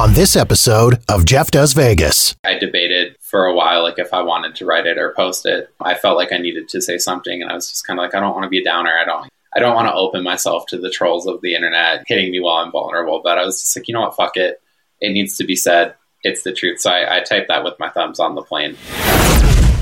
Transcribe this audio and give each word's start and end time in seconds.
on 0.00 0.14
this 0.14 0.34
episode 0.34 0.98
of 1.10 1.26
Jeff 1.26 1.50
Does 1.50 1.74
Vegas. 1.74 2.34
I 2.42 2.54
debated 2.54 3.18
for 3.20 3.44
a 3.44 3.54
while, 3.54 3.82
like 3.82 3.98
if 3.98 4.14
I 4.14 4.22
wanted 4.22 4.54
to 4.54 4.64
write 4.64 4.86
it 4.86 4.96
or 4.96 5.12
post 5.12 5.44
it. 5.44 5.68
I 5.78 5.94
felt 5.94 6.16
like 6.16 6.32
I 6.32 6.38
needed 6.38 6.70
to 6.70 6.80
say 6.80 6.96
something, 6.96 7.42
and 7.42 7.52
I 7.52 7.54
was 7.54 7.68
just 7.68 7.86
kind 7.86 7.98
of 7.98 8.04
like, 8.04 8.14
I 8.14 8.20
don't 8.20 8.32
want 8.32 8.44
to 8.44 8.48
be 8.48 8.60
a 8.60 8.64
downer. 8.64 8.96
I 8.98 9.04
don't. 9.04 9.28
I 9.54 9.58
don't 9.58 9.74
want 9.74 9.88
to 9.88 9.94
open 9.94 10.22
myself 10.22 10.64
to 10.68 10.78
the 10.78 10.88
trolls 10.88 11.26
of 11.26 11.42
the 11.42 11.54
internet 11.54 12.04
hitting 12.06 12.30
me 12.30 12.40
while 12.40 12.64
I'm 12.64 12.72
vulnerable, 12.72 13.20
but 13.22 13.36
I 13.36 13.44
was 13.44 13.60
just 13.60 13.76
like, 13.76 13.88
you 13.88 13.92
know 13.92 14.00
what, 14.00 14.16
fuck 14.16 14.38
it. 14.38 14.62
It 15.02 15.12
needs 15.12 15.36
to 15.36 15.44
be 15.44 15.54
said. 15.54 15.94
It's 16.22 16.44
the 16.44 16.54
truth. 16.54 16.80
So 16.80 16.90
I, 16.90 17.18
I 17.18 17.20
typed 17.20 17.48
that 17.48 17.62
with 17.62 17.74
my 17.78 17.90
thumbs 17.90 18.20
on 18.20 18.36
the 18.36 18.42
plane. 18.42 18.78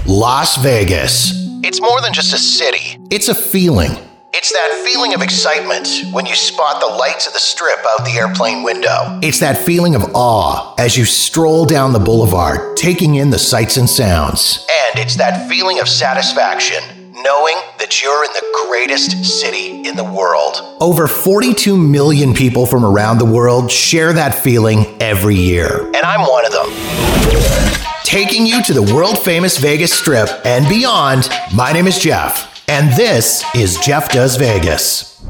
Las 0.04 0.56
Vegas. 0.56 1.30
It's 1.62 1.80
more 1.80 2.00
than 2.00 2.12
just 2.12 2.34
a 2.34 2.38
city. 2.38 2.98
It's 3.12 3.28
a 3.28 3.36
feeling. 3.36 3.92
It's 4.34 4.52
that 4.52 4.84
feeling 4.86 5.14
of 5.14 5.22
excitement 5.22 6.12
when 6.12 6.26
you 6.26 6.34
spot 6.34 6.80
the 6.80 6.86
lights 6.86 7.26
of 7.26 7.32
the 7.32 7.38
strip 7.38 7.78
out 7.78 8.04
the 8.04 8.18
airplane 8.18 8.62
window. 8.62 9.18
It's 9.22 9.40
that 9.40 9.56
feeling 9.56 9.94
of 9.94 10.04
awe 10.14 10.74
as 10.78 10.96
you 10.96 11.06
stroll 11.06 11.64
down 11.64 11.92
the 11.92 11.98
boulevard, 11.98 12.76
taking 12.76 13.14
in 13.14 13.30
the 13.30 13.38
sights 13.38 13.78
and 13.78 13.88
sounds. 13.88 14.66
And 14.90 15.00
it's 15.00 15.16
that 15.16 15.48
feeling 15.48 15.80
of 15.80 15.88
satisfaction 15.88 16.82
knowing 17.14 17.56
that 17.78 18.00
you're 18.00 18.24
in 18.24 18.30
the 18.32 18.66
greatest 18.68 19.24
city 19.24 19.88
in 19.88 19.96
the 19.96 20.04
world. 20.04 20.76
Over 20.80 21.08
42 21.08 21.76
million 21.76 22.32
people 22.32 22.64
from 22.64 22.84
around 22.84 23.18
the 23.18 23.24
world 23.24 23.70
share 23.70 24.12
that 24.12 24.34
feeling 24.34 24.84
every 25.00 25.34
year. 25.34 25.86
And 25.86 25.96
I'm 25.96 26.20
one 26.20 26.46
of 26.46 26.52
them. 26.52 27.78
Taking 28.04 28.46
you 28.46 28.62
to 28.62 28.72
the 28.72 28.94
world 28.94 29.18
famous 29.18 29.58
Vegas 29.58 29.92
Strip 29.92 30.28
and 30.44 30.68
beyond, 30.68 31.28
my 31.54 31.72
name 31.72 31.86
is 31.86 31.98
Jeff, 31.98 32.57
and 32.68 32.92
this 32.92 33.42
is 33.54 33.78
Jeff 33.78 34.12
Does 34.12 34.36
Vegas. 34.36 35.22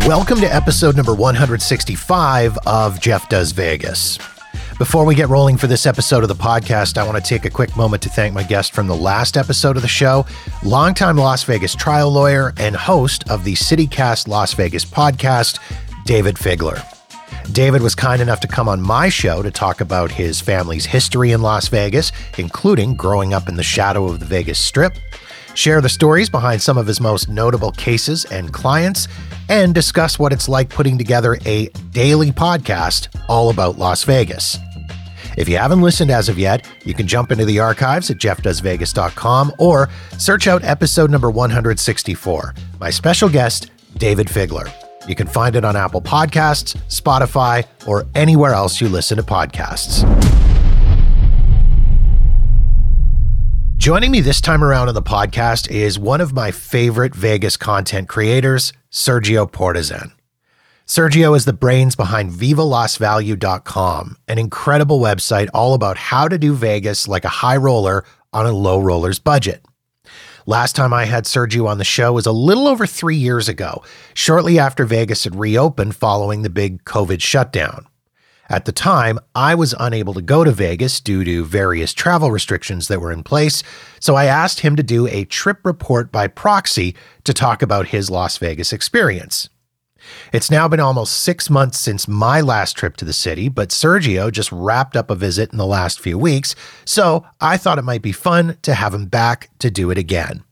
Welcome 0.00 0.40
to 0.40 0.52
episode 0.52 0.96
number 0.96 1.14
165 1.14 2.58
of 2.66 3.00
Jeff 3.00 3.28
Does 3.28 3.52
Vegas. 3.52 4.18
Before 4.78 5.04
we 5.04 5.14
get 5.14 5.28
rolling 5.28 5.56
for 5.56 5.68
this 5.68 5.86
episode 5.86 6.24
of 6.24 6.28
the 6.28 6.34
podcast, 6.34 6.98
I 6.98 7.06
want 7.06 7.22
to 7.22 7.28
take 7.28 7.44
a 7.44 7.50
quick 7.50 7.76
moment 7.76 8.02
to 8.02 8.08
thank 8.08 8.34
my 8.34 8.42
guest 8.42 8.72
from 8.72 8.88
the 8.88 8.96
last 8.96 9.36
episode 9.36 9.76
of 9.76 9.82
the 9.82 9.88
show, 9.88 10.26
longtime 10.64 11.16
Las 11.16 11.44
Vegas 11.44 11.76
trial 11.76 12.10
lawyer 12.10 12.52
and 12.56 12.74
host 12.74 13.30
of 13.30 13.44
the 13.44 13.54
CityCast 13.54 14.26
Las 14.26 14.54
Vegas 14.54 14.84
podcast, 14.84 15.60
David 16.04 16.34
Figler. 16.34 16.84
David 17.52 17.82
was 17.82 17.94
kind 17.94 18.20
enough 18.20 18.40
to 18.40 18.48
come 18.48 18.68
on 18.68 18.80
my 18.80 19.08
show 19.08 19.40
to 19.42 19.50
talk 19.52 19.80
about 19.80 20.10
his 20.10 20.40
family's 20.40 20.86
history 20.86 21.30
in 21.30 21.42
Las 21.42 21.68
Vegas, 21.68 22.10
including 22.38 22.94
growing 22.94 23.32
up 23.32 23.48
in 23.48 23.54
the 23.54 23.62
shadow 23.62 24.06
of 24.06 24.18
the 24.18 24.26
Vegas 24.26 24.58
Strip, 24.58 24.96
share 25.60 25.82
the 25.82 25.88
stories 25.88 26.30
behind 26.30 26.62
some 26.62 26.78
of 26.78 26.86
his 26.86 27.00
most 27.00 27.28
notable 27.28 27.70
cases 27.72 28.24
and 28.26 28.52
clients, 28.52 29.08
and 29.50 29.74
discuss 29.74 30.18
what 30.18 30.32
it's 30.32 30.48
like 30.48 30.70
putting 30.70 30.96
together 30.96 31.38
a 31.44 31.68
daily 31.92 32.32
podcast 32.32 33.08
all 33.28 33.50
about 33.50 33.76
Las 33.76 34.02
Vegas. 34.04 34.56
If 35.36 35.48
you 35.48 35.58
haven't 35.58 35.82
listened 35.82 36.10
as 36.10 36.28
of 36.28 36.38
yet, 36.38 36.66
you 36.84 36.94
can 36.94 37.06
jump 37.06 37.30
into 37.30 37.44
the 37.44 37.60
archives 37.60 38.10
at 38.10 38.16
jeffdoesvegas.com 38.16 39.52
or 39.58 39.90
search 40.18 40.46
out 40.48 40.64
episode 40.64 41.10
number 41.10 41.30
164, 41.30 42.54
my 42.80 42.90
special 42.90 43.28
guest, 43.28 43.70
David 43.96 44.28
Figler. 44.28 44.72
You 45.06 45.14
can 45.14 45.26
find 45.26 45.56
it 45.56 45.64
on 45.64 45.76
Apple 45.76 46.02
Podcasts, 46.02 46.76
Spotify, 46.88 47.66
or 47.86 48.06
anywhere 48.14 48.54
else 48.54 48.80
you 48.80 48.88
listen 48.88 49.16
to 49.18 49.22
podcasts. 49.22 50.49
Joining 53.80 54.10
me 54.10 54.20
this 54.20 54.42
time 54.42 54.62
around 54.62 54.88
on 54.88 54.94
the 54.94 55.00
podcast 55.00 55.70
is 55.70 55.98
one 55.98 56.20
of 56.20 56.34
my 56.34 56.50
favorite 56.50 57.14
Vegas 57.14 57.56
content 57.56 58.10
creators, 58.10 58.74
Sergio 58.92 59.50
Portesan. 59.50 60.12
Sergio 60.86 61.34
is 61.34 61.46
the 61.46 61.54
brains 61.54 61.96
behind 61.96 62.30
VivaLasValue.com, 62.30 64.18
an 64.28 64.38
incredible 64.38 65.00
website 65.00 65.48
all 65.54 65.72
about 65.72 65.96
how 65.96 66.28
to 66.28 66.36
do 66.36 66.52
Vegas 66.52 67.08
like 67.08 67.24
a 67.24 67.30
high 67.30 67.56
roller 67.56 68.04
on 68.34 68.44
a 68.44 68.52
low 68.52 68.78
roller's 68.78 69.18
budget. 69.18 69.64
Last 70.44 70.76
time 70.76 70.92
I 70.92 71.06
had 71.06 71.24
Sergio 71.24 71.66
on 71.66 71.78
the 71.78 71.82
show 71.82 72.12
was 72.12 72.26
a 72.26 72.32
little 72.32 72.68
over 72.68 72.86
three 72.86 73.16
years 73.16 73.48
ago, 73.48 73.82
shortly 74.12 74.58
after 74.58 74.84
Vegas 74.84 75.24
had 75.24 75.36
reopened 75.36 75.96
following 75.96 76.42
the 76.42 76.50
big 76.50 76.84
COVID 76.84 77.22
shutdown. 77.22 77.86
At 78.50 78.64
the 78.64 78.72
time, 78.72 79.20
I 79.32 79.54
was 79.54 79.76
unable 79.78 80.12
to 80.12 80.20
go 80.20 80.42
to 80.42 80.50
Vegas 80.50 80.98
due 80.98 81.22
to 81.22 81.44
various 81.44 81.94
travel 81.94 82.32
restrictions 82.32 82.88
that 82.88 83.00
were 83.00 83.12
in 83.12 83.22
place, 83.22 83.62
so 84.00 84.16
I 84.16 84.24
asked 84.24 84.60
him 84.60 84.74
to 84.74 84.82
do 84.82 85.06
a 85.06 85.24
trip 85.24 85.60
report 85.62 86.10
by 86.10 86.26
proxy 86.26 86.96
to 87.22 87.32
talk 87.32 87.62
about 87.62 87.88
his 87.88 88.10
Las 88.10 88.38
Vegas 88.38 88.72
experience. 88.72 89.48
It's 90.32 90.50
now 90.50 90.66
been 90.66 90.80
almost 90.80 91.22
six 91.22 91.48
months 91.48 91.78
since 91.78 92.08
my 92.08 92.40
last 92.40 92.76
trip 92.76 92.96
to 92.96 93.04
the 93.04 93.12
city, 93.12 93.48
but 93.48 93.68
Sergio 93.68 94.32
just 94.32 94.50
wrapped 94.50 94.96
up 94.96 95.10
a 95.10 95.14
visit 95.14 95.52
in 95.52 95.58
the 95.58 95.64
last 95.64 96.00
few 96.00 96.18
weeks, 96.18 96.56
so 96.84 97.24
I 97.40 97.56
thought 97.56 97.78
it 97.78 97.82
might 97.82 98.02
be 98.02 98.10
fun 98.10 98.56
to 98.62 98.74
have 98.74 98.92
him 98.92 99.06
back 99.06 99.50
to 99.60 99.70
do 99.70 99.92
it 99.92 99.98
again. 99.98 100.42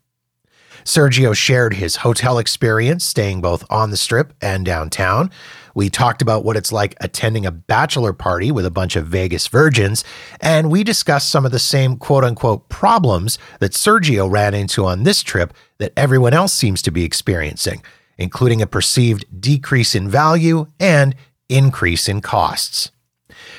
Sergio 0.84 1.34
shared 1.34 1.74
his 1.74 1.96
hotel 1.96 2.38
experience 2.38 3.04
staying 3.04 3.42
both 3.42 3.62
on 3.68 3.90
the 3.90 3.96
strip 3.96 4.32
and 4.40 4.64
downtown. 4.64 5.30
We 5.78 5.90
talked 5.90 6.22
about 6.22 6.44
what 6.44 6.56
it's 6.56 6.72
like 6.72 6.96
attending 7.00 7.46
a 7.46 7.52
bachelor 7.52 8.12
party 8.12 8.50
with 8.50 8.66
a 8.66 8.70
bunch 8.70 8.96
of 8.96 9.06
Vegas 9.06 9.46
virgins, 9.46 10.02
and 10.40 10.72
we 10.72 10.82
discussed 10.82 11.30
some 11.30 11.46
of 11.46 11.52
the 11.52 11.60
same 11.60 11.98
quote 11.98 12.24
unquote 12.24 12.68
problems 12.68 13.38
that 13.60 13.74
Sergio 13.74 14.28
ran 14.28 14.54
into 14.54 14.84
on 14.84 15.04
this 15.04 15.22
trip 15.22 15.54
that 15.78 15.92
everyone 15.96 16.34
else 16.34 16.52
seems 16.52 16.82
to 16.82 16.90
be 16.90 17.04
experiencing 17.04 17.80
including 18.18 18.60
a 18.60 18.66
perceived 18.66 19.24
decrease 19.40 19.94
in 19.94 20.08
value 20.08 20.66
and 20.80 21.14
increase 21.48 22.08
in 22.08 22.20
costs. 22.20 22.90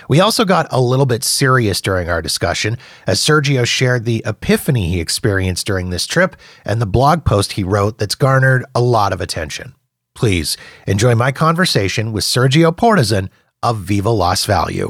We 0.09 0.19
also 0.19 0.44
got 0.44 0.68
a 0.72 0.81
little 0.81 1.06
bit 1.06 1.24
serious 1.24 1.79
during 1.79 2.09
our 2.09 2.22
discussion 2.22 2.78
as 3.08 3.22
Sergio 3.22 3.66
shared 3.66 4.03
the 4.03 4.22
epiphany 4.25 4.90
he 4.90 5.00
experienced 5.00 5.66
during 5.66 5.90
this 5.90 6.06
trip 6.06 6.35
and 6.66 6.81
the 6.81 6.85
blog 6.85 7.24
post 7.24 7.53
he 7.53 7.63
wrote 7.63 7.97
that's 7.97 8.16
garnered 8.16 8.66
a 8.75 8.81
lot 8.81 9.13
of 9.13 9.22
attention. 9.22 9.74
Please 10.19 10.57
enjoy 10.85 11.16
my 11.16 11.31
conversation 11.31 12.12
with 12.12 12.25
Sergio 12.25 12.75
Portesan 12.75 13.30
of 13.63 13.78
Viva 13.78 14.09
Las 14.09 14.44
Value. 14.44 14.90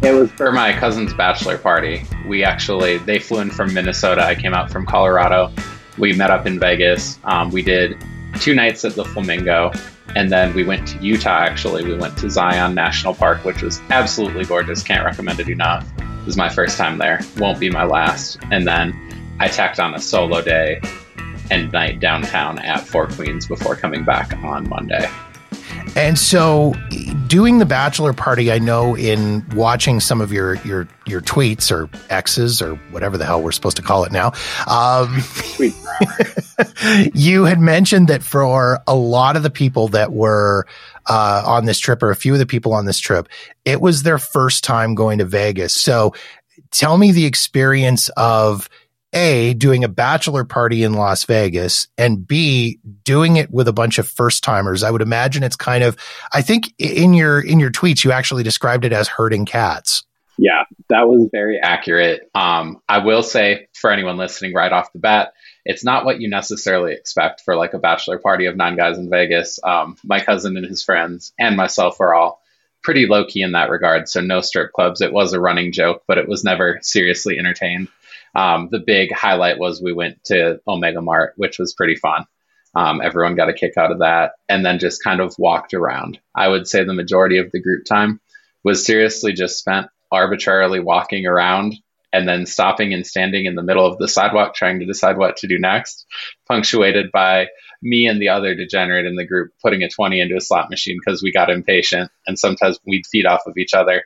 It 0.00 0.14
was 0.14 0.30
for 0.30 0.52
my 0.52 0.76
cousin's 0.78 1.12
bachelor 1.14 1.58
party. 1.58 2.04
We 2.28 2.44
actually, 2.44 2.98
they 2.98 3.18
flew 3.18 3.40
in 3.40 3.50
from 3.50 3.74
Minnesota. 3.74 4.22
I 4.22 4.36
came 4.36 4.54
out 4.54 4.70
from 4.70 4.86
Colorado. 4.86 5.52
We 5.98 6.12
met 6.12 6.30
up 6.30 6.46
in 6.46 6.60
Vegas. 6.60 7.18
Um, 7.24 7.50
we 7.50 7.62
did 7.62 7.96
two 8.38 8.54
nights 8.54 8.84
at 8.84 8.94
the 8.94 9.04
Flamingo. 9.04 9.72
And 10.14 10.30
then 10.30 10.54
we 10.54 10.64
went 10.64 10.88
to 10.88 10.98
Utah, 10.98 11.40
actually. 11.40 11.84
We 11.84 11.94
went 11.94 12.16
to 12.18 12.30
Zion 12.30 12.74
National 12.74 13.14
Park, 13.14 13.44
which 13.44 13.62
was 13.62 13.80
absolutely 13.90 14.44
gorgeous. 14.44 14.82
Can't 14.82 15.04
recommend 15.04 15.40
it 15.40 15.48
enough. 15.48 15.86
It 15.98 16.26
was 16.26 16.36
my 16.36 16.48
first 16.48 16.78
time 16.78 16.98
there. 16.98 17.20
Won't 17.38 17.60
be 17.60 17.70
my 17.70 17.84
last. 17.84 18.38
And 18.50 18.66
then 18.66 18.94
I 19.38 19.48
tacked 19.48 19.78
on 19.78 19.94
a 19.94 20.00
solo 20.00 20.40
day 20.40 20.80
and 21.50 21.70
night 21.72 22.00
downtown 22.00 22.58
at 22.58 22.86
Four 22.86 23.08
Queens 23.08 23.46
before 23.46 23.76
coming 23.76 24.04
back 24.04 24.32
on 24.42 24.68
Monday. 24.68 25.08
And 25.96 26.18
so, 26.18 26.74
doing 27.26 27.56
the 27.56 27.64
bachelor 27.64 28.12
party, 28.12 28.52
I 28.52 28.58
know 28.58 28.94
in 28.94 29.42
watching 29.56 29.98
some 29.98 30.20
of 30.20 30.30
your 30.30 30.56
your 30.56 30.86
your 31.06 31.22
tweets 31.22 31.72
or 31.72 31.88
X's 32.10 32.60
or 32.60 32.74
whatever 32.90 33.16
the 33.16 33.24
hell 33.24 33.42
we're 33.42 33.50
supposed 33.50 33.78
to 33.78 33.82
call 33.82 34.04
it 34.04 34.12
now, 34.12 34.32
um, 34.66 35.22
you 37.14 37.44
had 37.44 37.60
mentioned 37.60 38.08
that 38.08 38.22
for 38.22 38.78
a 38.86 38.94
lot 38.94 39.36
of 39.36 39.42
the 39.42 39.48
people 39.48 39.88
that 39.88 40.12
were 40.12 40.66
uh, 41.06 41.42
on 41.46 41.64
this 41.64 41.78
trip, 41.78 42.02
or 42.02 42.10
a 42.10 42.16
few 42.16 42.34
of 42.34 42.38
the 42.40 42.46
people 42.46 42.74
on 42.74 42.84
this 42.84 42.98
trip, 42.98 43.26
it 43.64 43.80
was 43.80 44.02
their 44.02 44.18
first 44.18 44.64
time 44.64 44.94
going 44.94 45.16
to 45.16 45.24
Vegas. 45.24 45.72
So, 45.72 46.12
tell 46.70 46.98
me 46.98 47.10
the 47.10 47.24
experience 47.24 48.10
of 48.18 48.68
a, 49.16 49.54
doing 49.54 49.82
a 49.82 49.88
bachelor 49.88 50.44
party 50.44 50.84
in 50.84 50.92
Las 50.92 51.24
Vegas 51.24 51.88
and 51.96 52.26
B, 52.28 52.78
doing 53.02 53.36
it 53.36 53.50
with 53.50 53.66
a 53.66 53.72
bunch 53.72 53.98
of 53.98 54.06
first 54.06 54.44
timers. 54.44 54.82
I 54.82 54.90
would 54.90 55.02
imagine 55.02 55.42
it's 55.42 55.56
kind 55.56 55.82
of, 55.82 55.96
I 56.32 56.42
think 56.42 56.74
in 56.78 57.14
your, 57.14 57.40
in 57.40 57.58
your 57.58 57.70
tweets, 57.70 58.04
you 58.04 58.12
actually 58.12 58.42
described 58.42 58.84
it 58.84 58.92
as 58.92 59.08
herding 59.08 59.46
cats. 59.46 60.04
Yeah, 60.38 60.64
that 60.90 61.08
was 61.08 61.30
very 61.32 61.58
accurate. 61.58 62.30
Um, 62.34 62.82
I 62.86 62.98
will 62.98 63.22
say 63.22 63.68
for 63.72 63.90
anyone 63.90 64.18
listening 64.18 64.52
right 64.52 64.70
off 64.70 64.92
the 64.92 64.98
bat, 64.98 65.32
it's 65.64 65.82
not 65.82 66.04
what 66.04 66.20
you 66.20 66.28
necessarily 66.28 66.92
expect 66.92 67.40
for 67.40 67.56
like 67.56 67.72
a 67.72 67.78
bachelor 67.78 68.18
party 68.18 68.44
of 68.44 68.54
nine 68.54 68.76
guys 68.76 68.98
in 68.98 69.08
Vegas. 69.08 69.58
Um, 69.64 69.96
my 70.04 70.20
cousin 70.20 70.58
and 70.58 70.66
his 70.66 70.82
friends 70.82 71.32
and 71.38 71.56
myself 71.56 71.98
were 71.98 72.14
all 72.14 72.42
pretty 72.82 73.06
low 73.06 73.24
key 73.24 73.40
in 73.40 73.52
that 73.52 73.70
regard. 73.70 74.08
So 74.08 74.20
no 74.20 74.42
strip 74.42 74.72
clubs. 74.72 75.00
It 75.00 75.12
was 75.12 75.32
a 75.32 75.40
running 75.40 75.72
joke, 75.72 76.04
but 76.06 76.18
it 76.18 76.28
was 76.28 76.44
never 76.44 76.78
seriously 76.82 77.38
entertained. 77.38 77.88
Um, 78.36 78.68
the 78.70 78.78
big 78.78 79.12
highlight 79.12 79.58
was 79.58 79.80
we 79.80 79.94
went 79.94 80.22
to 80.24 80.60
Omega 80.68 81.00
Mart, 81.00 81.32
which 81.36 81.58
was 81.58 81.72
pretty 81.72 81.96
fun. 81.96 82.26
Um, 82.74 83.00
everyone 83.02 83.34
got 83.34 83.48
a 83.48 83.54
kick 83.54 83.78
out 83.78 83.90
of 83.90 84.00
that, 84.00 84.32
and 84.48 84.64
then 84.64 84.78
just 84.78 85.02
kind 85.02 85.20
of 85.20 85.34
walked 85.38 85.72
around. 85.72 86.20
I 86.34 86.46
would 86.46 86.68
say 86.68 86.84
the 86.84 86.92
majority 86.92 87.38
of 87.38 87.50
the 87.50 87.62
group 87.62 87.86
time 87.86 88.20
was 88.62 88.84
seriously 88.84 89.32
just 89.32 89.58
spent 89.58 89.86
arbitrarily 90.12 90.80
walking 90.80 91.26
around 91.26 91.76
and 92.12 92.28
then 92.28 92.44
stopping 92.44 92.92
and 92.92 93.06
standing 93.06 93.46
in 93.46 93.54
the 93.54 93.62
middle 93.62 93.86
of 93.86 93.98
the 93.98 94.08
sidewalk 94.08 94.54
trying 94.54 94.80
to 94.80 94.86
decide 94.86 95.16
what 95.16 95.38
to 95.38 95.46
do 95.46 95.58
next, 95.58 96.06
punctuated 96.46 97.10
by 97.12 97.48
me 97.82 98.06
and 98.06 98.20
the 98.20 98.28
other 98.28 98.54
degenerate 98.54 99.06
in 99.06 99.16
the 99.16 99.26
group 99.26 99.52
putting 99.62 99.82
a 99.82 99.88
20 99.88 100.20
into 100.20 100.36
a 100.36 100.40
slot 100.40 100.68
machine 100.70 100.98
because 101.04 101.22
we 101.22 101.32
got 101.32 101.50
impatient 101.50 102.10
and 102.26 102.38
sometimes 102.38 102.78
we'd 102.86 103.06
feed 103.06 103.26
off 103.26 103.46
of 103.46 103.56
each 103.56 103.74
other. 103.74 104.04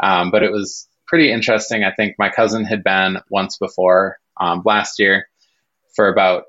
Um, 0.00 0.30
but 0.30 0.42
it 0.42 0.52
was 0.52 0.88
pretty 1.12 1.30
interesting. 1.30 1.84
I 1.84 1.92
think 1.92 2.16
my 2.18 2.30
cousin 2.30 2.64
had 2.64 2.82
been 2.82 3.18
once 3.28 3.58
before 3.58 4.18
um, 4.40 4.62
last 4.64 4.98
year 4.98 5.28
for 5.94 6.08
about 6.08 6.44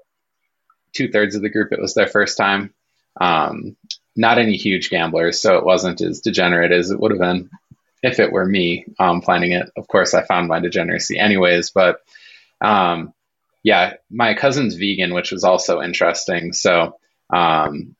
two 0.94 1.10
thirds 1.10 1.36
of 1.36 1.42
the 1.42 1.50
group. 1.50 1.74
It 1.74 1.81
was 1.81 1.95
their 1.95 2.07
first 2.07 2.38
time. 2.38 2.74
Um, 3.19 3.75
not 4.15 4.38
any 4.38 4.56
huge 4.56 4.89
gamblers, 4.89 5.42
so 5.42 5.57
it 5.57 5.65
wasn't 5.65 6.00
as 6.00 6.21
degenerate 6.21 6.71
as 6.71 6.92
it 6.92 7.00
would 7.01 7.12
have 7.12 7.19
been 7.19 7.50
if 8.04 8.21
it 8.21 8.31
were 8.31 8.45
me 8.45 8.86
um, 9.00 9.19
planning 9.19 9.51
it. 9.51 9.69
Of 9.75 9.89
course, 9.89 10.13
I 10.13 10.24
found 10.24 10.48
my 10.48 10.62
degeneracy 10.62 11.19
anyways, 11.19 11.71
but 11.71 12.00
um, 12.62 13.13
yeah, 13.63 13.95
my 14.10 14.33
cousin's 14.33 14.75
vegan, 14.75 15.13
which 15.13 15.33
was 15.33 15.44
also 15.44 15.81
interesting. 15.81 16.54
So 16.54 16.95
um, 17.30 17.98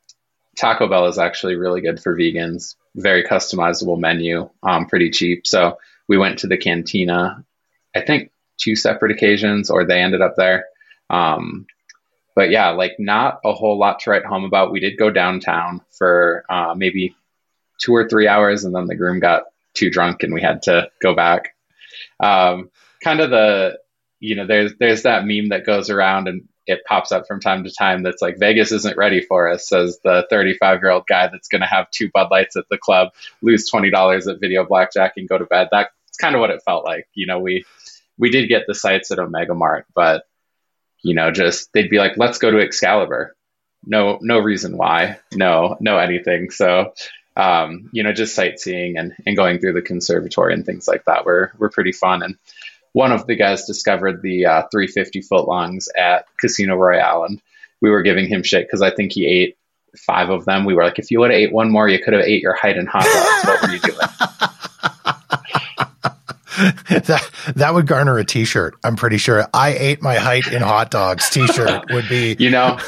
Taco 0.56 0.88
Bell 0.88 1.07
is 1.07 1.18
actually 1.18 1.56
really 1.56 1.81
good 1.81 2.01
for 2.01 2.15
vegans. 2.15 2.75
Very 2.95 3.24
customizable 3.24 4.00
menu, 4.00 4.50
um, 4.62 4.86
pretty 4.86 5.10
cheap. 5.10 5.45
So 5.45 5.77
we 6.08 6.18
went 6.18 6.40
to 6.40 6.48
the 6.48 6.58
cantina, 6.58 7.44
I 7.96 8.02
think 8.02 8.32
two 8.58 8.76
separate 8.76 9.12
occasions, 9.12 9.70
or 9.70 9.86
they 9.86 10.02
ended 10.02 10.22
up 10.22 10.36
there. 10.38 10.66
Um, 11.10 11.66
but 12.36 12.50
yeah, 12.50 12.70
like 12.70 12.94
not 13.00 13.40
a 13.46 13.54
whole 13.54 13.78
lot 13.78 14.00
to 14.00 14.10
write 14.10 14.26
home 14.26 14.44
about. 14.44 14.72
We 14.72 14.80
did 14.80 14.98
go 14.98 15.12
downtown 15.12 15.82
for 15.92 16.46
uh, 16.50 16.74
maybe 16.76 17.16
two 17.80 17.94
or 17.94 18.08
three 18.08 18.28
hours, 18.28 18.64
and 18.64 18.74
then 18.74 18.88
the 18.88 18.96
groom 18.96 19.20
got 19.20 19.44
too 19.74 19.90
drunk 19.90 20.24
and 20.24 20.34
we 20.34 20.42
had 20.42 20.64
to 20.64 20.90
go 21.02 21.16
back. 21.16 21.56
Um, 22.20 22.70
kind 23.04 23.20
of 23.20 23.30
the, 23.30 23.80
you 24.20 24.36
know, 24.36 24.48
there's 24.48 24.74
there's 24.80 25.04
that 25.04 25.26
meme 25.26 25.50
that 25.50 25.66
goes 25.66 25.90
around 25.90 26.28
and 26.28 26.48
it 26.65 26.83
pops 26.86 27.12
up 27.12 27.27
from 27.27 27.39
time 27.39 27.63
to 27.63 27.71
time 27.71 28.04
that's 28.04 28.21
like 28.21 28.39
Vegas 28.39 28.71
isn't 28.71 28.98
ready 28.98 29.21
for 29.21 29.50
us, 29.50 29.68
says 29.68 30.00
the 30.04 30.25
35 30.30 30.81
year 30.81 30.92
old 30.92 31.07
guy 31.07 31.27
that's 31.27 31.48
going 31.48 31.62
to 31.62 31.68
have 31.68 31.92
two 31.92 32.10
Bud 32.13 32.30
Lights 32.31 32.56
at 32.56 32.65
the 32.69 32.77
club, 32.77 33.10
lose 33.42 33.69
twenty 33.69 33.89
dollars 33.89 34.27
at 34.27 34.39
video 34.39 34.65
blackjack, 34.65 35.13
and 35.18 35.27
go 35.27 35.38
to 35.38 35.45
bed. 35.45 35.69
That's 35.71 35.92
kind 36.19 36.36
of 36.36 36.42
what 36.42 36.51
it 36.51 36.62
felt 36.65 36.86
like. 36.86 37.07
You 37.13 37.27
know, 37.27 37.39
we 37.39 37.65
we 38.18 38.30
did 38.30 38.48
get 38.48 38.63
the 38.68 38.75
sites 38.75 39.12
at 39.12 39.19
Omega 39.19 39.54
Mart, 39.54 39.86
but 39.94 40.24
you 41.04 41.13
know, 41.13 41.31
just 41.31 41.71
they'd 41.74 41.89
be 41.89 42.00
like, 42.00 42.13
let's 42.18 42.38
go 42.39 42.50
to 42.50 42.62
Excalibur. 42.62 43.36
No, 43.86 44.18
no 44.21 44.39
reason 44.39 44.77
why. 44.77 45.19
No, 45.33 45.75
no 45.81 45.98
anything. 45.98 46.50
So, 46.50 46.94
um, 47.36 47.89
you 47.92 48.04
know, 48.04 48.13
just 48.13 48.36
sightseeing 48.36 48.98
and, 48.98 49.13
and 49.25 49.36
going 49.36 49.60
through 49.60 49.74
the 49.74 49.81
conservatory 49.81 50.54
and 50.54 50.65
things 50.65 50.88
like 50.88 51.04
that 51.06 51.25
were, 51.25 51.51
were 51.57 51.69
pretty 51.69 51.92
fun. 51.92 52.24
And 52.24 52.38
one 52.94 53.12
of 53.12 53.28
the 53.28 53.36
guys 53.36 53.66
discovered 53.66 54.22
the 54.22 54.45
uh, 54.45 54.62
350 54.72 55.22
foot 55.22 55.48
longs 55.48 55.90
at 55.98 56.25
Casino 56.40 56.75
Royale, 56.75 57.25
and 57.25 57.42
we 57.81 57.90
were 57.90 58.04
giving 58.04 58.28
him 58.28 58.44
shit 58.44 58.66
because 58.66 58.81
I 58.81 58.92
think 58.92 59.12
he 59.12 59.25
ate 59.25 59.57
five 59.98 60.30
of 60.30 60.45
them. 60.45 60.63
We 60.66 60.74
were 60.74 60.84
like, 60.84 61.00
if 61.00 61.12
you 61.12 61.19
would 61.19 61.31
have 61.31 61.40
ate 61.40 61.51
one 61.51 61.72
more, 61.72 61.90
you 61.90 62.01
could 62.01 62.13
have 62.13 62.24
ate 62.24 62.42
your 62.42 62.56
height 62.56 62.78
in 62.78 62.86
hot 62.86 63.04
dogs. 63.04 63.45
what 63.45 63.62
were 63.62 63.74
you 63.74 63.80
doing? 63.80 63.98
that 66.90 67.30
that 67.56 67.74
would 67.74 67.88
garner 67.88 68.18
a 68.18 68.25
T-shirt. 68.25 68.75
I'm 68.84 68.96
pretty 68.96 69.18
sure. 69.18 69.48
I 69.54 69.74
ate 69.74 70.01
my 70.01 70.16
height 70.16 70.48
in 70.48 70.62
hot 70.62 70.92
dogs. 70.92 71.30
T-shirt 71.30 71.92
would 71.92 72.07
be. 72.07 72.36
You 72.39 72.51
know, 72.51 72.80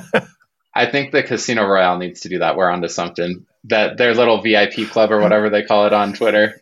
I 0.74 0.86
think 0.86 1.12
the 1.12 1.22
Casino 1.22 1.66
Royale 1.66 1.98
needs 1.98 2.22
to 2.22 2.28
do 2.28 2.40
that. 2.40 2.56
We're 2.56 2.70
onto 2.70 2.88
something. 2.88 3.46
That 3.64 3.96
their 3.96 4.14
little 4.14 4.42
VIP 4.42 4.88
club 4.90 5.12
or 5.12 5.20
whatever 5.20 5.50
they 5.50 5.62
call 5.62 5.86
it 5.86 5.92
on 5.92 6.12
Twitter. 6.12 6.60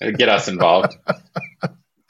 Get 0.00 0.28
us 0.28 0.48
involved. 0.48 0.96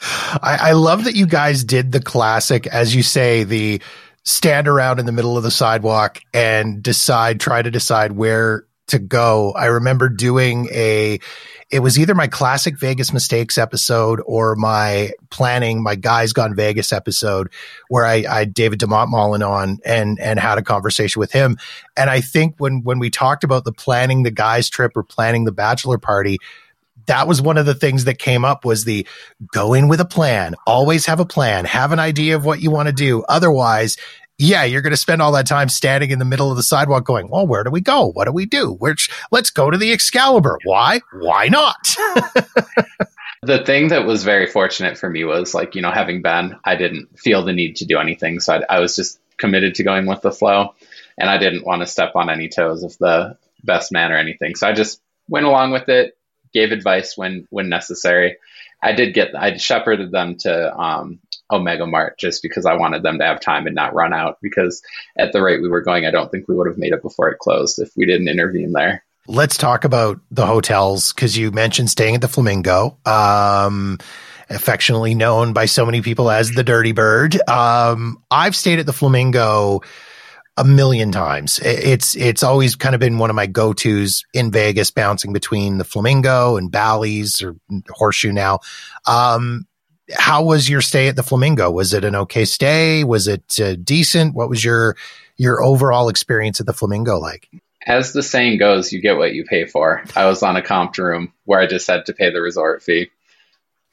I, 0.00 0.58
I 0.60 0.72
love 0.72 1.04
that 1.04 1.14
you 1.14 1.26
guys 1.26 1.64
did 1.64 1.92
the 1.92 2.00
classic, 2.00 2.66
as 2.66 2.94
you 2.94 3.02
say, 3.02 3.44
the 3.44 3.82
stand 4.24 4.68
around 4.68 4.98
in 4.98 5.06
the 5.06 5.12
middle 5.12 5.36
of 5.36 5.42
the 5.42 5.50
sidewalk 5.50 6.20
and 6.32 6.82
decide, 6.82 7.40
try 7.40 7.62
to 7.62 7.70
decide 7.70 8.12
where 8.12 8.64
to 8.88 8.98
go. 8.98 9.52
I 9.52 9.66
remember 9.66 10.08
doing 10.08 10.68
a 10.72 11.20
it 11.70 11.80
was 11.80 11.98
either 11.98 12.16
my 12.16 12.26
classic 12.26 12.78
Vegas 12.78 13.12
mistakes 13.12 13.56
episode 13.56 14.20
or 14.26 14.56
my 14.56 15.12
planning, 15.30 15.82
my 15.82 15.94
guys 15.94 16.32
gone 16.32 16.56
Vegas 16.56 16.92
episode 16.92 17.48
where 17.88 18.04
I, 18.04 18.24
I 18.28 18.44
David 18.44 18.80
DeMontmollin 18.80 19.48
on 19.48 19.78
and, 19.84 20.18
and 20.18 20.40
had 20.40 20.58
a 20.58 20.62
conversation 20.62 21.20
with 21.20 21.30
him. 21.30 21.56
And 21.96 22.10
I 22.10 22.22
think 22.22 22.56
when, 22.58 22.82
when 22.82 22.98
we 22.98 23.08
talked 23.08 23.44
about 23.44 23.64
the 23.64 23.72
planning 23.72 24.24
the 24.24 24.32
guys 24.32 24.68
trip 24.68 24.96
or 24.96 25.04
planning 25.04 25.44
the 25.44 25.52
bachelor 25.52 25.98
party, 25.98 26.38
that 27.10 27.26
was 27.26 27.42
one 27.42 27.58
of 27.58 27.66
the 27.66 27.74
things 27.74 28.04
that 28.04 28.18
came 28.18 28.44
up 28.44 28.64
was 28.64 28.84
the 28.84 29.06
go 29.52 29.74
in 29.74 29.88
with 29.88 30.00
a 30.00 30.04
plan, 30.04 30.54
always 30.66 31.06
have 31.06 31.18
a 31.18 31.26
plan, 31.26 31.64
have 31.64 31.90
an 31.90 31.98
idea 31.98 32.36
of 32.36 32.44
what 32.44 32.60
you 32.60 32.70
want 32.70 32.86
to 32.86 32.92
do. 32.92 33.24
Otherwise 33.28 33.96
yeah, 34.42 34.64
you're 34.64 34.80
going 34.80 34.92
to 34.92 34.96
spend 34.96 35.20
all 35.20 35.32
that 35.32 35.46
time 35.46 35.68
standing 35.68 36.10
in 36.10 36.18
the 36.18 36.24
middle 36.24 36.50
of 36.50 36.56
the 36.56 36.62
sidewalk 36.62 37.04
going, 37.04 37.28
well, 37.28 37.46
where 37.46 37.62
do 37.62 37.70
we 37.70 37.82
go? 37.82 38.06
What 38.06 38.24
do 38.24 38.32
we 38.32 38.46
do? 38.46 38.72
Which 38.72 39.10
let's 39.30 39.50
go 39.50 39.70
to 39.70 39.76
the 39.76 39.92
Excalibur. 39.92 40.58
Why? 40.64 41.02
Why 41.12 41.48
not? 41.48 41.76
the 43.42 43.62
thing 43.66 43.88
that 43.88 44.06
was 44.06 44.24
very 44.24 44.46
fortunate 44.46 44.96
for 44.96 45.10
me 45.10 45.24
was 45.24 45.52
like, 45.52 45.74
you 45.74 45.82
know, 45.82 45.90
having 45.90 46.22
been, 46.22 46.56
I 46.64 46.76
didn't 46.76 47.18
feel 47.18 47.44
the 47.44 47.52
need 47.52 47.76
to 47.76 47.84
do 47.84 47.98
anything. 47.98 48.40
So 48.40 48.54
I, 48.54 48.76
I 48.76 48.80
was 48.80 48.96
just 48.96 49.18
committed 49.36 49.74
to 49.74 49.84
going 49.84 50.06
with 50.06 50.22
the 50.22 50.32
flow 50.32 50.74
and 51.18 51.28
I 51.28 51.36
didn't 51.36 51.66
want 51.66 51.82
to 51.82 51.86
step 51.86 52.12
on 52.14 52.30
any 52.30 52.48
toes 52.48 52.82
of 52.82 52.96
the 52.96 53.36
best 53.62 53.92
man 53.92 54.10
or 54.10 54.16
anything. 54.16 54.54
So 54.54 54.66
I 54.66 54.72
just 54.72 55.02
went 55.28 55.44
along 55.44 55.72
with 55.72 55.90
it, 55.90 56.16
gave 56.52 56.72
advice 56.72 57.16
when, 57.16 57.46
when 57.50 57.68
necessary. 57.68 58.36
I 58.82 58.92
did 58.92 59.14
get, 59.14 59.34
I 59.34 59.56
shepherded 59.56 60.10
them 60.10 60.36
to, 60.38 60.74
um, 60.76 61.20
Omega 61.52 61.86
Mart 61.86 62.18
just 62.18 62.42
because 62.42 62.64
I 62.64 62.76
wanted 62.76 63.02
them 63.02 63.18
to 63.18 63.24
have 63.24 63.40
time 63.40 63.66
and 63.66 63.74
not 63.74 63.94
run 63.94 64.12
out. 64.12 64.38
Because 64.40 64.82
at 65.18 65.32
the 65.32 65.42
rate 65.42 65.60
we 65.60 65.68
were 65.68 65.82
going, 65.82 66.06
I 66.06 66.10
don't 66.10 66.30
think 66.30 66.48
we 66.48 66.54
would 66.54 66.68
have 66.68 66.78
made 66.78 66.92
it 66.92 67.02
before 67.02 67.28
it 67.28 67.38
closed 67.38 67.78
if 67.78 67.90
we 67.96 68.06
didn't 68.06 68.28
intervene 68.28 68.72
there. 68.72 69.04
Let's 69.26 69.56
talk 69.56 69.84
about 69.84 70.20
the 70.30 70.46
hotels 70.46 71.12
because 71.12 71.36
you 71.36 71.50
mentioned 71.50 71.90
staying 71.90 72.14
at 72.14 72.20
the 72.20 72.28
Flamingo, 72.28 72.96
um, 73.04 73.98
affectionately 74.48 75.14
known 75.14 75.52
by 75.52 75.66
so 75.66 75.84
many 75.84 76.00
people 76.02 76.30
as 76.30 76.50
the 76.50 76.64
Dirty 76.64 76.92
Bird. 76.92 77.36
Um, 77.48 78.22
I've 78.30 78.56
stayed 78.56 78.78
at 78.78 78.86
the 78.86 78.92
Flamingo 78.92 79.82
a 80.60 80.64
million 80.64 81.10
times. 81.10 81.58
It's 81.64 82.14
it's 82.16 82.42
always 82.42 82.76
kind 82.76 82.94
of 82.94 83.00
been 83.00 83.16
one 83.16 83.30
of 83.30 83.36
my 83.36 83.46
go 83.46 83.72
tos 83.72 84.24
in 84.34 84.52
Vegas, 84.52 84.90
bouncing 84.90 85.32
between 85.32 85.78
the 85.78 85.84
Flamingo 85.84 86.58
and 86.58 86.70
Bally's 86.70 87.40
or 87.40 87.56
Horseshoe 87.88 88.30
now. 88.30 88.60
Um, 89.06 89.66
how 90.12 90.44
was 90.44 90.68
your 90.68 90.82
stay 90.82 91.08
at 91.08 91.16
the 91.16 91.22
Flamingo? 91.22 91.70
Was 91.70 91.94
it 91.94 92.04
an 92.04 92.14
okay 92.14 92.44
stay? 92.44 93.04
Was 93.04 93.26
it 93.26 93.58
uh, 93.58 93.74
decent? 93.82 94.34
What 94.34 94.50
was 94.50 94.62
your 94.62 94.96
your 95.38 95.62
overall 95.62 96.10
experience 96.10 96.60
at 96.60 96.66
the 96.66 96.74
Flamingo 96.74 97.18
like? 97.18 97.48
As 97.86 98.12
the 98.12 98.22
saying 98.22 98.58
goes, 98.58 98.92
you 98.92 99.00
get 99.00 99.16
what 99.16 99.32
you 99.32 99.44
pay 99.44 99.64
for. 99.64 100.04
I 100.14 100.26
was 100.26 100.42
on 100.42 100.56
a 100.56 100.62
comp 100.62 100.98
room 100.98 101.32
where 101.46 101.58
I 101.58 101.66
just 101.66 101.86
had 101.86 102.04
to 102.06 102.12
pay 102.12 102.30
the 102.30 102.42
resort 102.42 102.82
fee, 102.82 103.10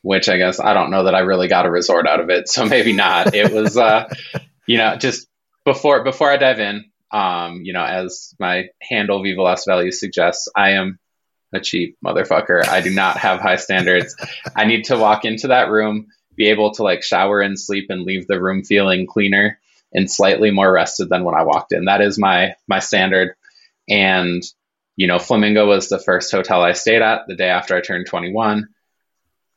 which 0.02 0.28
I 0.28 0.36
guess 0.36 0.60
I 0.60 0.74
don't 0.74 0.92
know 0.92 1.06
that 1.06 1.16
I 1.16 1.20
really 1.20 1.48
got 1.48 1.66
a 1.66 1.72
resort 1.72 2.06
out 2.08 2.20
of 2.20 2.30
it, 2.30 2.50
so 2.50 2.66
maybe 2.66 2.92
not. 2.92 3.34
it 3.34 3.54
was, 3.54 3.78
uh, 3.78 4.14
you 4.66 4.78
know, 4.78 4.98
just 4.98 5.30
before 5.68 6.02
before 6.02 6.32
I 6.32 6.38
dive 6.38 6.62
in, 6.62 6.86
um, 7.12 7.62
you 7.64 7.74
know, 7.74 7.84
as 7.84 8.34
my 8.40 8.70
handle 8.82 9.22
Viva 9.22 9.42
Las 9.42 9.66
Values 9.66 10.00
suggests, 10.00 10.48
I 10.56 10.72
am 10.72 10.98
a 11.54 11.60
cheap 11.60 11.98
motherfucker. 12.04 12.66
I 12.66 12.80
do 12.80 12.90
not 12.90 13.18
have 13.18 13.42
high 13.42 13.58
standards. 13.58 14.16
I 14.56 14.64
need 14.64 14.86
to 14.86 14.98
walk 14.98 15.26
into 15.26 15.50
that 15.50 15.70
room, 15.70 16.08
be 16.38 16.48
able 16.48 16.72
to 16.76 16.84
like 16.84 17.04
shower 17.04 17.42
and 17.42 17.60
sleep 17.60 17.88
and 17.90 18.04
leave 18.04 18.28
the 18.28 18.42
room 18.42 18.64
feeling 18.64 19.08
cleaner 19.08 19.60
and 19.94 20.10
slightly 20.10 20.52
more 20.52 20.72
rested 20.72 21.10
than 21.10 21.26
when 21.26 21.36
I 21.36 21.44
walked 21.44 21.74
in. 21.74 21.84
That 21.84 22.00
is 22.00 22.18
my 22.18 22.56
my 22.70 22.80
standard. 22.80 23.36
And 23.90 24.42
you 24.96 25.08
know, 25.08 25.20
Flamingo 25.20 25.68
was 25.68 25.90
the 25.90 26.00
first 26.00 26.32
hotel 26.32 26.62
I 26.64 26.72
stayed 26.72 27.02
at 27.02 27.28
the 27.28 27.36
day 27.36 27.50
after 27.50 27.76
I 27.76 27.82
turned 27.82 28.08
21. 28.08 28.70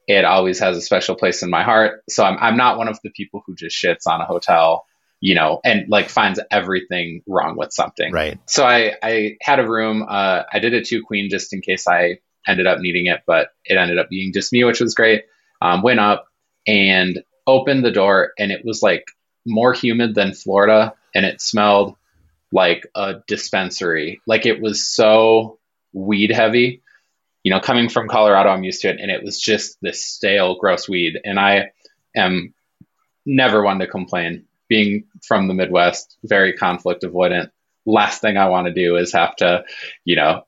It 0.09 0.25
always 0.25 0.59
has 0.59 0.76
a 0.76 0.83
special 0.83 1.14
place 1.14 1.45
in 1.45 1.50
my 1.50 1.62
heart. 1.62 2.02
So 2.11 2.25
I'm 2.25 2.37
I'm 2.40 2.57
not 2.57 2.79
one 2.79 2.88
of 2.88 2.99
the 3.05 3.11
people 3.11 3.45
who 3.47 3.55
just 3.55 3.81
shits 3.81 4.09
on 4.09 4.21
a 4.21 4.26
hotel 4.26 4.87
you 5.21 5.35
know, 5.35 5.61
and 5.65 5.89
like 5.89 6.09
finds 6.09 6.41
everything 6.50 7.23
wrong 7.27 7.57
with 7.57 7.73
something. 7.73 8.12
Right. 8.12 8.39
So 8.47 8.65
I, 8.65 8.95
I 9.03 9.37
had 9.43 9.61
a 9.61 9.69
room. 9.69 10.05
Uh, 10.09 10.43
I 10.50 10.59
did 10.59 10.75
a 10.75 10.83
two 10.83 11.03
queen 11.03 11.29
just 11.31 11.53
in 11.53 11.61
case 11.61 11.87
I 11.87 12.21
ended 12.47 12.67
up 12.67 12.79
needing 12.81 13.07
it, 13.07 13.21
but 13.27 13.49
it 13.65 13.77
ended 13.77 13.99
up 13.99 14.09
being 14.09 14.33
just 14.33 14.53
me, 14.53 14.65
which 14.65 14.81
was 14.81 14.95
great. 14.95 15.25
Um, 15.61 15.83
went 15.83 16.00
up 16.00 16.27
and 16.67 17.23
opened 17.47 17.85
the 17.85 17.91
door, 17.91 18.33
and 18.39 18.50
it 18.50 18.65
was 18.65 18.83
like 18.83 19.05
more 19.47 19.75
humid 19.75 20.15
than 20.15 20.33
Florida, 20.33 20.95
and 21.15 21.27
it 21.27 21.43
smelled 21.43 21.97
like 22.50 22.87
a 22.95 23.17
dispensary. 23.27 24.23
Like 24.27 24.47
it 24.47 24.61
was 24.61 24.87
so 24.87 25.59
weed 25.93 26.33
heavy. 26.33 26.83
You 27.43 27.53
know, 27.53 27.61
coming 27.61 27.89
from 27.89 28.09
Colorado, 28.09 28.50
I'm 28.50 28.65
used 28.65 28.83
to 28.83 28.89
it, 28.89 29.00
and 29.00 29.11
it 29.11 29.23
was 29.23 29.39
just 29.39 29.79
this 29.83 30.03
stale, 30.03 30.57
gross 30.57 30.89
weed. 30.89 31.19
And 31.25 31.39
I 31.39 31.73
am 32.17 32.55
never 33.27 33.62
one 33.62 33.81
to 33.81 33.87
complain 33.87 34.47
being 34.71 35.05
from 35.27 35.49
the 35.49 35.55
Midwest, 35.55 36.17
very 36.25 36.55
conflict 36.55 37.03
avoidant. 37.03 37.50
Last 37.85 38.23
thing 38.23 38.39
I 38.39 38.49
want 38.49 38.69
to 38.69 38.73
do 38.73 38.97
is 38.97 39.12
have 39.12 39.37
to, 39.37 39.65
you 40.05 40.17
know, 40.17 40.45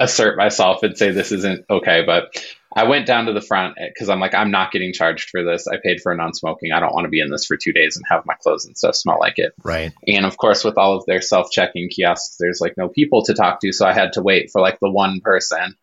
assert 0.00 0.36
myself 0.36 0.82
and 0.82 0.98
say 0.98 1.12
this 1.12 1.30
isn't 1.30 1.66
okay. 1.70 2.02
But 2.04 2.44
I 2.74 2.88
went 2.88 3.06
down 3.06 3.26
to 3.26 3.32
the 3.32 3.40
front 3.40 3.76
because 3.76 4.08
I'm 4.08 4.18
like, 4.18 4.34
I'm 4.34 4.50
not 4.50 4.72
getting 4.72 4.92
charged 4.92 5.30
for 5.30 5.44
this. 5.44 5.68
I 5.68 5.76
paid 5.76 6.00
for 6.00 6.10
a 6.10 6.16
non-smoking. 6.16 6.72
I 6.72 6.80
don't 6.80 6.92
want 6.92 7.04
to 7.04 7.10
be 7.10 7.20
in 7.20 7.30
this 7.30 7.46
for 7.46 7.56
two 7.56 7.72
days 7.72 7.96
and 7.96 8.04
have 8.08 8.26
my 8.26 8.34
clothes 8.34 8.64
and 8.64 8.76
stuff 8.76 8.96
smell 8.96 9.20
like 9.20 9.38
it. 9.38 9.52
Right. 9.62 9.92
And 10.08 10.26
of 10.26 10.36
course, 10.36 10.64
with 10.64 10.78
all 10.78 10.96
of 10.96 11.06
their 11.06 11.20
self-checking 11.20 11.90
kiosks, 11.90 12.36
there's 12.40 12.60
like 12.60 12.76
no 12.76 12.88
people 12.88 13.22
to 13.26 13.34
talk 13.34 13.60
to, 13.60 13.70
so 13.72 13.86
I 13.86 13.92
had 13.92 14.14
to 14.14 14.22
wait 14.22 14.50
for 14.50 14.60
like 14.60 14.80
the 14.80 14.90
one 14.90 15.20
person 15.20 15.76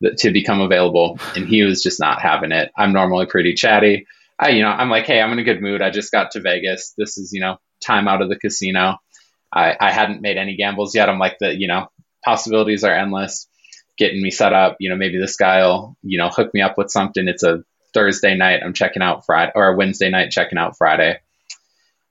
that, 0.00 0.18
to 0.18 0.30
become 0.30 0.60
available, 0.60 1.18
and 1.34 1.46
he 1.46 1.64
was 1.64 1.82
just 1.82 2.00
not 2.00 2.22
having 2.22 2.52
it. 2.52 2.70
I'm 2.76 2.92
normally 2.92 3.26
pretty 3.26 3.54
chatty. 3.54 4.06
I, 4.38 4.50
you 4.50 4.62
know, 4.62 4.68
I'm 4.68 4.90
like, 4.90 5.06
hey, 5.06 5.20
I'm 5.20 5.32
in 5.32 5.38
a 5.38 5.44
good 5.44 5.60
mood. 5.60 5.82
I 5.82 5.90
just 5.90 6.12
got 6.12 6.32
to 6.32 6.40
Vegas. 6.40 6.94
This 6.96 7.18
is, 7.18 7.32
you 7.32 7.40
know, 7.40 7.58
time 7.84 8.08
out 8.08 8.22
of 8.22 8.28
the 8.28 8.38
casino. 8.38 8.96
I, 9.52 9.74
I 9.80 9.90
hadn't 9.90 10.22
made 10.22 10.36
any 10.36 10.56
gambles 10.56 10.94
yet. 10.94 11.08
I'm 11.08 11.18
like 11.18 11.38
the, 11.40 11.54
you 11.56 11.68
know, 11.68 11.88
possibilities 12.24 12.84
are 12.84 12.94
endless 12.94 13.48
getting 13.96 14.22
me 14.22 14.30
set 14.30 14.52
up. 14.52 14.76
You 14.78 14.90
know, 14.90 14.96
maybe 14.96 15.18
this 15.18 15.36
guy 15.36 15.62
will, 15.62 15.96
you 16.02 16.18
know, 16.18 16.28
hook 16.28 16.52
me 16.54 16.60
up 16.60 16.78
with 16.78 16.90
something. 16.90 17.26
It's 17.26 17.42
a 17.42 17.64
Thursday 17.94 18.36
night. 18.36 18.60
I'm 18.64 18.74
checking 18.74 19.02
out 19.02 19.26
Friday 19.26 19.52
or 19.54 19.68
a 19.68 19.76
Wednesday 19.76 20.10
night 20.10 20.30
checking 20.30 20.58
out 20.58 20.76
Friday. 20.76 21.18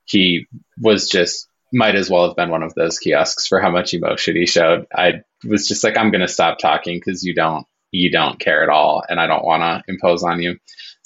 He 0.05 0.48
was 0.81 1.10
just 1.10 1.48
might 1.74 1.96
as 1.96 2.10
well 2.10 2.27
have 2.27 2.36
been 2.36 2.50
one 2.50 2.63
of 2.63 2.74
those 2.75 2.98
kiosks 2.98 3.48
for 3.48 3.60
how 3.60 3.69
much 3.69 3.93
emotion 3.93 4.36
he 4.36 4.46
showed. 4.46 4.88
I 4.96 5.22
was 5.46 5.67
just 5.67 5.84
like, 5.84 5.98
I'm 5.98 6.12
going 6.12 6.22
to 6.22 6.27
stop 6.27 6.60
talking 6.60 6.98
because 6.98 7.24
you 7.24 7.36
don't, 7.36 7.65
you 7.91 8.10
don't 8.10 8.39
care 8.39 8.63
at 8.63 8.69
all. 8.69 9.03
And 9.07 9.19
I 9.19 9.27
don't 9.27 9.46
want 9.46 9.62
to 9.62 9.84
impose 9.91 10.24
on 10.24 10.41
you. 10.41 10.57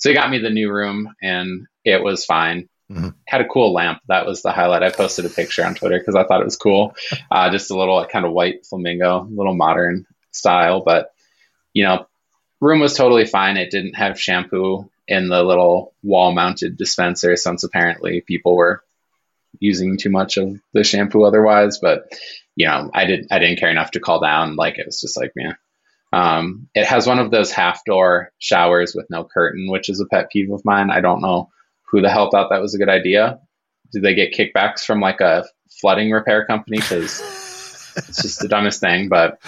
So 0.02 0.10
he 0.10 0.16
got 0.16 0.32
me 0.32 0.40
the 0.40 0.50
new 0.50 0.72
room 0.72 1.14
and 1.22 1.68
it 1.86 2.04
was 2.04 2.26
fine. 2.26 2.68
Mm-hmm. 2.92 3.10
Had 3.28 3.42
a 3.42 3.48
cool 3.48 3.72
lamp. 3.72 4.00
That 4.08 4.26
was 4.26 4.42
the 4.42 4.52
highlight. 4.52 4.82
I 4.82 4.90
posted 4.90 5.26
a 5.26 5.30
picture 5.30 5.64
on 5.64 5.76
Twitter 5.76 6.00
because 6.00 6.16
I 6.16 6.24
thought 6.24 6.42
it 6.42 6.46
was 6.46 6.58
cool. 6.58 6.96
Uh, 7.30 7.52
just 7.52 7.70
a 7.70 7.78
little 7.78 8.04
kind 8.08 8.26
of 8.26 8.34
white 8.34 8.66
flamingo, 8.66 9.22
a 9.22 9.30
little 9.30 9.54
modern 9.54 10.08
style, 10.32 10.82
but 10.84 11.14
you 11.74 11.84
know, 11.84 12.08
room 12.60 12.80
was 12.80 12.96
totally 12.96 13.26
fine. 13.26 13.58
It 13.58 13.70
didn't 13.70 13.94
have 13.94 14.20
shampoo 14.20 14.90
in 15.08 15.30
the 15.30 15.44
little 15.44 15.94
wall 16.02 16.32
mounted 16.32 16.78
dispenser 16.78 17.36
since 17.36 17.64
apparently 17.64 18.22
people 18.22 18.56
were 18.56 18.84
using 19.60 19.98
too 19.98 20.10
much 20.10 20.38
of 20.38 20.60
the 20.74 20.84
shampoo 20.84 21.24
otherwise, 21.26 21.78
but 21.78 22.12
you 22.56 22.66
know, 22.66 22.90
I 22.92 23.06
didn't 23.06 23.32
I 23.32 23.38
didn't 23.38 23.60
care 23.60 23.70
enough 23.70 23.92
to 23.92 24.00
call 24.00 24.20
down. 24.20 24.56
Like 24.56 24.80
it 24.80 24.88
was 24.88 25.00
just 25.00 25.16
like, 25.16 25.34
man. 25.36 25.56
Um, 26.14 26.68
it 26.74 26.86
has 26.86 27.08
one 27.08 27.20
of 27.20 27.32
those 27.32 27.52
half 27.52 27.86
door 27.86 28.32
showers 28.40 28.94
with 28.96 29.08
no 29.10 29.24
curtain, 29.24 29.70
which 29.70 29.90
is 29.90 30.02
a 30.02 30.06
pet 30.06 30.30
peeve 30.32 30.52
of 30.52 30.66
mine. 30.66 30.90
I 30.92 31.02
don't 31.02 31.22
know 31.22 31.50
who 31.90 32.02
the 32.02 32.10
hell 32.10 32.30
thought 32.30 32.50
that 32.50 32.62
was 32.62 32.76
a 32.76 32.78
good 32.78 32.90
idea. 32.90 33.40
Did 33.92 34.04
they 34.04 34.16
get 34.16 34.34
kickbacks 34.34 34.84
from 34.86 35.00
like 35.00 35.22
a 35.22 35.46
flooding 35.80 36.12
repair 36.12 36.46
company? 36.46 36.78
Because 36.78 37.22
it's 37.96 38.22
just 38.22 38.40
the 38.40 38.48
dumbest 38.48 38.80
thing. 38.80 39.10
But 39.10 39.40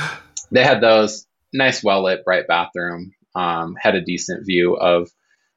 they 0.52 0.64
had 0.64 0.82
those 0.82 1.26
nice, 1.52 1.84
well 1.84 2.04
lit, 2.04 2.26
bright 2.26 2.48
bathroom. 2.48 3.14
Um, 3.36 3.76
had 3.80 3.96
a 3.96 4.02
decent 4.02 4.46
view 4.46 4.76
of. 4.76 5.10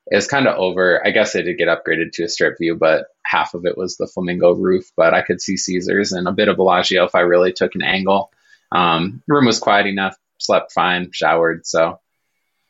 It 0.09 0.15
was 0.15 0.29
kind 0.29 0.47
of 0.47 0.57
over. 0.57 1.05
I 1.05 1.11
guess 1.11 1.33
they 1.33 1.43
did 1.43 1.59
get 1.59 1.67
upgraded 1.67 2.13
to 2.13 2.25
a 2.25 2.29
strip 2.29 2.59
view, 2.59 2.77
but 2.77 3.07
half 3.25 3.55
of 3.55 3.67
it 3.67 3.77
was 3.77 3.97
the 3.97 4.07
flamingo 4.07 4.53
roof. 4.53 4.85
But 4.97 5.15
I 5.15 5.23
could 5.23 5.41
see 5.41 5.57
Caesars 5.57 6.13
and 6.13 6.29
a 6.29 6.33
bit 6.33 6.49
of 6.49 6.57
Bellagio 6.57 7.05
if 7.05 7.17
I 7.17 7.21
really 7.21 7.53
took 7.53 7.75
an 7.75 7.83
angle. 7.83 8.31
Um, 8.71 9.23
room 9.27 9.47
was 9.47 9.59
quiet 9.59 9.87
enough. 9.87 10.17
Slept 10.39 10.73
fine. 10.73 11.11
Showered. 11.13 11.67
So 11.67 11.99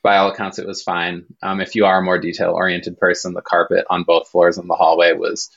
by 0.02 0.18
all 0.18 0.30
accounts, 0.30 0.58
it 0.58 0.66
was 0.66 0.82
fine. 0.82 1.24
Um, 1.42 1.60
if 1.60 1.74
you 1.74 1.84
are 1.86 1.98
a 1.98 2.04
more 2.04 2.18
detail 2.18 2.52
oriented 2.52 2.98
person, 2.98 3.34
the 3.34 3.42
carpet 3.42 3.86
on 3.90 4.04
both 4.04 4.28
floors 4.28 4.58
in 4.58 4.68
the 4.68 4.74
hallway 4.74 5.12
was 5.12 5.50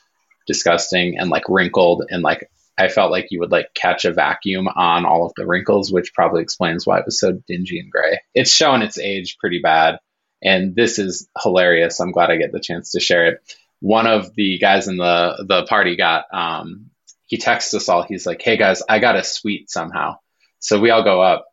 disgusting 0.48 1.20
and 1.20 1.30
like 1.30 1.48
wrinkled 1.48 2.04
and 2.10 2.24
like 2.24 2.50
I 2.80 2.88
felt 2.88 3.12
like 3.12 3.28
you 3.30 3.42
would 3.42 3.51
like 3.51 3.74
catch 3.74 4.06
a 4.06 4.13
vacuum 4.13 4.70
on 4.70 5.06
all 5.06 5.25
of 5.25 5.34
the 5.36 5.46
wrinkles, 5.46 5.92
which 5.92 6.13
probably 6.13 6.42
explains 6.42 6.88
why 6.88 7.00
it 7.00 7.06
was 7.06 7.20
so 7.20 7.34
dingy 7.46 7.78
and 7.80 7.92
gray. 7.92 8.22
It's 8.34 8.51
showing 8.51 8.82
its 8.82 8.98
age 8.98 9.38
pretty 9.38 9.60
bad. 9.62 10.00
And 10.42 10.75
this 10.75 10.98
is 10.98 11.28
hilarious. 11.44 12.00
I'm 12.00 12.13
glad 12.13 12.32
I 12.32 12.38
get 12.38 12.54
the 12.54 12.62
chance 12.62 12.92
to 12.92 13.01
share 13.01 13.28
it. 13.28 13.56
One 13.82 14.08
of 14.08 14.34
the 14.34 14.58
guys 14.60 14.88
in 14.88 14.96
the 14.96 15.46
the 15.48 15.66
party 15.66 15.98
got 15.98 16.25
um 16.34 16.89
he 17.25 17.38
texts 17.38 17.74
us 17.74 17.89
all. 17.89 18.04
He's 18.04 18.25
like, 18.25 18.42
"Hey 18.42 18.58
guys, 18.58 18.82
I 18.88 19.00
got 19.00 19.18
a 19.18 19.24
suite 19.24 19.70
somehow." 19.70 20.18
So 20.60 20.80
we 20.80 20.89
all 20.89 21.04
go 21.04 21.22
up 21.22 21.46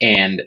and 0.00 0.42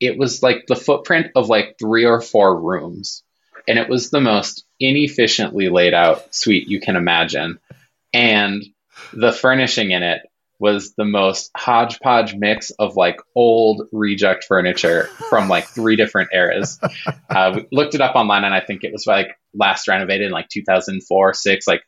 it 0.00 0.18
was 0.18 0.42
like 0.42 0.64
the 0.66 0.76
footprint 0.76 1.28
of 1.36 1.48
like 1.48 1.76
three 1.78 2.04
or 2.04 2.20
four 2.20 2.60
rooms 2.60 3.22
and 3.68 3.78
it 3.78 3.88
was 3.88 4.10
the 4.10 4.20
most 4.20 4.64
inefficiently 4.78 5.68
laid 5.68 5.94
out 5.94 6.34
suite 6.34 6.68
you 6.68 6.80
can 6.80 6.96
imagine. 6.96 7.58
And 8.12 8.64
the 9.12 9.32
furnishing 9.32 9.90
in 9.92 10.02
it 10.02 10.22
was 10.58 10.94
the 10.94 11.04
most 11.04 11.50
hodgepodge 11.56 12.34
mix 12.34 12.70
of 12.70 12.96
like 12.96 13.20
old 13.34 13.88
reject 13.92 14.44
furniture 14.44 15.04
from 15.28 15.48
like 15.48 15.66
three 15.66 15.96
different 15.96 16.30
eras. 16.32 16.78
Uh, 17.30 17.52
we 17.54 17.66
looked 17.70 17.94
it 17.94 18.00
up 18.00 18.16
online 18.16 18.42
and 18.42 18.52
I 18.52 18.58
think 18.60 18.82
it 18.82 18.92
was 18.92 19.06
like 19.06 19.38
last 19.54 19.86
renovated 19.86 20.26
in 20.26 20.32
like 20.32 20.48
2004, 20.48 21.32
six, 21.34 21.64
like 21.64 21.82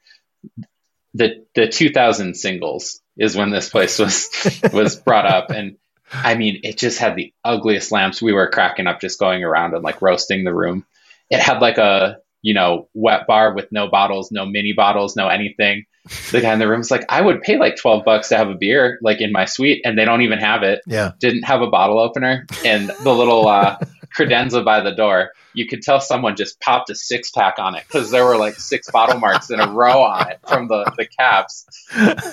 the, 1.14 1.44
the 1.56 1.66
2000 1.66 2.34
singles 2.36 3.00
is 3.18 3.36
when 3.36 3.50
this 3.50 3.68
place 3.68 3.98
was, 3.98 4.30
was 4.72 4.94
brought 4.94 5.26
up. 5.26 5.50
And 5.50 5.78
I 6.12 6.34
mean, 6.34 6.60
it 6.62 6.78
just 6.78 6.98
had 6.98 7.16
the 7.16 7.32
ugliest 7.44 7.92
lamps. 7.92 8.22
We 8.22 8.32
were 8.32 8.50
cracking 8.50 8.86
up 8.86 9.00
just 9.00 9.18
going 9.18 9.44
around 9.44 9.74
and 9.74 9.82
like 9.82 10.02
roasting 10.02 10.44
the 10.44 10.54
room. 10.54 10.84
It 11.30 11.40
had 11.40 11.60
like 11.60 11.78
a, 11.78 12.18
you 12.42 12.54
know, 12.54 12.88
wet 12.94 13.26
bar 13.26 13.54
with 13.54 13.72
no 13.72 13.88
bottles, 13.88 14.30
no 14.30 14.44
mini 14.44 14.72
bottles, 14.72 15.16
no 15.16 15.28
anything 15.28 15.86
the 16.32 16.40
guy 16.40 16.52
in 16.52 16.58
the 16.58 16.68
room 16.68 16.78
was 16.78 16.90
like, 16.90 17.04
I 17.08 17.20
would 17.20 17.42
pay 17.42 17.58
like 17.58 17.76
12 17.76 18.04
bucks 18.04 18.28
to 18.30 18.36
have 18.36 18.48
a 18.48 18.54
beer 18.54 18.98
like 19.02 19.20
in 19.20 19.30
my 19.30 19.44
suite 19.44 19.82
and 19.84 19.96
they 19.96 20.04
don't 20.04 20.22
even 20.22 20.40
have 20.40 20.62
it. 20.62 20.80
Yeah. 20.86 21.12
Didn't 21.20 21.44
have 21.44 21.62
a 21.62 21.68
bottle 21.68 22.00
opener 22.00 22.46
and 22.64 22.90
the 23.02 23.14
little 23.14 23.46
uh, 23.46 23.78
credenza 24.16 24.64
by 24.64 24.80
the 24.80 24.92
door. 24.92 25.30
You 25.54 25.68
could 25.68 25.82
tell 25.82 26.00
someone 26.00 26.34
just 26.34 26.58
popped 26.60 26.90
a 26.90 26.94
six 26.94 27.30
pack 27.30 27.58
on 27.58 27.76
it 27.76 27.84
because 27.86 28.10
there 28.10 28.24
were 28.24 28.36
like 28.36 28.54
six 28.54 28.90
bottle 28.90 29.20
marks 29.20 29.50
in 29.50 29.60
a 29.60 29.70
row 29.70 30.02
on 30.02 30.30
it 30.30 30.40
from 30.46 30.66
the, 30.66 30.92
the 30.96 31.06
caps. 31.06 31.66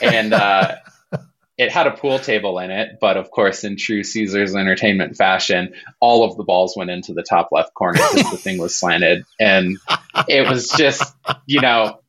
And 0.02 0.34
uh, 0.34 0.78
it 1.60 1.74
had 1.74 1.88
a 1.88 1.92
pool 1.92 2.18
table 2.20 2.58
in 2.60 2.72
it, 2.72 3.00
but 3.02 3.18
of 3.18 3.32
course, 3.32 3.66
in 3.66 3.76
true 3.76 4.02
Caesars 4.02 4.56
entertainment 4.56 5.18
fashion, 5.18 5.74
all 6.00 6.24
of 6.24 6.38
the 6.38 6.46
balls 6.46 6.74
went 6.78 6.90
into 6.90 7.14
the 7.14 7.22
top 7.22 7.50
left 7.52 7.74
corner 7.74 8.00
because 8.00 8.32
the 8.32 8.38
thing 8.38 8.60
was 8.60 8.78
slanted. 8.78 9.26
And 9.42 9.78
it 10.30 10.50
was 10.50 10.70
just, 10.70 11.14
you 11.46 11.60
know, 11.60 12.00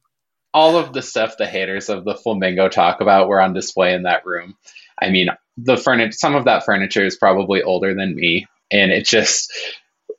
all 0.54 0.76
of 0.76 0.92
the 0.92 1.02
stuff 1.02 1.36
the 1.36 1.48
haters 1.48 1.88
of 1.88 2.04
the 2.04 2.14
flamingo 2.14 2.68
talk 2.68 3.00
about 3.00 3.26
were 3.26 3.42
on 3.42 3.52
display 3.52 3.92
in 3.92 4.04
that 4.04 4.24
room. 4.24 4.54
I 5.02 5.10
mean, 5.10 5.30
the 5.56 5.76
furniture, 5.76 6.12
some 6.12 6.36
of 6.36 6.44
that 6.44 6.64
furniture 6.64 7.04
is 7.04 7.16
probably 7.16 7.60
older 7.60 7.92
than 7.92 8.14
me, 8.14 8.46
and 8.70 8.92
it 8.92 9.04
just 9.04 9.52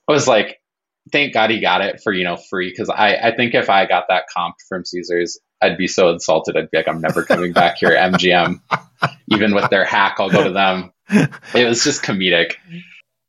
was 0.09 0.27
like, 0.27 0.57
thank 1.13 1.33
God 1.33 1.51
he 1.51 1.61
got 1.61 1.79
it 1.79 2.01
for 2.03 2.11
you 2.11 2.25
know 2.25 2.35
free 2.35 2.69
because 2.69 2.89
I 2.89 3.15
I 3.15 3.35
think 3.35 3.55
if 3.55 3.69
I 3.69 3.85
got 3.85 4.05
that 4.09 4.25
comp 4.35 4.55
from 4.67 4.83
Caesars, 4.83 5.39
I'd 5.61 5.77
be 5.77 5.87
so 5.87 6.09
insulted. 6.09 6.57
I'd 6.57 6.71
be 6.71 6.77
like, 6.77 6.87
I'm 6.87 7.01
never 7.01 7.23
coming 7.23 7.53
back 7.53 7.77
here, 7.77 7.91
MGM. 7.91 8.59
Even 9.29 9.53
with 9.53 9.69
their 9.69 9.85
hack, 9.85 10.17
I'll 10.19 10.29
go 10.29 10.43
to 10.43 10.51
them. 10.51 10.91
It 11.53 11.67
was 11.67 11.83
just 11.83 12.03
comedic 12.03 12.55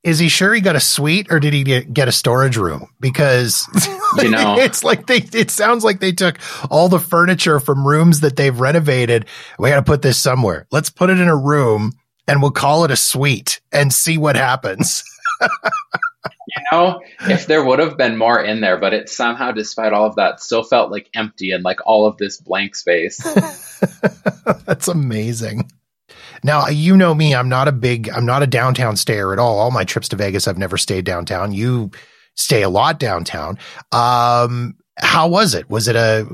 is 0.05 0.19
he 0.19 0.29
sure 0.29 0.53
he 0.53 0.61
got 0.61 0.77
a 0.77 0.81
suite 0.81 1.29
or 1.31 1.39
did 1.39 1.53
he 1.53 1.63
get 1.63 2.09
a 2.09 2.13
storage 2.13 2.57
room? 2.57 2.89
Because 3.01 3.67
you 4.21 4.31
know, 4.31 4.57
it's 4.59 4.83
like 4.83 5.07
they, 5.07 5.19
it 5.33 5.51
sounds 5.51 5.85
like 5.85 6.01
they 6.01 6.13
took 6.13 6.39
all 6.71 6.89
the 6.89 6.99
furniture 6.99 7.61
from 7.61 7.87
rooms 7.87 8.21
that 8.21 8.37
they've 8.37 8.59
renovated. 8.59 9.27
We 9.59 9.71
got 9.71 9.77
to 9.77 9.83
put 9.83 10.03
this 10.03 10.19
somewhere. 10.19 10.67
Let's 10.73 10.91
put 10.91 11.11
it 11.11 11.21
in 11.21 11.29
a 11.29 11.37
room 11.37 11.93
and 12.27 12.43
we'll 12.43 12.51
call 12.51 12.85
it 12.85 12.91
a 12.91 12.97
suite 12.97 13.61
and 13.71 13.93
see 13.93 14.19
what 14.19 14.37
happens. 14.37 15.05
you 16.57 16.63
know, 16.71 17.01
if 17.23 17.47
there 17.47 17.65
would 17.65 17.79
have 17.79 17.97
been 17.97 18.17
more 18.17 18.43
in 18.43 18.61
there, 18.61 18.79
but 18.79 18.93
it 18.93 19.09
somehow, 19.09 19.53
despite 19.53 19.93
all 19.93 20.07
of 20.07 20.17
that, 20.17 20.41
still 20.41 20.63
felt 20.63 20.91
like 20.91 21.09
empty 21.15 21.51
and 21.51 21.65
like 21.65 21.81
all 21.87 22.07
of 22.07 22.17
this 22.19 22.39
blank 22.39 22.77
space. 22.77 23.19
That's 24.67 24.89
amazing. 24.89 25.71
Now, 26.45 26.69
you 26.69 26.97
know 26.97 27.15
me, 27.15 27.35
I'm 27.35 27.49
not 27.49 27.69
a 27.69 27.73
big, 27.73 28.09
I'm 28.11 28.27
not 28.27 28.43
a 28.43 28.47
downtown 28.47 28.97
stayer 28.97 29.33
at 29.33 29.39
all. 29.39 29.59
All 29.59 29.71
my 29.71 29.85
trips 29.85 30.09
to 30.09 30.17
Vegas, 30.17 30.49
I've 30.49 30.59
never 30.59 30.77
stayed 30.77 31.05
downtown. 31.05 31.53
You 31.53 31.91
stay 32.35 32.63
a 32.63 32.69
lot 32.69 32.99
downtown. 32.99 33.59
Um, 33.93 34.75
how 34.97 35.29
was 35.29 35.55
it? 35.55 35.71
Was 35.71 35.89
it 35.89 35.97
a, 35.97 36.27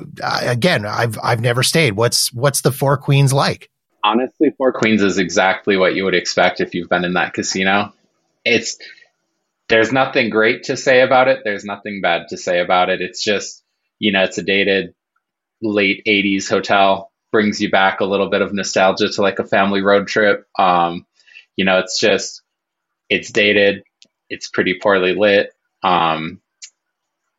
again, 0.43 0.85
I've, 0.85 1.19
I've 1.23 1.41
never 1.41 1.63
stayed. 1.63 1.93
What's, 1.93 2.33
what's 2.33 2.63
the 2.63 2.73
Four 2.73 2.97
Queens 2.97 3.33
like? 3.33 3.71
Honestly, 4.03 4.51
Four 4.57 4.73
Queens 4.73 5.03
is 5.03 5.19
exactly 5.19 5.77
what 5.77 5.95
you 5.95 6.05
would 6.05 6.15
expect 6.15 6.61
if 6.61 6.75
you've 6.75 6.89
been 6.89 7.05
in 7.05 7.15
that 7.15 7.35
casino. 7.35 7.93
It's, 8.45 8.79
there's 9.69 9.93
nothing 9.93 10.31
great 10.31 10.65
to 10.65 10.77
say 10.77 11.01
about 11.03 11.29
it. 11.29 11.41
There's 11.45 11.65
nothing 11.65 12.01
bad 12.01 12.29
to 12.31 12.37
say 12.37 12.61
about 12.61 12.91
it. 12.91 13.01
It's 13.01 13.23
just, 13.23 13.63
you 13.99 14.13
know, 14.13 14.25
it's 14.25 14.39
a 14.39 14.43
dated 14.43 14.95
late 15.63 16.03
80s 16.07 16.49
hotel 16.49 17.13
brings 17.33 17.61
you 17.61 17.71
back 17.71 18.01
a 18.01 18.05
little 18.07 18.31
bit 18.31 18.43
of 18.43 18.53
nostalgia 18.55 19.09
to 19.09 19.23
like 19.23 19.39
a 19.39 19.45
family 19.47 19.83
road 19.83 20.07
trip. 20.09 20.47
Um, 20.59 21.07
you 21.57 21.65
know, 21.65 21.79
it's 21.79 21.99
just 22.01 22.43
it's 23.11 23.31
dated, 23.31 23.85
it's 24.31 24.49
pretty 24.49 24.79
poorly 24.83 25.15
lit, 25.15 25.53
um, 25.83 26.41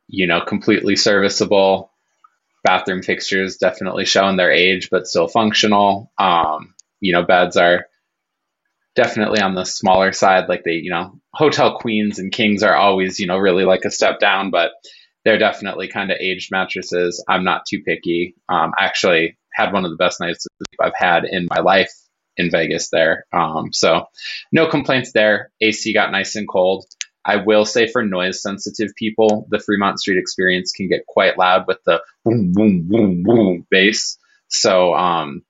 you 0.07 0.27
know, 0.27 0.41
completely 0.41 0.95
serviceable. 0.95 1.91
Bathroom 2.63 3.03
fixtures 3.03 3.57
definitely 3.57 4.05
showing 4.05 4.37
their 4.37 4.51
age, 4.51 4.89
but 4.91 5.07
still 5.07 5.27
functional. 5.27 6.11
Um, 6.17 6.75
you 6.99 7.13
know, 7.13 7.23
beds 7.23 7.57
are 7.57 7.87
definitely 8.95 9.41
on 9.41 9.55
the 9.55 9.65
smaller 9.65 10.11
side. 10.11 10.49
Like 10.49 10.63
they, 10.63 10.73
you 10.73 10.91
know, 10.91 11.18
hotel 11.33 11.77
queens 11.77 12.19
and 12.19 12.31
kings 12.31 12.63
are 12.63 12.75
always, 12.75 13.19
you 13.19 13.27
know, 13.27 13.37
really 13.37 13.65
like 13.65 13.85
a 13.85 13.91
step 13.91 14.19
down, 14.19 14.51
but 14.51 14.71
they're 15.25 15.37
definitely 15.37 15.87
kind 15.87 16.11
of 16.11 16.17
aged 16.19 16.51
mattresses. 16.51 17.23
I'm 17.27 17.43
not 17.43 17.65
too 17.67 17.81
picky. 17.83 18.35
Um, 18.47 18.71
actually 18.79 19.37
had 19.53 19.73
one 19.73 19.85
of 19.85 19.91
the 19.91 19.97
best 19.97 20.19
nights 20.19 20.47
I've 20.81 20.93
had 20.95 21.25
in 21.25 21.47
my 21.49 21.61
life 21.61 21.91
in 22.37 22.49
Vegas 22.49 22.89
there. 22.89 23.25
Um, 23.33 23.73
so 23.73 24.05
no 24.51 24.67
complaints 24.67 25.11
there. 25.11 25.51
AC 25.61 25.93
got 25.93 26.11
nice 26.11 26.35
and 26.35 26.47
cold. 26.47 26.85
I 27.25 27.35
will 27.35 27.65
say 27.65 27.87
for 27.87 28.03
noise 28.03 28.41
sensitive 28.41 28.91
people, 28.95 29.45
the 29.51 29.59
Fremont 29.59 29.99
Street 29.99 30.17
experience 30.17 30.71
can 30.71 30.87
get 30.87 31.05
quite 31.05 31.37
loud 31.37 31.65
with 31.67 31.79
the 31.85 32.01
boom, 32.23 32.53
boom, 32.53 32.87
boom, 32.87 33.23
boom 33.23 33.67
bass. 33.69 34.17
So 34.47 34.93
um, 34.95 35.43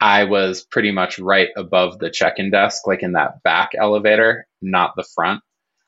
I 0.00 0.24
was 0.24 0.62
pretty 0.62 0.90
much 0.90 1.18
right 1.18 1.48
above 1.56 1.98
the 1.98 2.10
check 2.10 2.34
in 2.38 2.50
desk, 2.50 2.86
like 2.86 3.02
in 3.02 3.12
that 3.12 3.42
back 3.42 3.70
elevator, 3.78 4.46
not 4.62 4.92
the 4.96 5.06
front. 5.14 5.42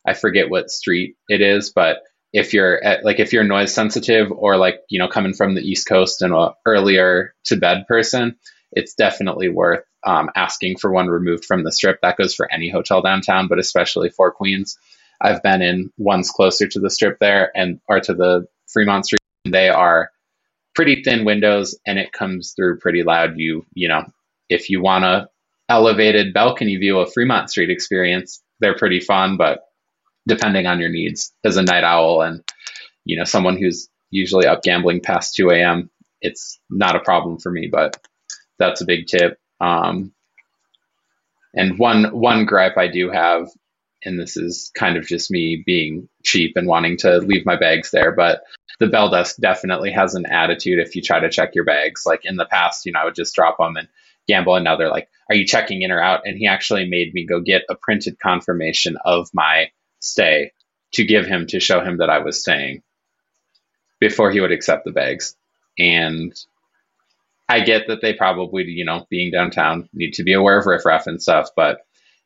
I 0.06 0.14
forget 0.14 0.50
what 0.50 0.70
street 0.70 1.16
it 1.28 1.40
is, 1.40 1.70
but 1.70 1.98
if 2.32 2.52
you're 2.52 2.82
at, 2.82 3.04
like 3.04 3.20
if 3.20 3.32
you're 3.32 3.44
noise 3.44 3.72
sensitive 3.72 4.30
or 4.30 4.56
like 4.56 4.80
you 4.88 4.98
know 4.98 5.08
coming 5.08 5.32
from 5.34 5.54
the 5.54 5.62
east 5.62 5.88
coast 5.88 6.22
and 6.22 6.34
a 6.34 6.54
earlier 6.66 7.34
to 7.44 7.56
bed 7.56 7.86
person 7.88 8.36
it's 8.72 8.94
definitely 8.94 9.48
worth 9.48 9.84
um, 10.04 10.30
asking 10.36 10.76
for 10.76 10.92
one 10.92 11.08
removed 11.08 11.44
from 11.44 11.64
the 11.64 11.72
strip. 11.72 12.00
That 12.02 12.16
goes 12.16 12.34
for 12.34 12.50
any 12.52 12.70
hotel 12.70 13.02
downtown 13.02 13.48
but 13.48 13.58
especially 13.58 14.10
Four 14.10 14.32
Queens. 14.32 14.78
I've 15.20 15.42
been 15.42 15.62
in 15.62 15.90
ones 15.98 16.30
closer 16.30 16.68
to 16.68 16.80
the 16.80 16.90
strip 16.90 17.18
there 17.18 17.50
and 17.56 17.80
or 17.88 18.00
to 18.00 18.14
the 18.14 18.46
fremont 18.68 19.06
street. 19.06 19.20
They 19.44 19.68
are 19.68 20.10
pretty 20.74 21.02
thin 21.02 21.24
windows 21.24 21.76
and 21.86 21.98
it 21.98 22.12
comes 22.12 22.52
through 22.54 22.78
pretty 22.78 23.02
loud. 23.02 23.36
You 23.36 23.66
you 23.74 23.88
know 23.88 24.04
if 24.48 24.70
you 24.70 24.80
want 24.80 25.04
a 25.04 25.28
elevated 25.68 26.32
balcony 26.32 26.76
view 26.76 26.98
of 26.98 27.12
fremont 27.12 27.50
street 27.50 27.70
experience 27.70 28.42
they're 28.60 28.76
pretty 28.76 29.00
fun 29.00 29.36
but 29.36 29.60
depending 30.26 30.66
on 30.66 30.78
your 30.78 30.90
needs. 30.90 31.32
As 31.44 31.56
a 31.56 31.62
night 31.62 31.84
owl 31.84 32.22
and 32.22 32.42
you 33.04 33.16
know 33.16 33.24
someone 33.24 33.56
who's 33.56 33.88
usually 34.10 34.46
up 34.46 34.62
gambling 34.62 35.00
past 35.00 35.34
2 35.36 35.50
a.m 35.50 35.90
it's 36.20 36.58
not 36.70 36.96
a 36.96 37.00
problem 37.00 37.38
for 37.38 37.50
me 37.50 37.68
but 37.70 37.96
that's 38.58 38.80
a 38.80 38.86
big 38.86 39.06
tip. 39.06 39.38
Um, 39.60 40.12
and 41.54 41.78
one 41.78 42.04
one 42.04 42.44
gripe 42.44 42.76
i 42.76 42.88
do 42.88 43.10
have 43.10 43.48
and 44.04 44.18
this 44.18 44.36
is 44.36 44.70
kind 44.74 44.96
of 44.96 45.06
just 45.06 45.30
me 45.30 45.62
being 45.64 46.08
cheap 46.24 46.52
and 46.56 46.68
wanting 46.68 46.96
to 46.98 47.18
leave 47.18 47.44
my 47.46 47.56
bags 47.56 47.90
there 47.90 48.12
but 48.12 48.42
the 48.78 48.86
bell 48.86 49.10
desk 49.10 49.36
definitely 49.40 49.90
has 49.90 50.14
an 50.14 50.26
attitude 50.26 50.78
if 50.78 50.94
you 50.94 51.02
try 51.02 51.18
to 51.18 51.30
check 51.30 51.54
your 51.54 51.64
bags. 51.64 52.04
Like 52.06 52.20
in 52.24 52.36
the 52.36 52.46
past 52.46 52.86
you 52.86 52.92
know 52.92 53.00
i 53.00 53.04
would 53.04 53.14
just 53.14 53.34
drop 53.34 53.56
them 53.58 53.76
and 53.76 53.88
gamble 54.28 54.54
and 54.54 54.64
now 54.64 54.76
they're 54.76 54.90
like 54.90 55.08
are 55.28 55.34
you 55.34 55.46
checking 55.46 55.82
in 55.82 55.90
or 55.90 56.00
out 56.00 56.22
and 56.24 56.36
he 56.36 56.46
actually 56.46 56.88
made 56.88 57.12
me 57.14 57.26
go 57.26 57.40
get 57.40 57.62
a 57.68 57.74
printed 57.74 58.18
confirmation 58.20 58.96
of 59.04 59.28
my 59.32 59.70
stay 60.00 60.52
to 60.92 61.04
give 61.04 61.26
him 61.26 61.46
to 61.46 61.60
show 61.60 61.80
him 61.80 61.98
that 61.98 62.10
I 62.10 62.18
was 62.18 62.40
staying 62.40 62.82
before 64.00 64.30
he 64.30 64.40
would 64.40 64.52
accept 64.52 64.84
the 64.84 64.92
bags. 64.92 65.36
And 65.78 66.34
I 67.48 67.60
get 67.60 67.88
that 67.88 68.00
they 68.02 68.12
probably, 68.12 68.64
you 68.64 68.84
know, 68.84 69.06
being 69.10 69.30
downtown, 69.30 69.88
need 69.92 70.14
to 70.14 70.24
be 70.24 70.32
aware 70.32 70.58
of 70.58 70.66
riffraff 70.66 71.06
and 71.06 71.22
stuff, 71.22 71.48
but 71.56 71.80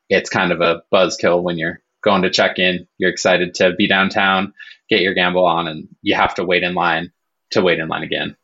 it's 0.09 0.31
kind 0.31 0.53
of 0.53 0.61
a 0.61 0.83
buzzkill 0.93 1.43
when 1.43 1.59
you're 1.59 1.81
going 2.03 2.23
to 2.23 2.31
check 2.31 2.59
in. 2.59 2.87
You're 2.99 3.11
excited 3.11 3.55
to 3.55 3.75
be 3.75 3.87
downtown, 3.87 4.53
get 4.89 5.01
your 5.01 5.15
gamble 5.15 5.45
on, 5.45 5.69
and 5.69 5.89
you 6.03 6.15
have 6.15 6.35
to 6.37 6.45
wait 6.45 6.63
in 6.63 6.75
line 6.75 7.13
to 7.51 7.63
wait 7.63 7.79
in 7.79 7.89
line 7.89 8.03
again. 8.03 8.37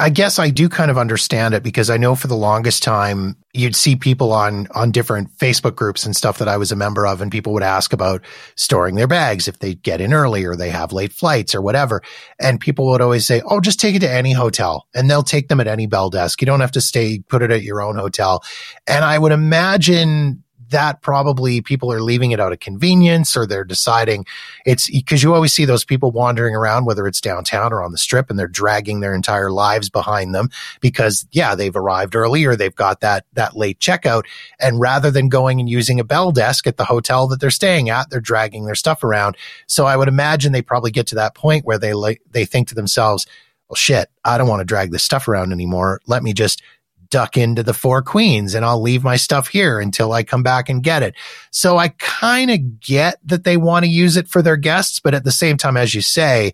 I 0.00 0.10
guess 0.10 0.38
I 0.38 0.50
do 0.50 0.68
kind 0.68 0.92
of 0.92 0.98
understand 0.98 1.54
it 1.54 1.64
because 1.64 1.90
I 1.90 1.96
know 1.96 2.14
for 2.14 2.28
the 2.28 2.36
longest 2.36 2.84
time 2.84 3.36
you'd 3.52 3.74
see 3.74 3.96
people 3.96 4.32
on 4.32 4.68
on 4.72 4.92
different 4.92 5.36
Facebook 5.38 5.74
groups 5.74 6.06
and 6.06 6.14
stuff 6.14 6.38
that 6.38 6.46
I 6.46 6.56
was 6.56 6.70
a 6.70 6.76
member 6.76 7.04
of, 7.04 7.20
and 7.20 7.32
people 7.32 7.52
would 7.54 7.64
ask 7.64 7.92
about 7.92 8.24
storing 8.54 8.94
their 8.94 9.08
bags 9.08 9.48
if 9.48 9.58
they 9.58 9.74
get 9.74 10.00
in 10.00 10.12
early 10.12 10.44
or 10.44 10.54
they 10.54 10.70
have 10.70 10.92
late 10.92 11.12
flights 11.12 11.52
or 11.52 11.60
whatever. 11.60 12.00
And 12.40 12.60
people 12.60 12.86
would 12.86 13.00
always 13.00 13.26
say, 13.26 13.42
"Oh, 13.44 13.60
just 13.60 13.80
take 13.80 13.96
it 13.96 14.00
to 14.00 14.10
any 14.10 14.32
hotel, 14.32 14.86
and 14.94 15.10
they'll 15.10 15.24
take 15.24 15.48
them 15.48 15.58
at 15.58 15.66
any 15.66 15.86
bell 15.86 16.10
desk. 16.10 16.40
You 16.40 16.46
don't 16.46 16.60
have 16.60 16.72
to 16.72 16.80
stay, 16.80 17.18
put 17.28 17.42
it 17.42 17.50
at 17.50 17.64
your 17.64 17.82
own 17.82 17.96
hotel." 17.96 18.44
And 18.86 19.04
I 19.04 19.18
would 19.18 19.32
imagine 19.32 20.44
that 20.70 21.02
probably 21.02 21.60
people 21.60 21.92
are 21.92 22.00
leaving 22.00 22.30
it 22.30 22.40
out 22.40 22.52
of 22.52 22.60
convenience 22.60 23.36
or 23.36 23.46
they're 23.46 23.64
deciding 23.64 24.26
it's 24.66 24.90
because 24.90 25.22
you 25.22 25.34
always 25.34 25.52
see 25.52 25.64
those 25.64 25.84
people 25.84 26.10
wandering 26.10 26.54
around, 26.54 26.84
whether 26.84 27.06
it's 27.06 27.20
downtown 27.20 27.72
or 27.72 27.82
on 27.82 27.92
the 27.92 27.98
strip, 27.98 28.30
and 28.30 28.38
they're 28.38 28.46
dragging 28.46 29.00
their 29.00 29.14
entire 29.14 29.50
lives 29.50 29.88
behind 29.88 30.34
them 30.34 30.50
because, 30.80 31.26
yeah, 31.30 31.54
they've 31.54 31.76
arrived 31.76 32.14
early 32.14 32.44
or 32.44 32.56
they've 32.56 32.74
got 32.74 33.00
that, 33.00 33.24
that 33.32 33.56
late 33.56 33.78
checkout. 33.78 34.24
And 34.60 34.80
rather 34.80 35.10
than 35.10 35.28
going 35.28 35.60
and 35.60 35.68
using 35.68 36.00
a 36.00 36.04
bell 36.04 36.32
desk 36.32 36.66
at 36.66 36.76
the 36.76 36.84
hotel 36.84 37.26
that 37.28 37.40
they're 37.40 37.50
staying 37.50 37.90
at, 37.90 38.10
they're 38.10 38.20
dragging 38.20 38.64
their 38.64 38.74
stuff 38.74 39.02
around. 39.02 39.36
So 39.66 39.86
I 39.86 39.96
would 39.96 40.08
imagine 40.08 40.52
they 40.52 40.62
probably 40.62 40.90
get 40.90 41.06
to 41.08 41.14
that 41.16 41.34
point 41.34 41.64
where 41.64 41.78
they 41.78 41.94
like, 41.94 42.20
they 42.30 42.44
think 42.44 42.68
to 42.68 42.74
themselves, 42.74 43.26
well, 43.68 43.76
shit, 43.76 44.08
I 44.24 44.38
don't 44.38 44.48
want 44.48 44.60
to 44.60 44.64
drag 44.64 44.92
this 44.92 45.02
stuff 45.02 45.28
around 45.28 45.52
anymore. 45.52 46.00
Let 46.06 46.22
me 46.22 46.32
just 46.32 46.62
duck 47.10 47.36
into 47.36 47.62
the 47.62 47.74
Four 47.74 48.02
Queens 48.02 48.54
and 48.54 48.64
I'll 48.64 48.80
leave 48.80 49.02
my 49.02 49.16
stuff 49.16 49.48
here 49.48 49.80
until 49.80 50.12
I 50.12 50.22
come 50.22 50.42
back 50.42 50.68
and 50.68 50.82
get 50.82 51.02
it. 51.02 51.14
So 51.50 51.78
I 51.78 51.88
kind 51.98 52.50
of 52.50 52.80
get 52.80 53.18
that 53.24 53.44
they 53.44 53.56
want 53.56 53.84
to 53.84 53.90
use 53.90 54.16
it 54.16 54.28
for 54.28 54.42
their 54.42 54.56
guests, 54.56 55.00
but 55.00 55.14
at 55.14 55.24
the 55.24 55.32
same 55.32 55.56
time, 55.56 55.76
as 55.76 55.94
you 55.94 56.02
say, 56.02 56.52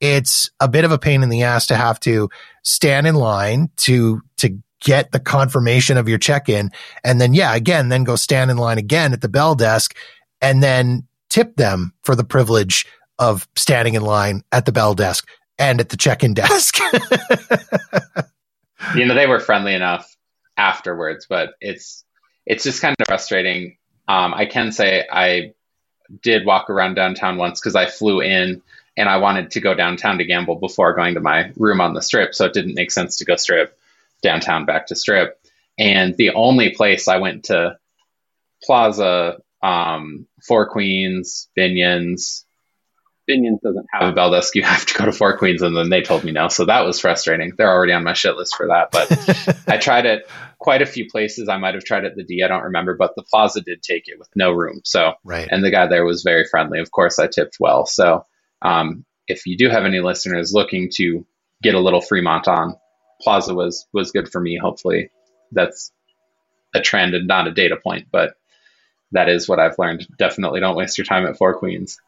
it's 0.00 0.50
a 0.60 0.68
bit 0.68 0.84
of 0.84 0.92
a 0.92 0.98
pain 0.98 1.22
in 1.22 1.28
the 1.28 1.42
ass 1.42 1.66
to 1.66 1.76
have 1.76 1.98
to 2.00 2.28
stand 2.62 3.06
in 3.06 3.14
line 3.14 3.70
to, 3.76 4.20
to 4.36 4.58
get 4.80 5.12
the 5.12 5.20
confirmation 5.20 5.96
of 5.96 6.08
your 6.08 6.18
check-in. 6.18 6.70
And 7.02 7.20
then, 7.20 7.32
yeah, 7.32 7.54
again, 7.54 7.88
then 7.88 8.04
go 8.04 8.16
stand 8.16 8.50
in 8.50 8.58
line 8.58 8.78
again 8.78 9.12
at 9.12 9.22
the 9.22 9.28
bell 9.28 9.54
desk 9.54 9.96
and 10.42 10.62
then 10.62 11.06
tip 11.30 11.56
them 11.56 11.94
for 12.02 12.14
the 12.14 12.24
privilege 12.24 12.86
of 13.18 13.48
standing 13.56 13.94
in 13.94 14.02
line 14.02 14.42
at 14.52 14.66
the 14.66 14.72
bell 14.72 14.94
desk 14.94 15.26
and 15.58 15.80
at 15.80 15.88
the 15.88 15.96
check-in 15.96 16.34
desk. 16.34 16.78
you 18.94 19.06
know, 19.06 19.14
they 19.14 19.26
were 19.26 19.40
friendly 19.40 19.74
enough 19.74 20.14
afterwards, 20.56 21.26
but 21.28 21.54
it's 21.60 22.04
it's 22.46 22.64
just 22.64 22.82
kind 22.82 22.94
of 22.98 23.06
frustrating. 23.06 23.76
Um, 24.06 24.34
I 24.34 24.46
can 24.46 24.72
say 24.72 25.04
I 25.10 25.54
did 26.22 26.44
walk 26.44 26.70
around 26.70 26.94
downtown 26.94 27.38
once 27.38 27.60
because 27.60 27.74
I 27.74 27.86
flew 27.86 28.20
in 28.20 28.62
and 28.96 29.08
I 29.08 29.16
wanted 29.16 29.52
to 29.52 29.60
go 29.60 29.74
downtown 29.74 30.18
to 30.18 30.24
gamble 30.24 30.56
before 30.56 30.94
going 30.94 31.14
to 31.14 31.20
my 31.20 31.52
room 31.56 31.80
on 31.80 31.94
the 31.94 32.02
strip, 32.02 32.34
so 32.34 32.44
it 32.44 32.52
didn't 32.52 32.74
make 32.74 32.90
sense 32.90 33.16
to 33.18 33.24
go 33.24 33.36
strip 33.36 33.76
downtown 34.22 34.64
back 34.64 34.86
to 34.88 34.96
strip. 34.96 35.40
And 35.78 36.16
the 36.16 36.30
only 36.30 36.70
place 36.70 37.08
I 37.08 37.18
went 37.18 37.44
to 37.44 37.78
Plaza, 38.62 39.40
um, 39.62 40.26
Four 40.46 40.68
Queens, 40.68 41.48
Binion's, 41.58 42.44
Binion 43.28 43.60
doesn't 43.62 43.86
have 43.92 44.10
a 44.10 44.12
bell 44.12 44.30
desk. 44.30 44.54
You 44.54 44.62
have 44.62 44.84
to 44.86 44.94
go 44.94 45.06
to 45.06 45.12
Four 45.12 45.38
Queens, 45.38 45.62
and 45.62 45.76
then 45.76 45.88
they 45.88 46.02
told 46.02 46.24
me 46.24 46.32
no. 46.32 46.48
So 46.48 46.66
that 46.66 46.84
was 46.84 47.00
frustrating. 47.00 47.52
They're 47.56 47.70
already 47.70 47.92
on 47.92 48.04
my 48.04 48.12
shit 48.12 48.36
list 48.36 48.56
for 48.56 48.68
that. 48.68 48.90
But 48.90 49.64
I 49.68 49.78
tried 49.78 50.06
it 50.06 50.28
quite 50.58 50.82
a 50.82 50.86
few 50.86 51.08
places. 51.08 51.48
I 51.48 51.56
might 51.56 51.74
have 51.74 51.84
tried 51.84 52.04
it 52.04 52.12
at 52.12 52.16
the 52.16 52.24
D. 52.24 52.42
I 52.42 52.48
don't 52.48 52.64
remember, 52.64 52.94
but 52.94 53.14
the 53.16 53.22
Plaza 53.22 53.60
did 53.62 53.82
take 53.82 54.08
it 54.08 54.18
with 54.18 54.28
no 54.36 54.52
room. 54.52 54.80
So 54.84 55.14
right. 55.24 55.48
And 55.50 55.64
the 55.64 55.70
guy 55.70 55.86
there 55.86 56.04
was 56.04 56.22
very 56.22 56.44
friendly. 56.44 56.80
Of 56.80 56.90
course, 56.90 57.18
I 57.18 57.26
tipped 57.26 57.56
well. 57.58 57.86
So 57.86 58.26
um, 58.62 59.04
if 59.26 59.46
you 59.46 59.56
do 59.56 59.70
have 59.70 59.84
any 59.84 60.00
listeners 60.00 60.52
looking 60.52 60.90
to 60.96 61.26
get 61.62 61.74
a 61.74 61.80
little 61.80 62.02
Fremont 62.02 62.46
on, 62.46 62.76
Plaza 63.20 63.54
was 63.54 63.86
was 63.92 64.12
good 64.12 64.30
for 64.30 64.40
me. 64.40 64.58
Hopefully, 64.60 65.10
that's 65.50 65.92
a 66.74 66.80
trend 66.80 67.14
and 67.14 67.26
not 67.26 67.46
a 67.46 67.52
data 67.52 67.76
point, 67.82 68.08
but 68.12 68.34
that 69.12 69.28
is 69.28 69.48
what 69.48 69.60
I've 69.60 69.78
learned. 69.78 70.06
Definitely 70.18 70.60
don't 70.60 70.76
waste 70.76 70.98
your 70.98 71.06
time 71.06 71.24
at 71.24 71.38
Four 71.38 71.54
Queens 71.54 71.98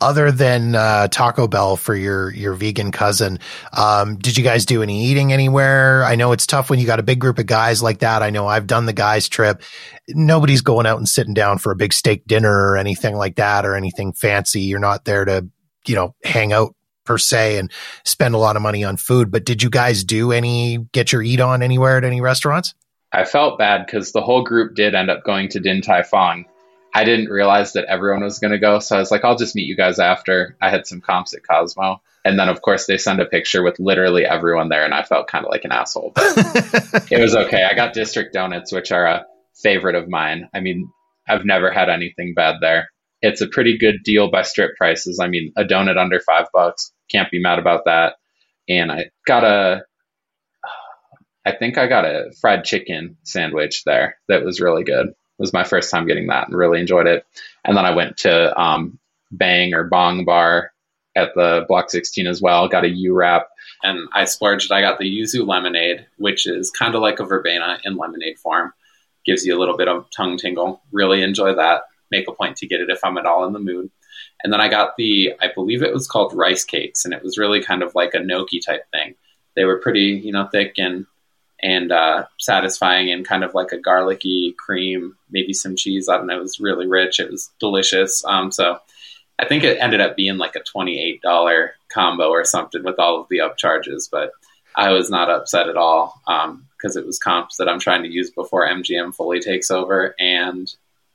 other 0.00 0.30
than 0.30 0.74
uh, 0.74 1.08
Taco 1.08 1.48
Bell 1.48 1.76
for 1.76 1.94
your 1.94 2.30
your 2.30 2.54
vegan 2.54 2.92
cousin, 2.92 3.38
um, 3.72 4.16
did 4.16 4.36
you 4.36 4.44
guys 4.44 4.66
do 4.66 4.82
any 4.82 5.04
eating 5.06 5.32
anywhere? 5.32 6.04
I 6.04 6.14
know 6.14 6.32
it's 6.32 6.46
tough 6.46 6.70
when 6.70 6.78
you 6.78 6.86
got 6.86 7.00
a 7.00 7.04
big 7.04 7.18
group 7.18 7.38
of 7.38 7.46
guys 7.46 7.82
like 7.82 8.00
that. 8.00 8.22
I 8.22 8.30
know 8.30 8.46
I've 8.46 8.66
done 8.66 8.86
the 8.86 8.92
guys 8.92 9.28
trip. 9.28 9.62
Nobody's 10.08 10.62
going 10.62 10.86
out 10.86 10.98
and 10.98 11.08
sitting 11.08 11.34
down 11.34 11.58
for 11.58 11.72
a 11.72 11.76
big 11.76 11.92
steak 11.92 12.26
dinner 12.26 12.70
or 12.70 12.76
anything 12.76 13.14
like 13.14 13.36
that 13.36 13.64
or 13.64 13.76
anything 13.76 14.12
fancy. 14.12 14.62
You're 14.62 14.78
not 14.78 15.04
there 15.04 15.24
to 15.24 15.48
you 15.86 15.94
know 15.94 16.14
hang 16.24 16.52
out 16.52 16.74
per 17.04 17.18
se 17.18 17.58
and 17.58 17.70
spend 18.04 18.34
a 18.34 18.38
lot 18.38 18.56
of 18.56 18.62
money 18.62 18.84
on 18.84 18.96
food. 18.96 19.30
But 19.30 19.44
did 19.44 19.62
you 19.62 19.70
guys 19.70 20.04
do 20.04 20.32
any 20.32 20.78
get 20.92 21.12
your 21.12 21.22
eat 21.22 21.40
on 21.40 21.62
anywhere 21.62 21.98
at 21.98 22.04
any 22.04 22.20
restaurants? 22.20 22.74
I 23.12 23.24
felt 23.24 23.58
bad 23.58 23.84
because 23.84 24.12
the 24.12 24.22
whole 24.22 24.42
group 24.42 24.74
did 24.74 24.94
end 24.94 25.10
up 25.10 25.22
going 25.22 25.48
to 25.50 25.60
Din 25.60 25.82
Tai 25.82 26.02
Fung 26.04 26.46
I 26.94 27.04
didn't 27.04 27.30
realize 27.30 27.72
that 27.72 27.86
everyone 27.86 28.22
was 28.22 28.38
going 28.38 28.50
to 28.52 28.58
go. 28.58 28.78
So 28.78 28.96
I 28.96 28.98
was 28.98 29.10
like, 29.10 29.24
I'll 29.24 29.36
just 29.36 29.54
meet 29.54 29.66
you 29.66 29.76
guys 29.76 29.98
after. 29.98 30.56
I 30.60 30.68
had 30.68 30.86
some 30.86 31.00
comps 31.00 31.34
at 31.34 31.46
Cosmo. 31.46 32.02
And 32.24 32.38
then, 32.38 32.48
of 32.48 32.60
course, 32.60 32.86
they 32.86 32.98
send 32.98 33.20
a 33.20 33.24
picture 33.24 33.62
with 33.62 33.78
literally 33.78 34.26
everyone 34.26 34.68
there. 34.68 34.84
And 34.84 34.92
I 34.92 35.02
felt 35.02 35.26
kind 35.26 35.44
of 35.44 35.50
like 35.50 35.64
an 35.64 35.72
asshole. 35.72 36.12
But 36.14 36.26
it 37.10 37.20
was 37.20 37.34
okay. 37.34 37.64
I 37.64 37.74
got 37.74 37.94
District 37.94 38.32
Donuts, 38.32 38.72
which 38.72 38.92
are 38.92 39.06
a 39.06 39.24
favorite 39.54 39.94
of 39.94 40.08
mine. 40.08 40.48
I 40.54 40.60
mean, 40.60 40.90
I've 41.26 41.46
never 41.46 41.70
had 41.70 41.88
anything 41.88 42.34
bad 42.34 42.56
there. 42.60 42.90
It's 43.22 43.40
a 43.40 43.48
pretty 43.48 43.78
good 43.78 44.02
deal 44.04 44.30
by 44.30 44.42
strip 44.42 44.76
prices. 44.76 45.18
I 45.20 45.28
mean, 45.28 45.52
a 45.56 45.64
donut 45.64 45.96
under 45.96 46.20
five 46.20 46.46
bucks. 46.52 46.92
Can't 47.10 47.30
be 47.30 47.40
mad 47.40 47.58
about 47.58 47.86
that. 47.86 48.16
And 48.68 48.92
I 48.92 49.06
got 49.26 49.44
a, 49.44 49.82
I 51.44 51.52
think 51.52 51.78
I 51.78 51.86
got 51.86 52.04
a 52.04 52.32
fried 52.40 52.64
chicken 52.64 53.16
sandwich 53.22 53.82
there 53.84 54.16
that 54.28 54.44
was 54.44 54.60
really 54.60 54.84
good 54.84 55.14
was 55.42 55.52
my 55.52 55.64
first 55.64 55.90
time 55.90 56.06
getting 56.06 56.28
that 56.28 56.48
and 56.48 56.56
really 56.56 56.80
enjoyed 56.80 57.06
it. 57.06 57.26
And 57.64 57.76
then 57.76 57.84
I 57.84 57.94
went 57.94 58.16
to 58.18 58.58
um, 58.58 58.98
Bang 59.30 59.74
or 59.74 59.84
Bong 59.84 60.24
Bar 60.24 60.72
at 61.14 61.34
the 61.34 61.66
Block 61.68 61.90
16 61.90 62.26
as 62.26 62.40
well. 62.40 62.68
Got 62.68 62.84
a 62.84 62.88
U 62.88 63.12
wrap 63.12 63.48
and 63.82 64.08
I 64.12 64.24
splurged. 64.24 64.72
I 64.72 64.80
got 64.80 64.98
the 64.98 65.04
Yuzu 65.04 65.46
lemonade, 65.46 66.06
which 66.16 66.46
is 66.46 66.70
kind 66.70 66.94
of 66.94 67.02
like 67.02 67.18
a 67.18 67.24
verbena 67.24 67.78
in 67.84 67.96
lemonade 67.96 68.38
form. 68.38 68.72
Gives 69.26 69.44
you 69.44 69.56
a 69.56 69.58
little 69.58 69.76
bit 69.76 69.88
of 69.88 70.06
tongue 70.16 70.38
tingle. 70.38 70.82
Really 70.92 71.22
enjoy 71.22 71.54
that. 71.54 71.82
Make 72.10 72.28
a 72.28 72.32
point 72.32 72.56
to 72.58 72.66
get 72.66 72.80
it 72.80 72.90
if 72.90 73.00
I'm 73.04 73.18
at 73.18 73.26
all 73.26 73.44
in 73.44 73.52
the 73.52 73.58
mood. 73.58 73.90
And 74.42 74.52
then 74.52 74.60
I 74.60 74.68
got 74.68 74.96
the, 74.96 75.34
I 75.40 75.48
believe 75.52 75.82
it 75.82 75.92
was 75.92 76.08
called 76.08 76.34
rice 76.34 76.64
cakes, 76.64 77.04
and 77.04 77.14
it 77.14 77.22
was 77.22 77.38
really 77.38 77.62
kind 77.62 77.82
of 77.82 77.94
like 77.94 78.14
a 78.14 78.20
gnocchi 78.20 78.60
type 78.60 78.84
thing. 78.90 79.14
They 79.54 79.64
were 79.64 79.78
pretty, 79.78 80.20
you 80.24 80.32
know, 80.32 80.48
thick 80.50 80.74
and 80.78 81.06
and 81.62 81.92
uh, 81.92 82.24
satisfying, 82.38 83.10
and 83.10 83.26
kind 83.26 83.44
of 83.44 83.54
like 83.54 83.72
a 83.72 83.78
garlicky 83.78 84.54
cream, 84.58 85.16
maybe 85.30 85.52
some 85.52 85.76
cheese. 85.76 86.08
I 86.08 86.16
don't 86.16 86.26
know. 86.26 86.38
It 86.38 86.42
was 86.42 86.60
really 86.60 86.86
rich. 86.86 87.20
It 87.20 87.30
was 87.30 87.50
delicious. 87.60 88.24
Um, 88.24 88.50
so 88.50 88.78
I 89.38 89.46
think 89.46 89.64
it 89.64 89.78
ended 89.80 90.00
up 90.00 90.16
being 90.16 90.38
like 90.38 90.56
a 90.56 90.62
twenty-eight 90.62 91.22
dollar 91.22 91.74
combo 91.92 92.28
or 92.28 92.44
something 92.44 92.82
with 92.82 92.98
all 92.98 93.20
of 93.20 93.26
the 93.28 93.38
upcharges, 93.38 94.08
but 94.10 94.32
I 94.74 94.90
was 94.90 95.10
not 95.10 95.30
upset 95.30 95.68
at 95.68 95.76
all 95.76 96.20
because 96.26 96.96
um, 96.96 97.02
it 97.02 97.06
was 97.06 97.18
comps 97.18 97.56
that 97.56 97.68
I'm 97.68 97.80
trying 97.80 98.02
to 98.02 98.12
use 98.12 98.30
before 98.30 98.66
MGM 98.66 99.14
fully 99.14 99.40
takes 99.40 99.70
over, 99.70 100.14
and 100.18 100.72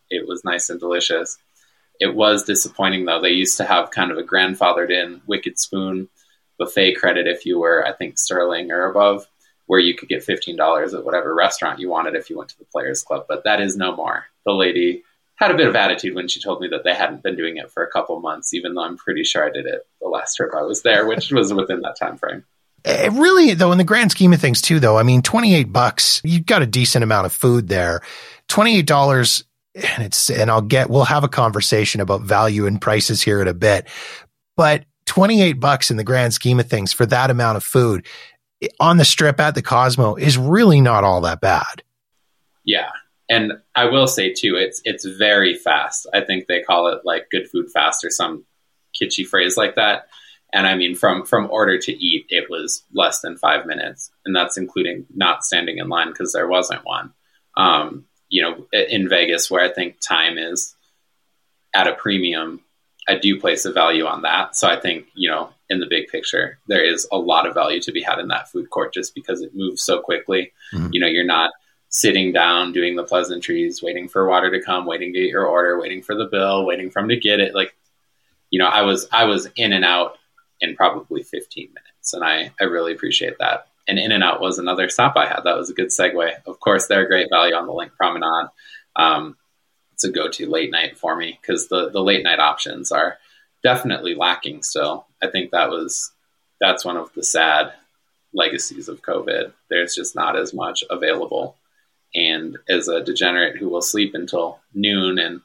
it 0.10 0.28
was 0.28 0.46
nice 0.46 0.70
and 0.70 0.80
delicious. 0.80 1.38
It 2.00 2.14
was 2.14 2.44
disappointing 2.44 3.06
though. 3.06 3.22
They 3.22 3.32
used 3.32 3.58
to 3.58 3.66
have 3.66 3.92
kind 3.92 4.12
of 4.12 4.18
a 4.18 4.24
grandfathered 4.24 4.92
in 4.92 5.22
Wicked 5.26 5.58
Spoon 5.58 6.10
buffet 6.58 6.96
credit 6.96 7.28
if 7.28 7.46
you 7.46 7.60
were, 7.60 7.86
I 7.86 7.94
think, 7.94 8.18
Sterling 8.18 8.72
or 8.72 8.90
above, 8.90 9.28
where 9.68 9.80
you 9.80 9.96
could 9.96 10.10
get 10.10 10.26
$15 10.26 10.94
at 10.94 11.06
whatever 11.06 11.34
restaurant 11.36 11.80
you 11.80 11.90
wanted 11.90 12.16
if 12.16 12.30
you 12.30 12.38
went 12.38 12.50
to 12.50 12.58
the 12.58 12.66
Players 12.66 13.04
Club. 13.04 13.26
But 13.28 13.44
that 13.44 13.62
is 13.62 13.78
no 13.78 13.96
more. 13.96 14.26
The 14.46 14.54
lady 14.54 15.04
had 15.36 15.52
a 15.52 15.58
bit 15.58 15.68
of 15.68 15.76
attitude 15.76 16.16
when 16.16 16.28
she 16.28 16.42
told 16.42 16.62
me 16.62 16.68
that 16.70 16.84
they 16.84 16.94
hadn't 16.94 17.22
been 17.22 17.36
doing 17.36 17.58
it 17.58 17.72
for 17.72 17.84
a 17.84 17.92
couple 17.92 18.20
months, 18.20 18.54
even 18.54 18.74
though 18.74 18.84
I'm 18.84 18.98
pretty 18.98 19.24
sure 19.24 19.46
I 19.46 19.52
did 19.52 19.66
it 19.66 19.86
the 20.02 20.08
last 20.08 20.36
trip 20.36 20.52
I 20.58 20.64
was 20.64 20.82
there, 20.82 21.06
which 21.06 21.32
was 21.32 21.54
within 21.54 21.82
that 21.82 21.98
time 21.98 22.18
frame. 22.18 22.44
It 22.84 23.12
really, 23.12 23.54
though, 23.54 23.72
in 23.72 23.78
the 23.78 23.84
grand 23.84 24.12
scheme 24.12 24.34
of 24.34 24.40
things, 24.40 24.62
too, 24.62 24.80
though, 24.80 24.98
I 24.98 25.04
mean, 25.04 25.22
28 25.22 25.72
bucks, 25.74 26.22
you've 26.24 26.46
got 26.46 26.62
a 26.62 26.68
decent 26.68 27.04
amount 27.04 27.26
of 27.26 27.34
food 27.34 27.68
there. 27.68 28.02
$28 28.48 29.44
and 29.76 30.04
it's 30.04 30.30
and 30.30 30.50
I'll 30.50 30.62
get 30.62 30.90
we'll 30.90 31.06
have 31.06 31.24
a 31.24 31.28
conversation 31.28 32.02
about 32.02 32.22
value 32.22 32.66
and 32.66 32.82
prices 32.82 33.22
here 33.22 33.42
in 33.42 33.48
a 33.48 33.54
bit. 33.54 33.88
But 34.56 34.86
28 35.06 35.54
bucks 35.54 35.92
in 35.92 35.98
the 35.98 36.04
grand 36.04 36.34
scheme 36.34 36.60
of 36.60 36.68
things 36.68 36.94
for 36.94 37.06
that 37.06 37.30
amount 37.30 37.58
of 37.58 37.64
food 37.64 38.06
on 38.80 38.98
the 38.98 39.06
strip 39.06 39.40
at 39.40 39.56
the 39.56 39.62
Cosmo 39.62 40.16
is 40.16 40.38
really 40.38 40.82
not 40.82 41.04
all 41.04 41.22
that 41.22 41.42
bad. 41.42 41.84
Yeah. 42.64 42.90
And 43.30 43.54
I 43.76 43.86
will 43.86 44.08
say 44.08 44.34
too, 44.34 44.56
it's 44.56 44.82
it's 44.86 45.06
very 45.06 45.56
fast. 45.56 46.08
I 46.14 46.22
think 46.22 46.48
they 46.48 46.62
call 46.62 46.88
it 46.88 47.02
like 47.04 47.30
good 47.30 47.50
food 47.50 47.70
fast 47.72 48.04
or 48.06 48.10
some 48.10 48.46
kitschy 49.00 49.26
phrase 49.28 49.58
like 49.58 49.76
that. 49.76 50.08
And 50.54 50.66
I 50.66 50.76
mean, 50.76 50.96
from 50.96 51.26
from 51.26 51.52
order 51.52 51.78
to 51.78 51.92
eat, 51.92 52.26
it 52.30 52.50
was 52.50 52.84
less 52.94 53.20
than 53.20 53.38
five 53.38 53.66
minutes, 53.66 54.10
and 54.26 54.34
that's 54.34 54.58
including 54.58 55.06
not 55.14 55.44
standing 55.44 55.78
in 55.78 55.90
line 55.90 56.08
because 56.08 56.32
there 56.32 56.48
wasn't 56.48 56.86
one. 56.86 57.14
Um, 57.58 58.06
you 58.30 58.42
know, 58.42 58.66
in 58.72 59.10
Vegas, 59.10 59.52
where 59.52 59.64
I 59.64 59.74
think 59.74 60.00
time 60.00 60.38
is 60.38 60.74
at 61.74 61.88
a 61.88 61.94
premium, 61.94 62.62
I 63.08 63.16
do 63.16 63.40
place 63.40 63.66
a 63.66 63.72
value 63.72 64.06
on 64.06 64.22
that. 64.24 64.56
So 64.56 64.68
I 64.68 64.80
think, 64.80 65.08
you 65.16 65.30
know, 65.30 65.50
in 65.70 65.80
the 65.80 65.88
big 65.90 66.08
picture, 66.08 66.60
there 66.68 66.84
is 66.84 67.08
a 67.12 67.18
lot 67.18 67.46
of 67.48 67.54
value 67.54 67.82
to 67.82 67.92
be 67.92 68.02
had 68.02 68.20
in 68.20 68.30
that 68.30 68.50
food 68.50 68.70
court 68.70 68.94
just 68.94 69.14
because 69.14 69.42
it 69.42 69.56
moves 69.56 69.84
so 69.84 70.00
quickly. 70.00 70.52
Mm-hmm. 70.74 70.90
You 70.92 71.02
know, 71.02 71.08
you're 71.08 71.26
not 71.26 71.52
sitting 71.90 72.32
down 72.32 72.74
doing 72.74 72.96
the 72.96 73.04
pleasantries, 73.04 73.82
waiting 73.82 74.08
for 74.08 74.28
water 74.28 74.52
to 74.52 74.64
come, 74.64 74.86
waiting 74.86 75.14
to 75.14 75.20
get 75.20 75.30
your 75.30 75.46
order, 75.46 75.80
waiting 75.80 76.02
for 76.02 76.16
the 76.16 76.26
bill, 76.26 76.66
waiting 76.66 76.90
for 76.90 77.02
them 77.02 77.10
to 77.10 77.20
get 77.20 77.40
it. 77.40 77.56
Like, 77.56 77.76
you 78.50 78.60
know, 78.60 78.68
I 78.68 78.82
was 78.82 79.08
I 79.12 79.26
was 79.26 79.50
in 79.56 79.74
and 79.74 79.86
out 79.86 80.18
in 80.62 80.76
probably 80.76 81.24
15 81.24 81.70
minutes, 81.70 82.14
and 82.14 82.24
I 82.24 82.52
I 82.60 82.66
really 82.66 82.94
appreciate 82.94 83.38
that 83.40 83.68
and 83.88 83.98
In 83.98 84.12
and 84.12 84.24
Out 84.24 84.42
was 84.42 84.60
another 84.60 84.90
stop 84.90 85.16
I 85.16 85.28
had. 85.28 85.42
That 85.46 85.58
was 85.58 85.70
a 85.70 85.74
good 85.74 85.88
segue. 85.88 86.32
Of 86.46 86.60
course, 86.60 86.88
they're 86.88 87.06
a 87.06 87.08
great 87.08 87.30
value 87.32 87.56
on 87.56 87.68
the 87.68 87.74
LINQ 87.74 87.96
Promenade. 87.96 88.50
Um, 88.96 89.38
it's 89.94 90.04
a 90.04 90.12
go-to 90.12 90.50
late 90.50 90.72
night 90.72 90.98
for 90.98 91.16
me 91.16 91.40
because 91.42 91.70
the 91.70 91.90
the 91.90 92.04
late 92.04 92.24
night 92.24 92.40
options 92.40 92.92
are 92.92 93.18
definitely 93.64 94.16
lacking 94.16 94.64
still. 94.64 95.06
I 95.22 95.28
think 95.28 95.52
that 95.52 95.70
was 95.70 96.12
that's 96.60 96.86
one 96.86 96.98
of 96.98 97.14
the 97.14 97.24
sad 97.24 97.74
legacies 98.34 98.88
of 98.88 99.02
COVID. 99.02 99.54
There's 99.70 99.96
just 99.96 100.16
not 100.16 100.36
as 100.36 100.54
much 100.54 100.84
available. 100.90 101.56
And 102.16 102.58
as 102.70 102.88
a 102.88 103.04
degenerate 103.04 103.58
who 103.58 103.70
will 103.70 103.82
sleep 103.82 104.16
until 104.16 104.60
noon 104.74 105.20
and 105.20 105.42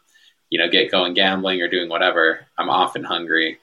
you 0.50 0.58
know 0.58 0.70
get 0.70 0.90
going 0.90 1.14
gambling 1.14 1.60
or 1.60 1.68
doing 1.68 1.88
whatever, 1.88 2.46
I'm 2.58 2.70
often 2.70 3.04
hungry 3.04 3.58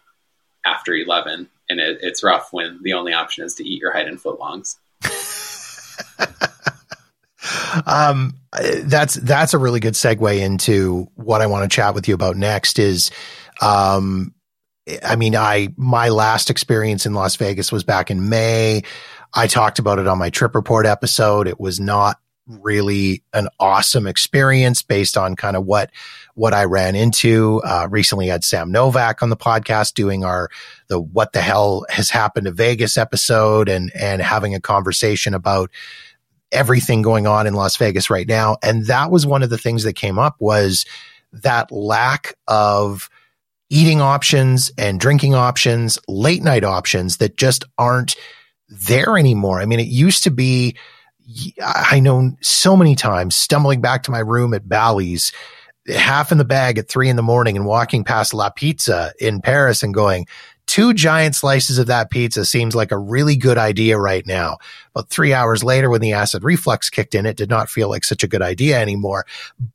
after 0.66 0.94
11 0.94 1.50
and 1.70 1.80
it, 1.80 2.00
it's 2.02 2.24
rough 2.24 2.52
when 2.52 2.80
the 2.82 2.94
only 2.94 3.14
option 3.14 3.46
is 3.46 3.56
to 3.56 3.68
eat 3.68 3.82
your 3.82 3.94
Haidon 3.94 4.18
footlongs. 4.18 4.76
um, 7.86 8.36
that's 8.52 9.16
that's 9.16 9.54
a 9.54 9.58
really 9.58 9.80
good 9.80 9.94
segue 9.94 10.40
into 10.40 11.08
what 11.16 11.42
I 11.42 11.48
want 11.48 11.70
to 11.70 11.74
chat 11.74 11.94
with 11.94 12.08
you 12.08 12.16
about 12.16 12.36
next. 12.36 12.80
Is, 12.80 13.12
um, 13.62 14.34
I 15.04 15.16
mean, 15.16 15.36
I 15.36 15.70
my 15.78 16.10
last 16.10 16.50
experience 16.50 17.06
in 17.06 17.14
Las 17.14 17.36
Vegas 17.36 17.72
was 17.72 17.84
back 17.84 18.12
in 18.12 18.30
May. 18.30 18.84
I 19.34 19.48
talked 19.48 19.80
about 19.80 20.00
it 20.00 20.08
on 20.08 20.18
my 20.18 20.30
trip 20.30 20.56
report 20.56 20.86
episode. 20.86 21.48
It 21.48 21.60
was 21.60 21.80
not 21.80 22.18
really 22.48 23.24
an 23.34 23.48
awesome 23.60 24.08
experience 24.08 24.82
based 24.82 25.16
on 25.16 25.36
kind 25.36 25.56
of 25.56 25.66
what 25.66 25.92
what 26.34 26.54
I 26.54 26.66
ran 26.66 26.96
into. 26.96 27.62
Uh, 27.64 27.88
recently 27.90 28.28
had 28.28 28.44
Sam 28.44 28.72
Novak 28.72 29.22
on 29.22 29.30
the 29.30 29.38
podcast 29.38 29.94
doing 29.94 30.24
our 30.24 30.50
the 30.88 31.00
what 31.00 31.34
the 31.34 31.42
hell 31.42 31.86
has 31.90 32.10
happened 32.10 32.46
to 32.46 32.52
Vegas 32.52 32.98
episode 32.98 33.70
and 33.70 33.92
and 33.96 34.22
having 34.22 34.56
a 34.56 34.62
conversation 34.62 35.34
about 35.34 35.70
everything 36.52 37.04
going 37.04 37.28
on 37.28 37.46
in 37.46 37.54
Las 37.54 37.76
Vegas 37.78 38.10
right 38.10 38.28
now. 38.28 38.58
And 38.64 38.88
that 38.88 39.12
was 39.12 39.26
one 39.26 39.44
of 39.44 39.52
the 39.52 39.58
things 39.58 39.84
that 39.84 39.94
came 39.94 40.18
up 40.18 40.36
was 40.40 40.86
that 41.32 41.72
lack 41.72 42.34
of 42.48 43.10
eating 43.70 44.02
options 44.02 44.72
and 44.78 45.00
drinking 45.00 45.36
options, 45.36 46.00
late 46.08 46.44
night 46.44 46.64
options 46.64 47.18
that 47.18 47.38
just 47.38 47.66
aren't 47.78 48.16
there 48.68 49.18
anymore. 49.18 49.62
I 49.62 49.66
mean, 49.66 49.80
it 49.80 49.88
used 49.88 50.24
to 50.24 50.32
be 50.32 50.76
I 51.62 52.00
know 52.00 52.32
so 52.42 52.76
many 52.76 52.96
times 52.96 53.36
stumbling 53.36 53.82
back 53.82 54.04
to 54.04 54.12
my 54.12 54.20
room 54.20 54.54
at 54.54 54.68
Bally's, 54.68 55.32
half 55.88 56.32
in 56.32 56.38
the 56.38 56.46
bag 56.46 56.78
at 56.78 56.88
three 56.88 57.10
in 57.10 57.16
the 57.16 57.22
morning 57.22 57.56
and 57.56 57.66
walking 57.66 58.04
past 58.04 58.34
La 58.34 58.50
Pizza 58.50 59.14
in 59.20 59.42
Paris 59.42 59.84
and 59.84 59.94
going, 59.94 60.28
two 60.66 60.94
giant 60.94 61.36
slices 61.36 61.78
of 61.78 61.88
that 61.88 62.10
pizza 62.10 62.46
seems 62.46 62.76
like 62.76 62.92
a 62.92 62.98
really 62.98 63.36
good 63.36 63.58
idea 63.58 63.98
right 63.98 64.26
now. 64.26 64.58
But 64.94 65.10
three 65.10 65.34
hours 65.34 65.64
later, 65.64 65.90
when 65.90 66.02
the 66.02 66.14
acid 66.14 66.44
reflux 66.44 66.90
kicked 66.90 67.16
in, 67.16 67.26
it 67.26 67.38
did 67.38 67.50
not 67.50 67.70
feel 67.70 67.90
like 67.90 68.04
such 68.04 68.24
a 68.24 68.28
good 68.28 68.42
idea 68.42 68.80
anymore. 68.80 69.26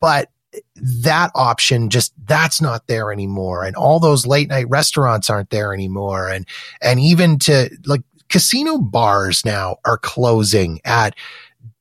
But 0.01 0.31
that 0.77 1.31
option 1.35 1.90
just 1.90 2.12
that's 2.27 2.61
not 2.61 2.87
there 2.87 3.12
anymore 3.12 3.64
and 3.64 3.77
all 3.77 3.99
those 3.99 4.27
late 4.27 4.49
night 4.49 4.69
restaurants 4.69 5.29
aren't 5.29 5.51
there 5.51 5.73
anymore 5.73 6.29
and 6.29 6.47
and 6.83 7.01
even 7.01 7.38
to 7.38 7.71
like 7.87 8.03
casino 8.29 8.79
bars 8.79 9.45
now 9.45 9.77
are 9.85 9.99
closing 9.99 10.81
at 10.85 11.14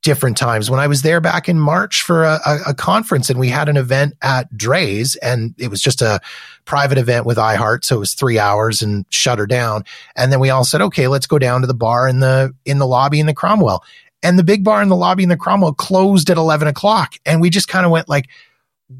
different 0.04 0.36
times. 0.36 0.70
When 0.70 0.78
I 0.78 0.86
was 0.86 1.02
there 1.02 1.20
back 1.20 1.48
in 1.48 1.58
March 1.58 2.02
for 2.02 2.24
a, 2.24 2.38
a, 2.46 2.58
a, 2.68 2.74
conference 2.74 3.30
and 3.30 3.40
we 3.40 3.48
had 3.48 3.70
an 3.70 3.78
event 3.78 4.12
at 4.20 4.52
Drai's 4.52 5.16
and 5.16 5.54
it 5.58 5.68
was 5.68 5.80
just 5.80 6.02
a 6.02 6.20
private 6.66 6.98
event 6.98 7.24
with 7.24 7.38
iHeart. 7.38 7.84
So 7.84 7.96
it 7.96 8.00
was 8.00 8.12
three 8.12 8.38
hours 8.38 8.82
and 8.82 9.06
shut 9.08 9.38
her 9.38 9.46
down. 9.46 9.82
And 10.14 10.30
then 10.30 10.40
we 10.40 10.50
all 10.50 10.64
said, 10.64 10.82
okay, 10.82 11.08
let's 11.08 11.26
go 11.26 11.38
down 11.38 11.62
to 11.62 11.66
the 11.66 11.74
bar 11.74 12.06
in 12.06 12.20
the, 12.20 12.54
in 12.66 12.78
the 12.78 12.86
lobby 12.86 13.18
in 13.18 13.26
the 13.26 13.34
Cromwell. 13.34 13.82
And 14.22 14.38
the 14.38 14.44
big 14.44 14.62
bar 14.62 14.82
in 14.82 14.90
the 14.90 14.96
lobby 14.96 15.22
in 15.22 15.30
the 15.30 15.38
Cromwell 15.38 15.72
closed 15.72 16.28
at 16.28 16.36
11 16.36 16.68
o'clock. 16.68 17.14
And 17.24 17.40
we 17.40 17.48
just 17.48 17.68
kind 17.68 17.86
of 17.86 17.90
went 17.90 18.08
like, 18.08 18.28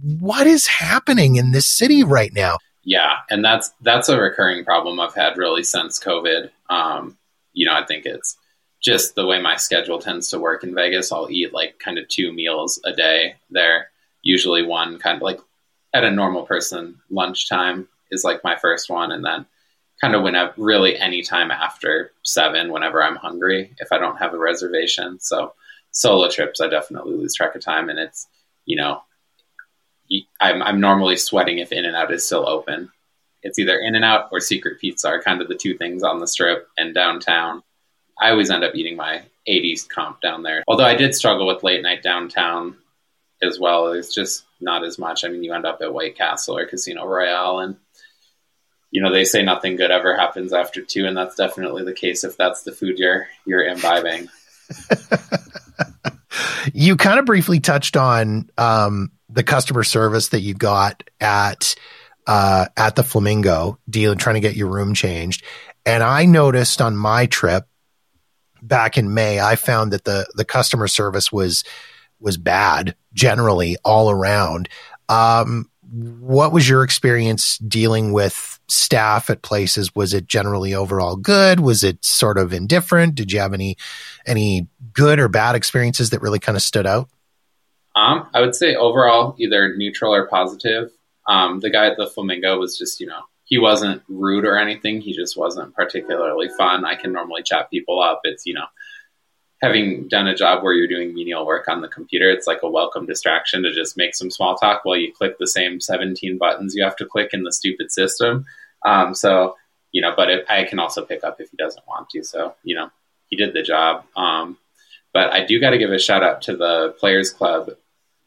what 0.02 0.46
is 0.46 0.66
happening 0.66 1.36
in 1.36 1.52
this 1.52 1.66
city 1.66 2.02
right 2.02 2.32
now? 2.32 2.58
Yeah. 2.82 3.16
And 3.30 3.44
that's, 3.44 3.72
that's 3.80 4.08
a 4.08 4.20
recurring 4.20 4.64
problem 4.64 5.00
I've 5.00 5.14
had 5.14 5.38
really 5.38 5.64
since 5.64 5.98
COVID. 5.98 6.50
Um, 6.70 7.16
you 7.52 7.66
know, 7.66 7.74
I 7.74 7.84
think 7.84 8.06
it's, 8.06 8.36
just 8.82 9.14
the 9.14 9.24
way 9.24 9.40
my 9.40 9.56
schedule 9.56 9.98
tends 9.98 10.28
to 10.28 10.38
work 10.38 10.62
in 10.62 10.74
Vegas, 10.74 11.10
I'll 11.10 11.30
eat 11.30 11.54
like 11.54 11.78
kind 11.78 11.96
of 11.96 12.06
two 12.06 12.34
meals 12.34 12.78
a 12.84 12.92
day 12.92 13.36
there. 13.48 13.88
Usually 14.22 14.62
one 14.62 14.98
kind 14.98 15.16
of 15.16 15.22
like 15.22 15.40
at 15.94 16.04
a 16.04 16.10
normal 16.10 16.42
person, 16.42 17.00
lunchtime 17.08 17.88
is 18.10 18.24
like 18.24 18.44
my 18.44 18.56
first 18.56 18.90
one. 18.90 19.10
And 19.10 19.24
then 19.24 19.46
kind 20.02 20.14
of 20.14 20.22
whenever 20.22 20.52
really 20.58 20.98
any 20.98 21.22
time 21.22 21.50
after 21.50 22.10
seven, 22.24 22.70
whenever 22.70 23.02
I'm 23.02 23.16
hungry, 23.16 23.74
if 23.78 23.88
I 23.90 23.96
don't 23.96 24.18
have 24.18 24.34
a 24.34 24.38
reservation. 24.38 25.18
So 25.18 25.54
solo 25.90 26.28
trips, 26.28 26.60
I 26.60 26.68
definitely 26.68 27.16
lose 27.16 27.34
track 27.34 27.54
of 27.54 27.62
time. 27.62 27.88
And 27.88 27.98
it's, 27.98 28.28
you 28.66 28.76
know, 28.76 29.00
I'm, 30.40 30.62
I'm 30.62 30.80
normally 30.80 31.16
sweating 31.16 31.58
if 31.58 31.72
In 31.72 31.84
and 31.84 31.96
Out 31.96 32.12
is 32.12 32.26
still 32.26 32.48
open. 32.48 32.90
It's 33.42 33.58
either 33.58 33.78
In 33.78 33.94
and 33.94 34.04
Out 34.04 34.28
or 34.32 34.40
Secret 34.40 34.80
Pizza 34.80 35.08
are 35.08 35.22
kind 35.22 35.42
of 35.42 35.48
the 35.48 35.54
two 35.54 35.76
things 35.76 36.02
on 36.02 36.18
the 36.18 36.26
strip 36.26 36.68
and 36.78 36.94
downtown 36.94 37.62
I 38.18 38.30
always 38.30 38.50
end 38.50 38.64
up 38.64 38.74
eating 38.74 38.96
my 38.96 39.22
80s 39.48 39.88
comp 39.88 40.20
down 40.20 40.42
there. 40.42 40.64
Although 40.68 40.84
I 40.84 40.94
did 40.94 41.14
struggle 41.14 41.46
with 41.46 41.62
late 41.62 41.82
night 41.82 42.02
downtown 42.02 42.76
as 43.42 43.58
well. 43.58 43.92
It's 43.92 44.14
just 44.14 44.44
not 44.60 44.84
as 44.84 44.98
much. 44.98 45.24
I 45.24 45.28
mean, 45.28 45.42
you 45.42 45.52
end 45.52 45.66
up 45.66 45.80
at 45.82 45.92
White 45.92 46.16
Castle 46.16 46.56
or 46.56 46.66
Casino 46.66 47.04
Royale, 47.04 47.58
and 47.60 47.76
you 48.90 49.02
know 49.02 49.12
they 49.12 49.24
say 49.24 49.42
nothing 49.42 49.76
good 49.76 49.90
ever 49.90 50.16
happens 50.16 50.52
after 50.52 50.82
two, 50.82 51.06
and 51.06 51.16
that's 51.16 51.34
definitely 51.34 51.84
the 51.84 51.92
case 51.92 52.24
if 52.24 52.36
that's 52.36 52.62
the 52.62 52.72
food 52.72 52.98
you're 52.98 53.28
you're 53.44 53.64
imbibing. 53.64 54.28
you 56.72 56.96
kind 56.96 57.18
of 57.18 57.26
briefly 57.26 57.60
touched 57.60 57.96
on 57.96 58.48
um, 58.56 59.10
the 59.34 59.42
customer 59.42 59.82
service 59.82 60.28
that 60.28 60.40
you 60.40 60.54
got 60.54 61.02
at 61.20 61.74
uh, 62.26 62.66
at 62.76 62.96
the 62.96 63.02
Flamingo 63.02 63.78
deal, 63.88 64.14
trying 64.14 64.34
to 64.34 64.40
get 64.40 64.56
your 64.56 64.68
room 64.68 64.94
changed, 64.94 65.44
and 65.84 66.02
I 66.02 66.24
noticed 66.24 66.80
on 66.80 66.96
my 66.96 67.26
trip 67.26 67.66
back 68.62 68.96
in 68.96 69.12
May, 69.12 69.40
I 69.40 69.56
found 69.56 69.92
that 69.92 70.04
the 70.04 70.26
the 70.34 70.44
customer 70.44 70.88
service 70.88 71.30
was 71.30 71.64
was 72.20 72.36
bad 72.36 72.96
generally 73.12 73.76
all 73.84 74.10
around. 74.10 74.68
Um, 75.08 75.70
what 75.92 76.52
was 76.52 76.68
your 76.68 76.82
experience 76.82 77.58
dealing 77.58 78.12
with 78.12 78.58
staff 78.68 79.30
at 79.30 79.42
places? 79.42 79.94
Was 79.94 80.14
it 80.14 80.26
generally 80.26 80.74
overall 80.74 81.16
good? 81.16 81.60
Was 81.60 81.84
it 81.84 82.04
sort 82.04 82.38
of 82.38 82.52
indifferent? 82.52 83.14
Did 83.14 83.30
you 83.30 83.40
have 83.40 83.52
any 83.52 83.76
any 84.26 84.68
good 84.92 85.18
or 85.18 85.28
bad 85.28 85.54
experiences 85.54 86.10
that 86.10 86.22
really 86.22 86.38
kind 86.38 86.56
of 86.56 86.62
stood 86.62 86.86
out? 86.86 87.08
Um, 87.96 88.28
I 88.34 88.40
would 88.40 88.54
say 88.54 88.74
overall 88.74 89.34
either 89.38 89.76
neutral 89.76 90.14
or 90.14 90.26
positive. 90.26 90.90
Um, 91.28 91.60
the 91.60 91.70
guy 91.70 91.86
at 91.86 91.96
the 91.96 92.06
Flamingo 92.06 92.58
was 92.58 92.76
just, 92.76 93.00
you 93.00 93.06
know, 93.06 93.22
he 93.44 93.58
wasn't 93.58 94.02
rude 94.08 94.44
or 94.44 94.58
anything. 94.58 95.00
He 95.00 95.14
just 95.14 95.36
wasn't 95.36 95.74
particularly 95.74 96.48
fun. 96.58 96.84
I 96.84 96.96
can 96.96 97.12
normally 97.12 97.42
chat 97.42 97.70
people 97.70 98.00
up. 98.00 98.20
It's, 98.24 98.46
you 98.46 98.54
know, 98.54 98.66
having 99.62 100.08
done 100.08 100.26
a 100.26 100.34
job 100.34 100.62
where 100.62 100.72
you're 100.72 100.88
doing 100.88 101.14
menial 101.14 101.46
work 101.46 101.68
on 101.68 101.80
the 101.80 101.88
computer, 101.88 102.30
it's 102.30 102.46
like 102.46 102.62
a 102.62 102.70
welcome 102.70 103.06
distraction 103.06 103.62
to 103.62 103.72
just 103.72 103.96
make 103.96 104.14
some 104.14 104.30
small 104.30 104.56
talk 104.56 104.84
while 104.84 104.96
you 104.96 105.12
click 105.12 105.38
the 105.38 105.46
same 105.46 105.80
17 105.80 106.38
buttons 106.38 106.74
you 106.74 106.82
have 106.82 106.96
to 106.96 107.06
click 107.06 107.30
in 107.32 107.44
the 107.44 107.52
stupid 107.52 107.92
system. 107.92 108.44
Um, 108.84 109.14
so, 109.14 109.56
you 109.92 110.02
know, 110.02 110.12
but 110.16 110.30
it, 110.30 110.44
I 110.48 110.64
can 110.64 110.78
also 110.78 111.04
pick 111.04 111.22
up 111.22 111.40
if 111.40 111.50
he 111.50 111.56
doesn't 111.56 111.86
want 111.86 112.10
to. 112.10 112.22
So, 112.24 112.54
you 112.62 112.74
know, 112.74 112.90
he 113.28 113.36
did 113.36 113.54
the 113.54 113.62
job. 113.62 114.04
Um, 114.16 114.58
but 115.12 115.32
I 115.32 115.44
do 115.44 115.60
got 115.60 115.70
to 115.70 115.78
give 115.78 115.92
a 115.92 115.98
shout 115.98 116.22
out 116.22 116.42
to 116.42 116.56
the 116.56 116.94
Players 116.98 117.30
Club 117.30 117.70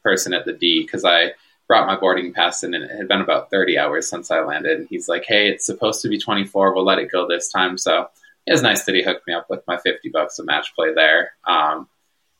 person 0.08 0.32
at 0.32 0.46
the 0.46 0.54
D 0.54 0.82
because 0.82 1.04
I 1.04 1.32
brought 1.66 1.86
my 1.86 1.94
boarding 1.94 2.32
pass 2.32 2.64
in 2.64 2.72
and 2.72 2.84
it 2.84 2.96
had 2.96 3.08
been 3.08 3.20
about 3.20 3.50
30 3.50 3.78
hours 3.78 4.08
since 4.08 4.30
I 4.30 4.40
landed. 4.40 4.78
And 4.78 4.88
he's 4.88 5.06
like, 5.06 5.26
hey, 5.28 5.50
it's 5.50 5.66
supposed 5.66 6.00
to 6.00 6.08
be 6.08 6.18
24. 6.18 6.74
We'll 6.74 6.82
let 6.82 6.98
it 6.98 7.12
go 7.12 7.28
this 7.28 7.52
time. 7.52 7.76
So 7.76 8.08
it 8.46 8.52
was 8.52 8.62
nice 8.62 8.84
that 8.84 8.94
he 8.94 9.02
hooked 9.02 9.26
me 9.26 9.34
up 9.34 9.50
with 9.50 9.62
my 9.68 9.76
50 9.76 10.08
bucks 10.08 10.38
of 10.38 10.46
match 10.46 10.74
play 10.74 10.94
there. 10.94 11.32
Um, 11.46 11.88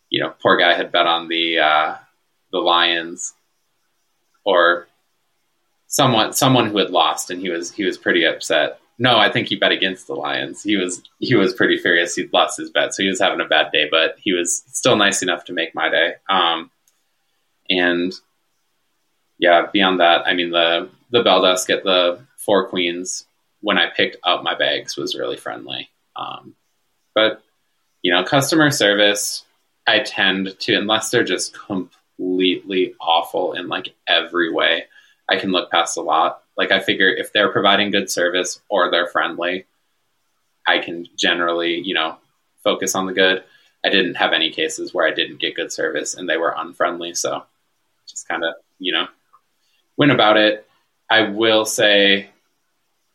you 0.09 0.23
know, 0.23 0.33
poor 0.43 0.57
guy 0.57 0.73
had 0.73 0.91
bet 0.91 1.07
on 1.07 1.29
the, 1.29 1.59
uh, 1.59 1.97
the 2.53 2.59
Lions 2.59 3.35
or 4.45 4.89
someone, 5.89 6.33
someone 6.33 6.71
who 6.71 6.79
had 6.79 6.89
lost 6.89 7.31
and 7.31 7.39
he 7.39 7.51
was, 7.51 7.71
he 7.71 7.85
was 7.85 7.99
pretty 7.99 8.25
upset. 8.25 8.81
No, 8.99 9.19
I 9.19 9.31
think 9.31 9.49
he 9.49 9.57
bet 9.57 9.73
against 9.73 10.07
the 10.07 10.15
Lions. 10.15 10.63
He 10.63 10.77
was, 10.77 11.03
he 11.19 11.35
was 11.35 11.53
pretty 11.53 11.77
furious. 11.77 12.15
He'd 12.15 12.33
lost 12.33 12.57
his 12.57 12.71
bet. 12.71 12.95
So 12.95 13.03
he 13.03 13.11
was 13.11 13.21
having 13.21 13.43
a 13.43 13.45
bad 13.45 13.73
day, 13.73 13.89
but 13.91 14.17
he 14.19 14.33
was 14.33 14.65
still 14.69 14.97
nice 14.97 15.23
enough 15.23 15.45
to 15.45 15.53
make 15.53 15.75
my 15.75 15.91
day. 15.91 16.15
Um, 16.31 16.71
and 17.69 18.13
yeah, 19.39 19.67
beyond 19.73 20.01
that, 20.01 20.27
I 20.27 20.35
mean 20.35 20.51
the 20.51 20.91
the 21.11 21.23
bell 21.23 21.43
desk 21.43 21.71
at 21.71 21.85
the 21.85 22.21
Four 22.37 22.69
Queens 22.69 23.27
when 23.61 23.79
I 23.79 23.91
picked 23.91 24.17
up 24.25 24.43
my 24.43 24.55
bags 24.55 24.97
was 24.97 25.15
really 25.15 25.37
friendly. 25.37 25.91
Um, 26.17 26.55
but 27.15 27.43
you 28.03 28.13
know, 28.13 28.25
customer 28.25 28.71
service, 28.71 29.45
I 29.87 30.01
tend 30.01 30.59
to 30.61 30.75
unless 30.75 31.11
they're 31.11 31.25
just 31.25 31.55
completely 31.59 32.95
awful 33.01 33.53
in 33.55 33.69
like 33.69 33.95
every 34.07 34.53
way, 34.53 34.85
I 35.29 35.37
can 35.37 35.53
look 35.53 35.71
past 35.71 35.97
a 35.97 36.03
lot. 36.03 36.43
Like 36.57 36.73
I 36.73 36.81
figure 36.81 37.09
if 37.09 37.33
they're 37.33 37.53
providing 37.53 37.91
good 37.91 38.11
service 38.11 38.61
or 38.69 38.91
they're 38.91 39.07
friendly, 39.07 39.67
I 40.67 40.79
can 40.79 41.07
generally, 41.17 41.81
you 41.81 41.95
know, 41.95 42.17
focus 42.63 42.95
on 42.95 43.07
the 43.07 43.13
good. 43.13 43.45
I 43.85 43.91
didn't 43.91 44.17
have 44.17 44.33
any 44.33 44.51
cases 44.51 44.93
where 44.93 45.07
I 45.07 45.15
didn't 45.15 45.41
get 45.41 45.55
good 45.55 45.73
service 45.73 46.15
and 46.15 46.29
they 46.29 46.37
were 46.37 46.55
unfriendly, 46.57 47.15
so 47.15 47.45
just 48.09 48.29
kind 48.29 48.45
of, 48.45 48.55
you 48.79 48.93
know, 48.93 49.07
went 49.97 50.13
about 50.13 50.37
it. 50.37 50.67
I 51.11 51.23
will 51.23 51.65
say, 51.65 52.31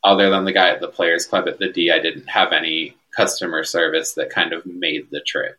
other 0.04 0.30
than 0.30 0.46
the 0.46 0.52
guy 0.52 0.70
at 0.70 0.82
the 0.82 0.88
Players 0.88 1.26
Club 1.26 1.48
at 1.48 1.60
the 1.60 1.72
D, 1.72 1.92
I 1.92 2.00
didn't 2.00 2.28
have 2.28 2.52
any 2.52 2.96
customer 3.16 3.64
service 3.64 4.14
that 4.14 4.30
kind 4.30 4.54
of 4.54 4.66
made 4.66 5.08
the 5.12 5.22
trip. 5.22 5.58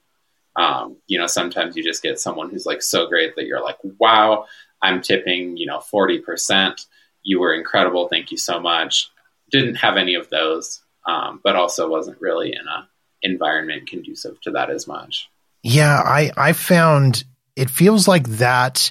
Um, 0.57 0.97
you 1.07 1.19
know, 1.19 1.27
sometimes 1.27 1.77
you 1.77 1.83
just 1.83 2.03
get 2.03 2.21
someone 2.21 2.51
who's 2.51 2.67
like 2.67 2.83
so 2.83 3.07
great 3.07 3.37
that 3.37 3.47
you're 3.47 3.63
like, 3.63 3.79
wow, 3.99 4.47
I'm 4.83 5.01
tipping, 5.01 5.57
you 5.57 5.67
know, 5.67 5.79
40%. 5.79 6.87
You 7.23 7.41
were 7.41 7.55
incredible. 7.55 8.09
Thank 8.09 8.31
you 8.31 8.37
so 8.37 8.61
much. 8.61 9.11
Didn't 9.51 9.77
have 9.77 9.97
any 9.97 10.15
of 10.15 10.31
those, 10.31 10.81
um, 11.07 11.41
but 11.43 11.57
also 11.57 11.89
wasn't 11.89 12.21
really 12.21 12.53
in 12.53 12.67
a 12.69 12.89
environment 13.23 13.89
conducive 13.89 14.41
to 14.43 14.51
that 14.53 14.71
as 14.71 14.87
much. 14.87 15.29
Yeah, 15.63 15.97
I, 15.97 16.31
I 16.37 16.53
found 16.53 17.25
it 17.57 17.71
feels 17.71 18.07
like 18.07 18.29
that 18.29 18.91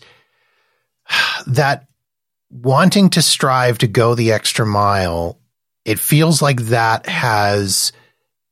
that 1.47 1.87
wanting 2.49 3.09
to 3.11 3.21
strive 3.21 3.79
to 3.79 3.87
go 3.87 4.15
the 4.15 4.31
extra 4.31 4.65
mile, 4.65 5.39
it 5.85 5.99
feels 5.99 6.41
like 6.41 6.61
that 6.63 7.07
has 7.07 7.91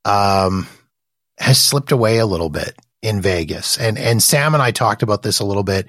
um, 0.05 0.67
has 1.37 1.59
slipped 1.59 1.91
away 1.91 2.17
a 2.17 2.25
little 2.25 2.49
bit 2.49 2.75
in 3.01 3.21
Vegas. 3.21 3.77
And 3.77 3.97
and 3.97 4.21
Sam 4.21 4.53
and 4.53 4.61
I 4.61 4.71
talked 4.71 5.03
about 5.03 5.23
this 5.23 5.39
a 5.39 5.45
little 5.45 5.63
bit 5.63 5.87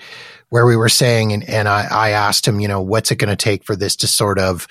where 0.48 0.66
we 0.66 0.76
were 0.76 0.88
saying 0.88 1.32
and, 1.32 1.48
and 1.48 1.68
I, 1.68 1.86
I 1.90 2.10
asked 2.10 2.46
him, 2.46 2.60
you 2.60 2.68
know, 2.68 2.80
what's 2.80 3.10
it 3.10 3.16
going 3.16 3.34
to 3.34 3.36
take 3.36 3.64
for 3.64 3.76
this 3.76 3.96
to 3.96 4.06
sort 4.06 4.38
of 4.38 4.68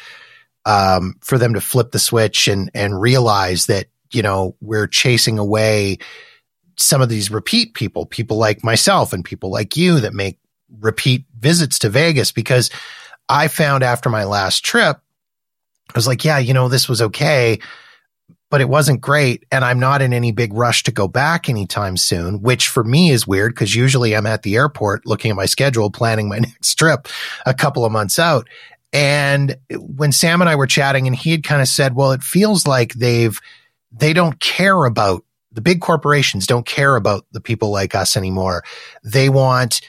um, 0.66 1.16
for 1.22 1.38
them 1.38 1.56
to 1.56 1.62
flip 1.62 1.92
the 1.92 2.00
switch 2.00 2.48
and 2.48 2.70
and 2.74 3.00
realize 3.00 3.66
that, 3.68 3.88
you 4.12 4.22
know, 4.22 4.56
we're 4.62 4.88
chasing 4.88 5.40
away 5.40 5.98
some 6.78 7.02
of 7.02 7.10
these 7.10 7.30
repeat 7.30 7.74
people, 7.74 8.06
people 8.06 8.38
like 8.38 8.64
myself 8.64 9.14
and 9.14 9.24
people 9.24 9.52
like 9.52 9.78
you 9.78 10.00
that 10.00 10.14
make 10.14 10.38
repeat 10.80 11.26
visits 11.38 11.80
to 11.80 11.90
Vegas 11.90 12.32
because 12.32 12.70
I 13.30 13.48
found 13.48 13.84
after 13.84 14.10
my 14.10 14.24
last 14.24 14.64
trip, 14.64 14.98
I 15.90 15.94
was 15.98 16.08
like, 16.08 16.24
yeah, 16.24 16.38
you 16.38 16.54
know, 16.54 16.70
this 16.70 16.88
was 16.88 17.02
okay, 17.02 17.60
but 18.50 18.62
it 18.62 18.70
wasn't 18.70 19.02
great. 19.02 19.46
And 19.52 19.64
I'm 19.64 19.80
not 19.80 20.02
in 20.02 20.14
any 20.14 20.32
big 20.32 20.54
rush 20.54 20.84
to 20.84 20.92
go 20.92 21.08
back 21.08 21.50
anytime 21.50 21.98
soon, 21.98 22.42
which 22.42 22.68
for 22.68 22.84
me 22.84 23.12
is 23.12 23.28
weird 23.28 23.54
because 23.54 23.76
usually 23.76 24.16
I'm 24.16 24.26
at 24.26 24.44
the 24.44 24.56
airport 24.56 25.06
looking 25.06 25.32
at 25.32 25.38
my 25.38 25.46
schedule, 25.46 25.92
planning 25.92 26.30
my 26.30 26.40
next 26.40 26.76
trip 26.76 27.08
a 27.46 27.54
couple 27.54 27.86
of 27.86 27.92
months 27.92 28.20
out. 28.20 28.48
And 28.94 29.58
when 29.74 30.12
Sam 30.12 30.42
and 30.42 30.50
I 30.50 30.56
were 30.56 30.68
chatting 30.68 31.08
and 31.08 31.16
he 31.16 31.32
had 31.32 31.44
kind 31.44 31.62
of 31.62 31.68
said, 31.68 31.96
well, 31.96 32.12
it 32.12 32.24
feels 32.24 32.68
like 32.68 32.94
they've, 32.94 33.40
they 33.92 34.12
don't 34.12 34.40
care 34.40 34.84
about 34.84 35.24
the 35.52 35.62
big 35.62 35.82
corporations 35.82 36.48
don't 36.48 36.66
care 36.66 36.96
about 36.96 37.26
the 37.32 37.42
people 37.42 37.72
like 37.72 37.94
us 37.94 38.16
anymore. 38.16 38.64
They 39.04 39.30
want 39.30 39.82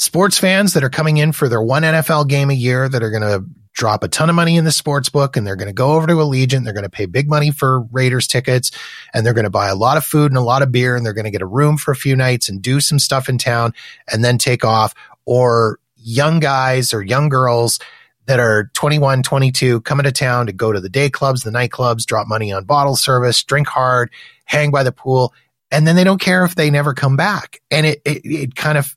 sports 0.00 0.38
fans 0.38 0.72
that 0.72 0.82
are 0.82 0.88
coming 0.88 1.18
in 1.18 1.30
for 1.30 1.46
their 1.46 1.60
one 1.60 1.82
NFL 1.82 2.26
game 2.26 2.48
a 2.48 2.54
year 2.54 2.88
that 2.88 3.02
are 3.02 3.10
going 3.10 3.22
to 3.22 3.44
drop 3.74 4.02
a 4.02 4.08
ton 4.08 4.30
of 4.30 4.34
money 4.34 4.56
in 4.56 4.64
the 4.64 4.72
sports 4.72 5.10
book 5.10 5.36
and 5.36 5.46
they're 5.46 5.56
going 5.56 5.68
to 5.68 5.74
go 5.74 5.92
over 5.92 6.06
to 6.06 6.14
Allegiant. 6.14 6.64
They're 6.64 6.72
going 6.72 6.84
to 6.84 6.90
pay 6.90 7.04
big 7.04 7.28
money 7.28 7.50
for 7.50 7.82
Raiders 7.92 8.26
tickets 8.26 8.70
and 9.12 9.26
they're 9.26 9.34
going 9.34 9.44
to 9.44 9.50
buy 9.50 9.68
a 9.68 9.74
lot 9.74 9.98
of 9.98 10.04
food 10.04 10.30
and 10.32 10.38
a 10.38 10.42
lot 10.42 10.62
of 10.62 10.72
beer 10.72 10.96
and 10.96 11.04
they're 11.04 11.12
going 11.12 11.26
to 11.26 11.30
get 11.30 11.42
a 11.42 11.46
room 11.46 11.76
for 11.76 11.90
a 11.90 11.96
few 11.96 12.16
nights 12.16 12.48
and 12.48 12.62
do 12.62 12.80
some 12.80 12.98
stuff 12.98 13.28
in 13.28 13.36
town 13.36 13.74
and 14.10 14.24
then 14.24 14.38
take 14.38 14.64
off 14.64 14.94
or 15.26 15.78
young 15.96 16.40
guys 16.40 16.94
or 16.94 17.02
young 17.02 17.28
girls 17.28 17.78
that 18.24 18.40
are 18.40 18.70
21, 18.72 19.22
22 19.22 19.82
coming 19.82 20.04
to 20.04 20.12
town 20.12 20.46
to 20.46 20.52
go 20.52 20.72
to 20.72 20.80
the 20.80 20.88
day 20.88 21.10
clubs, 21.10 21.42
the 21.42 21.50
nightclubs, 21.50 22.06
drop 22.06 22.26
money 22.26 22.52
on 22.52 22.64
bottle 22.64 22.96
service, 22.96 23.44
drink 23.44 23.68
hard, 23.68 24.10
hang 24.46 24.70
by 24.70 24.82
the 24.82 24.92
pool. 24.92 25.34
And 25.70 25.86
then 25.86 25.94
they 25.94 26.04
don't 26.04 26.20
care 26.20 26.46
if 26.46 26.54
they 26.54 26.70
never 26.70 26.94
come 26.94 27.16
back. 27.18 27.60
And 27.70 27.86
it, 27.86 28.00
it, 28.06 28.24
it 28.24 28.54
kind 28.56 28.78
of 28.78 28.96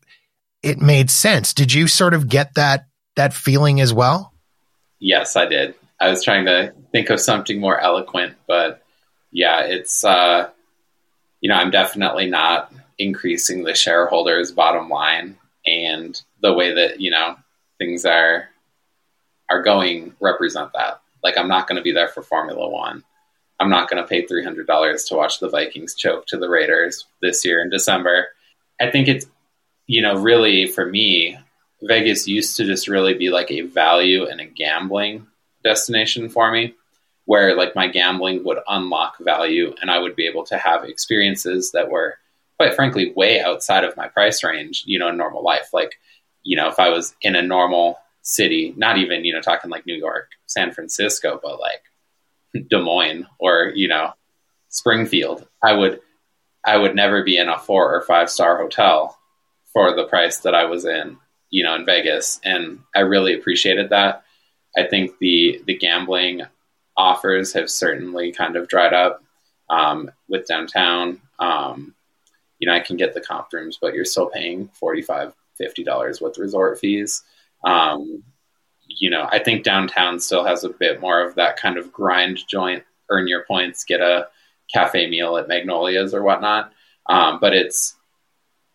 it 0.63 0.81
made 0.81 1.11
sense. 1.11 1.53
Did 1.53 1.73
you 1.73 1.87
sort 1.87 2.13
of 2.13 2.27
get 2.27 2.55
that 2.55 2.85
that 3.15 3.33
feeling 3.33 3.81
as 3.81 3.93
well? 3.93 4.33
Yes, 4.99 5.35
I 5.35 5.45
did. 5.45 5.75
I 5.99 6.09
was 6.09 6.23
trying 6.23 6.45
to 6.45 6.73
think 6.91 7.09
of 7.09 7.19
something 7.19 7.59
more 7.59 7.79
eloquent, 7.79 8.35
but 8.47 8.81
yeah, 9.31 9.61
it's 9.65 10.03
uh, 10.03 10.49
you 11.41 11.49
know, 11.49 11.55
I'm 11.55 11.71
definitely 11.71 12.29
not 12.29 12.73
increasing 12.97 13.63
the 13.63 13.75
shareholders' 13.75 14.51
bottom 14.51 14.89
line, 14.89 15.37
and 15.65 16.19
the 16.41 16.53
way 16.53 16.73
that 16.73 17.01
you 17.01 17.11
know 17.11 17.35
things 17.77 18.05
are 18.05 18.49
are 19.49 19.61
going 19.61 20.15
represent 20.19 20.71
that. 20.73 21.01
Like, 21.23 21.37
I'm 21.37 21.47
not 21.47 21.67
going 21.67 21.77
to 21.77 21.83
be 21.83 21.91
there 21.91 22.07
for 22.07 22.21
Formula 22.21 22.69
One. 22.69 23.03
I'm 23.59 23.69
not 23.69 23.89
going 23.89 24.01
to 24.01 24.07
pay 24.07 24.25
three 24.25 24.43
hundred 24.43 24.67
dollars 24.67 25.03
to 25.05 25.15
watch 25.15 25.39
the 25.39 25.49
Vikings 25.49 25.95
choke 25.95 26.25
to 26.27 26.37
the 26.37 26.49
Raiders 26.49 27.05
this 27.21 27.45
year 27.45 27.61
in 27.61 27.69
December. 27.69 28.29
I 28.81 28.89
think 28.89 29.07
it's 29.07 29.25
you 29.87 30.01
know, 30.01 30.15
really 30.15 30.67
for 30.67 30.85
me, 30.85 31.37
Vegas 31.81 32.27
used 32.27 32.57
to 32.57 32.65
just 32.65 32.87
really 32.87 33.13
be 33.13 33.29
like 33.29 33.51
a 33.51 33.61
value 33.61 34.25
and 34.25 34.39
a 34.39 34.45
gambling 34.45 35.27
destination 35.63 36.29
for 36.29 36.51
me, 36.51 36.73
where 37.25 37.55
like 37.55 37.75
my 37.75 37.87
gambling 37.87 38.43
would 38.43 38.59
unlock 38.67 39.17
value 39.19 39.73
and 39.81 39.91
I 39.91 39.99
would 39.99 40.15
be 40.15 40.27
able 40.27 40.43
to 40.45 40.57
have 40.57 40.85
experiences 40.85 41.71
that 41.71 41.89
were, 41.89 42.17
quite 42.57 42.75
frankly, 42.75 43.11
way 43.15 43.41
outside 43.41 43.83
of 43.83 43.97
my 43.97 44.07
price 44.07 44.43
range, 44.43 44.83
you 44.85 44.99
know, 44.99 45.09
in 45.09 45.17
normal 45.17 45.43
life. 45.43 45.69
Like 45.73 45.93
you 46.43 46.57
know, 46.57 46.67
if 46.67 46.79
I 46.79 46.89
was 46.89 47.15
in 47.21 47.35
a 47.35 47.41
normal 47.41 47.97
city, 48.21 48.73
not 48.77 48.97
even, 48.97 49.25
you 49.25 49.33
know, 49.33 49.41
talking 49.41 49.71
like 49.71 49.85
New 49.85 49.95
York, 49.95 50.29
San 50.45 50.71
Francisco, 50.71 51.39
but 51.41 51.59
like 51.59 51.83
Des 52.69 52.79
Moines 52.79 53.25
or, 53.39 53.71
you 53.75 53.87
know, 53.87 54.13
Springfield, 54.69 55.47
I 55.63 55.73
would 55.73 56.01
I 56.65 56.77
would 56.77 56.95
never 56.95 57.23
be 57.23 57.37
in 57.37 57.49
a 57.49 57.59
four 57.59 57.93
or 57.95 58.01
five 58.01 58.29
star 58.29 58.57
hotel 58.57 59.17
for 59.73 59.95
the 59.95 60.05
price 60.05 60.39
that 60.39 60.55
I 60.55 60.65
was 60.65 60.85
in, 60.85 61.17
you 61.49 61.63
know, 61.63 61.75
in 61.75 61.85
Vegas. 61.85 62.39
And 62.43 62.79
I 62.95 62.99
really 63.01 63.33
appreciated 63.33 63.89
that. 63.89 64.23
I 64.77 64.83
think 64.87 65.17
the 65.19 65.61
the 65.65 65.77
gambling 65.77 66.43
offers 66.95 67.53
have 67.53 67.69
certainly 67.69 68.31
kind 68.31 68.55
of 68.55 68.67
dried 68.67 68.93
up 68.93 69.23
um, 69.69 70.11
with 70.27 70.47
downtown. 70.47 71.21
Um, 71.39 71.95
you 72.59 72.67
know, 72.67 72.73
I 72.73 72.79
can 72.79 72.97
get 72.97 73.13
the 73.13 73.21
comp 73.21 73.51
rooms, 73.51 73.77
but 73.81 73.93
you're 73.93 74.05
still 74.05 74.27
paying 74.27 74.69
45 74.73 75.33
$50 75.61 76.21
with 76.21 76.37
resort 76.37 76.79
fees. 76.79 77.23
Um, 77.63 78.23
you 78.87 79.09
know, 79.09 79.27
I 79.31 79.39
think 79.39 79.63
downtown 79.63 80.19
still 80.19 80.45
has 80.45 80.63
a 80.63 80.69
bit 80.69 81.01
more 81.01 81.21
of 81.21 81.35
that 81.35 81.57
kind 81.57 81.77
of 81.77 81.91
grind 81.91 82.39
joint, 82.47 82.83
earn 83.09 83.27
your 83.27 83.45
points, 83.45 83.83
get 83.83 84.01
a 84.01 84.27
cafe 84.73 85.09
meal 85.09 85.37
at 85.37 85.47
Magnolias 85.47 86.13
or 86.13 86.23
whatnot. 86.23 86.71
Um, 87.07 87.39
but 87.39 87.53
it's, 87.53 87.95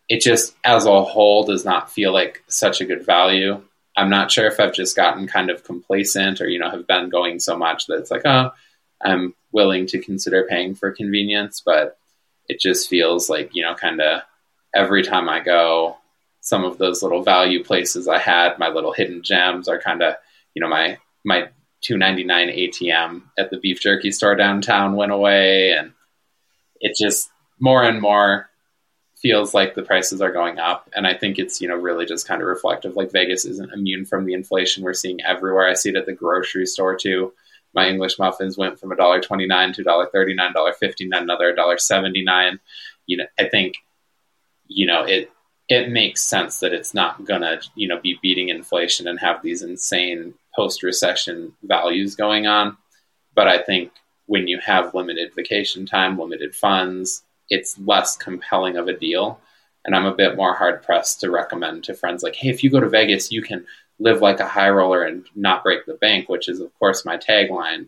it 0.09 0.21
just 0.21 0.55
as 0.63 0.85
a 0.85 1.03
whole 1.03 1.43
does 1.43 1.63
not 1.63 1.91
feel 1.91 2.11
like 2.11 2.43
such 2.47 2.81
a 2.81 2.85
good 2.85 3.05
value. 3.05 3.61
I'm 3.95 4.09
not 4.09 4.31
sure 4.31 4.47
if 4.47 4.59
I've 4.59 4.73
just 4.73 4.95
gotten 4.95 5.27
kind 5.27 5.51
of 5.51 5.63
complacent 5.63 6.41
or, 6.41 6.49
you 6.49 6.57
know, 6.57 6.69
have 6.69 6.87
been 6.87 7.09
going 7.09 7.39
so 7.39 7.55
much 7.55 7.85
that 7.85 7.99
it's 7.99 8.11
like, 8.11 8.25
oh, 8.25 8.51
I'm 9.01 9.35
willing 9.51 9.85
to 9.87 9.99
consider 9.99 10.47
paying 10.49 10.73
for 10.73 10.91
convenience, 10.91 11.61
but 11.63 11.97
it 12.47 12.59
just 12.59 12.89
feels 12.89 13.29
like, 13.29 13.51
you 13.53 13.63
know, 13.63 13.75
kind 13.75 14.01
of 14.01 14.21
every 14.73 15.03
time 15.03 15.29
I 15.29 15.41
go, 15.41 15.97
some 16.41 16.63
of 16.63 16.77
those 16.77 17.03
little 17.03 17.21
value 17.21 17.63
places 17.63 18.07
I 18.07 18.17
had, 18.17 18.57
my 18.57 18.69
little 18.69 18.93
hidden 18.93 19.21
gems 19.21 19.67
are 19.67 19.79
kind 19.79 20.01
of, 20.01 20.15
you 20.55 20.61
know, 20.61 20.69
my 20.69 20.97
my 21.23 21.49
299 21.81 22.47
ATM 22.49 23.21
at 23.37 23.51
the 23.51 23.59
beef 23.59 23.79
jerky 23.79 24.11
store 24.11 24.35
downtown 24.35 24.95
went 24.95 25.11
away 25.11 25.71
and 25.71 25.93
it 26.81 26.95
just 26.97 27.29
more 27.59 27.83
and 27.83 28.01
more 28.01 28.48
feels 29.21 29.53
like 29.53 29.75
the 29.75 29.83
prices 29.83 30.21
are 30.21 30.31
going 30.31 30.59
up 30.59 30.89
and 30.93 31.05
I 31.05 31.13
think 31.13 31.39
it's, 31.39 31.59
you 31.59 31.67
know, 31.67 31.75
really 31.75 32.05
just 32.05 32.27
kind 32.27 32.41
of 32.41 32.47
reflective 32.47 32.95
like 32.95 33.11
Vegas 33.11 33.45
isn't 33.45 33.73
immune 33.73 34.05
from 34.05 34.25
the 34.25 34.33
inflation 34.33 34.83
we're 34.83 34.93
seeing 34.93 35.21
everywhere. 35.21 35.67
I 35.67 35.73
see 35.73 35.89
it 35.89 35.95
at 35.95 36.05
the 36.05 36.13
grocery 36.13 36.65
store 36.65 36.95
too. 36.95 37.33
My 37.73 37.87
English 37.87 38.17
muffins 38.17 38.57
went 38.57 38.79
from 38.79 38.91
$1.29 38.91 39.73
to 39.73 39.83
$1.39, 39.83 40.53
$1.59, 40.53 41.21
another 41.21 41.53
$1.79. 41.53 42.59
You 43.05 43.17
know, 43.17 43.25
I 43.37 43.49
think 43.49 43.75
you 44.69 44.85
know, 44.85 45.03
it 45.03 45.29
it 45.67 45.89
makes 45.89 46.21
sense 46.21 46.59
that 46.59 46.73
it's 46.73 46.93
not 46.93 47.25
gonna 47.25 47.59
you 47.75 47.87
know 47.87 47.99
be 47.99 48.17
beating 48.21 48.49
inflation 48.49 49.07
and 49.07 49.19
have 49.19 49.41
these 49.41 49.61
insane 49.61 50.33
post 50.55 50.81
recession 50.83 51.53
values 51.63 52.15
going 52.15 52.47
on. 52.47 52.77
But 53.35 53.47
I 53.47 53.61
think 53.61 53.91
when 54.27 54.47
you 54.47 54.59
have 54.59 54.93
limited 54.93 55.33
vacation 55.35 55.85
time, 55.85 56.17
limited 56.17 56.55
funds, 56.55 57.23
it's 57.49 57.77
less 57.79 58.15
compelling 58.17 58.77
of 58.77 58.87
a 58.87 58.97
deal. 58.97 59.39
And 59.85 59.95
I'm 59.95 60.05
a 60.05 60.15
bit 60.15 60.35
more 60.35 60.53
hard 60.53 60.83
pressed 60.83 61.21
to 61.21 61.31
recommend 61.31 61.85
to 61.85 61.93
friends 61.93 62.21
like, 62.21 62.35
hey, 62.35 62.49
if 62.49 62.63
you 62.63 62.69
go 62.69 62.79
to 62.79 62.89
Vegas, 62.89 63.31
you 63.31 63.41
can 63.41 63.65
live 63.99 64.21
like 64.21 64.39
a 64.39 64.47
high 64.47 64.69
roller 64.69 65.03
and 65.03 65.25
not 65.35 65.63
break 65.63 65.85
the 65.85 65.95
bank, 65.95 66.29
which 66.29 66.47
is 66.47 66.59
of 66.59 66.77
course 66.79 67.05
my 67.05 67.17
tagline. 67.17 67.87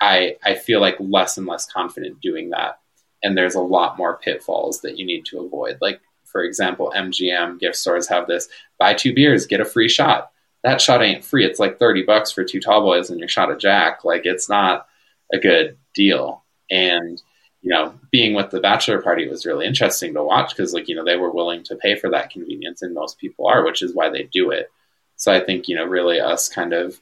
I 0.00 0.36
I 0.44 0.54
feel 0.54 0.80
like 0.80 0.96
less 0.98 1.38
and 1.38 1.46
less 1.46 1.66
confident 1.66 2.20
doing 2.20 2.50
that. 2.50 2.80
And 3.22 3.36
there's 3.36 3.56
a 3.56 3.60
lot 3.60 3.98
more 3.98 4.18
pitfalls 4.18 4.80
that 4.82 4.98
you 4.98 5.04
need 5.04 5.24
to 5.26 5.40
avoid. 5.40 5.78
Like 5.80 6.00
for 6.24 6.42
example, 6.44 6.92
MGM 6.94 7.58
gift 7.58 7.76
stores 7.76 8.08
have 8.08 8.26
this 8.26 8.48
buy 8.78 8.94
two 8.94 9.14
beers, 9.14 9.46
get 9.46 9.60
a 9.60 9.64
free 9.64 9.88
shot. 9.88 10.30
That 10.64 10.80
shot 10.80 11.02
ain't 11.02 11.24
free. 11.24 11.44
It's 11.44 11.60
like 11.60 11.78
30 11.78 12.02
bucks 12.02 12.30
for 12.30 12.44
two 12.44 12.60
tall 12.60 12.82
boys 12.82 13.10
and 13.10 13.18
your 13.18 13.28
shot 13.28 13.50
of 13.50 13.58
Jack. 13.58 14.04
Like 14.04 14.22
it's 14.24 14.48
not 14.48 14.86
a 15.32 15.38
good 15.38 15.78
deal. 15.94 16.44
And, 16.70 17.22
you 17.60 17.70
know, 17.70 17.92
being 18.10 18.34
with 18.34 18.50
the 18.50 18.60
bachelor 18.60 19.02
party 19.02 19.28
was 19.28 19.46
really 19.46 19.66
interesting 19.66 20.14
to 20.14 20.22
watch 20.22 20.50
because, 20.50 20.72
like, 20.72 20.88
you 20.88 20.94
know, 20.94 21.04
they 21.04 21.16
were 21.16 21.32
willing 21.32 21.62
to 21.64 21.76
pay 21.76 21.96
for 21.96 22.10
that 22.10 22.30
convenience, 22.30 22.82
and 22.82 22.94
most 22.94 23.18
people 23.18 23.46
are, 23.46 23.64
which 23.64 23.82
is 23.82 23.94
why 23.94 24.08
they 24.08 24.22
do 24.24 24.50
it. 24.50 24.70
So 25.16 25.32
I 25.32 25.40
think, 25.40 25.68
you 25.68 25.74
know, 25.74 25.84
really 25.84 26.20
us 26.20 26.48
kind 26.48 26.72
of 26.72 27.00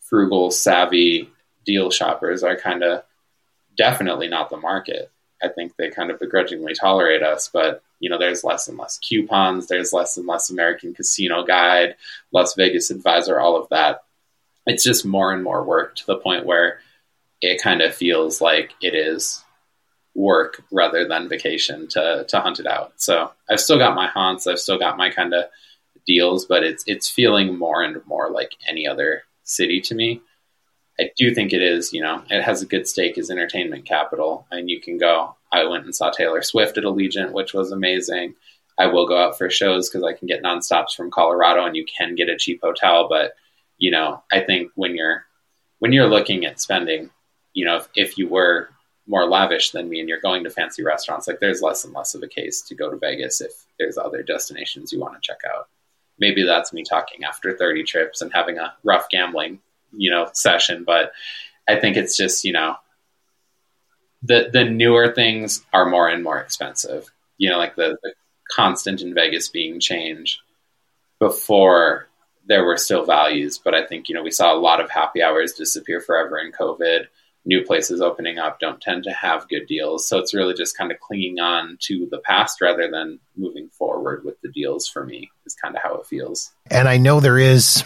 frugal, 0.00 0.50
savvy 0.50 1.30
deal 1.64 1.90
shoppers 1.90 2.42
are 2.42 2.56
kind 2.56 2.82
of 2.82 3.02
definitely 3.76 4.28
not 4.28 4.50
the 4.50 4.56
market. 4.56 5.10
I 5.42 5.48
think 5.48 5.76
they 5.76 5.90
kind 5.90 6.10
of 6.10 6.20
begrudgingly 6.20 6.74
tolerate 6.74 7.22
us, 7.22 7.50
but 7.52 7.82
you 7.98 8.10
know, 8.10 8.18
there's 8.18 8.42
less 8.42 8.66
and 8.68 8.76
less 8.76 8.98
coupons, 8.98 9.68
there's 9.68 9.92
less 9.92 10.16
and 10.16 10.26
less 10.26 10.50
American 10.50 10.92
Casino 10.92 11.44
Guide, 11.44 11.94
Las 12.32 12.54
Vegas 12.54 12.90
Advisor, 12.90 13.38
all 13.38 13.56
of 13.56 13.68
that. 13.70 14.02
It's 14.66 14.84
just 14.84 15.04
more 15.04 15.32
and 15.32 15.42
more 15.42 15.62
work 15.64 15.96
to 15.96 16.06
the 16.06 16.16
point 16.16 16.44
where 16.46 16.80
it 17.40 17.62
kind 17.62 17.80
of 17.80 17.94
feels 17.94 18.40
like 18.40 18.72
it 18.80 18.94
is 18.94 19.44
work 20.14 20.62
rather 20.70 21.06
than 21.06 21.28
vacation 21.28 21.88
to 21.88 22.24
to 22.28 22.40
hunt 22.40 22.60
it 22.60 22.66
out. 22.66 22.92
So 22.96 23.30
I've 23.48 23.60
still 23.60 23.78
got 23.78 23.94
my 23.94 24.08
haunts, 24.08 24.46
I've 24.46 24.58
still 24.58 24.78
got 24.78 24.96
my 24.96 25.10
kind 25.10 25.34
of 25.34 25.44
deals, 26.06 26.44
but 26.44 26.62
it's 26.62 26.84
it's 26.86 27.08
feeling 27.08 27.58
more 27.58 27.82
and 27.82 28.04
more 28.06 28.30
like 28.30 28.52
any 28.68 28.86
other 28.86 29.22
city 29.44 29.80
to 29.82 29.94
me. 29.94 30.20
I 31.00 31.10
do 31.16 31.34
think 31.34 31.52
it 31.52 31.62
is, 31.62 31.92
you 31.92 32.02
know, 32.02 32.22
it 32.28 32.42
has 32.42 32.62
a 32.62 32.66
good 32.66 32.86
stake 32.86 33.16
as 33.16 33.30
entertainment 33.30 33.86
capital, 33.86 34.46
and 34.50 34.68
you 34.68 34.80
can 34.80 34.98
go. 34.98 35.36
I 35.50 35.64
went 35.64 35.84
and 35.84 35.94
saw 35.94 36.10
Taylor 36.10 36.42
Swift 36.42 36.78
at 36.78 36.84
Allegiant, 36.84 37.32
which 37.32 37.54
was 37.54 37.72
amazing. 37.72 38.34
I 38.78 38.86
will 38.86 39.06
go 39.06 39.16
out 39.16 39.36
for 39.36 39.50
shows 39.50 39.88
because 39.88 40.02
I 40.02 40.14
can 40.14 40.26
get 40.28 40.42
nonstops 40.42 40.94
from 40.96 41.10
Colorado, 41.10 41.64
and 41.64 41.76
you 41.76 41.84
can 41.86 42.14
get 42.14 42.28
a 42.28 42.36
cheap 42.36 42.60
hotel. 42.62 43.08
But 43.08 43.32
you 43.78 43.90
know, 43.90 44.22
I 44.30 44.40
think 44.40 44.70
when 44.74 44.94
you're 44.94 45.24
when 45.78 45.92
you're 45.92 46.08
looking 46.08 46.44
at 46.44 46.60
spending, 46.60 47.10
you 47.52 47.64
know, 47.64 47.78
if, 47.78 47.88
if 47.94 48.18
you 48.18 48.28
were 48.28 48.68
more 49.06 49.28
lavish 49.28 49.70
than 49.72 49.88
me 49.88 50.00
and 50.00 50.08
you're 50.08 50.20
going 50.20 50.44
to 50.44 50.50
fancy 50.50 50.82
restaurants, 50.82 51.26
like 51.26 51.40
there's 51.40 51.62
less 51.62 51.84
and 51.84 51.92
less 51.92 52.14
of 52.14 52.22
a 52.22 52.28
case 52.28 52.62
to 52.62 52.74
go 52.74 52.90
to 52.90 52.96
Vegas 52.96 53.40
if 53.40 53.52
there's 53.78 53.98
other 53.98 54.22
destinations 54.22 54.92
you 54.92 55.00
want 55.00 55.14
to 55.14 55.20
check 55.20 55.40
out. 55.54 55.68
Maybe 56.18 56.44
that's 56.44 56.72
me 56.72 56.84
talking 56.84 57.24
after 57.24 57.56
30 57.56 57.82
trips 57.84 58.22
and 58.22 58.32
having 58.32 58.58
a 58.58 58.74
rough 58.84 59.08
gambling 59.10 59.60
you 59.94 60.10
know 60.10 60.26
session 60.32 60.84
but 60.84 61.12
i 61.68 61.78
think 61.78 61.98
it's 61.98 62.16
just 62.16 62.44
you 62.44 62.52
know 62.52 62.76
the 64.22 64.48
the 64.52 64.64
newer 64.64 65.12
things 65.12 65.64
are 65.72 65.88
more 65.88 66.08
and 66.08 66.22
more 66.22 66.40
expensive. 66.40 67.10
You 67.38 67.50
know 67.50 67.58
like 67.58 67.74
the, 67.74 67.98
the 68.02 68.14
constant 68.50 69.00
in 69.02 69.14
vegas 69.14 69.48
being 69.48 69.80
changed. 69.80 70.40
Before 71.18 72.08
there 72.46 72.64
were 72.64 72.76
still 72.76 73.04
values 73.04 73.56
but 73.56 73.72
i 73.72 73.86
think 73.86 74.08
you 74.08 74.14
know 74.16 74.22
we 74.24 74.32
saw 74.32 74.52
a 74.52 74.58
lot 74.58 74.80
of 74.80 74.90
happy 74.90 75.22
hours 75.22 75.52
disappear 75.52 76.00
forever 76.00 76.36
in 76.38 76.50
covid 76.50 77.06
new 77.44 77.64
places 77.64 78.00
opening 78.00 78.38
up 78.38 78.60
don't 78.60 78.80
tend 78.80 79.04
to 79.04 79.12
have 79.12 79.48
good 79.48 79.66
deals. 79.66 80.06
So 80.06 80.18
it's 80.18 80.34
really 80.34 80.54
just 80.54 80.76
kind 80.76 80.92
of 80.92 81.00
clinging 81.00 81.40
on 81.40 81.76
to 81.82 82.06
the 82.10 82.18
past 82.18 82.60
rather 82.60 82.90
than 82.90 83.18
moving 83.36 83.68
forward 83.70 84.24
with 84.24 84.40
the 84.42 84.50
deals 84.50 84.86
for 84.86 85.04
me 85.04 85.30
is 85.44 85.54
kind 85.54 85.74
of 85.74 85.82
how 85.82 85.96
it 85.96 86.06
feels. 86.06 86.52
And 86.70 86.88
i 86.88 86.96
know 86.96 87.20
there 87.20 87.38
is 87.38 87.82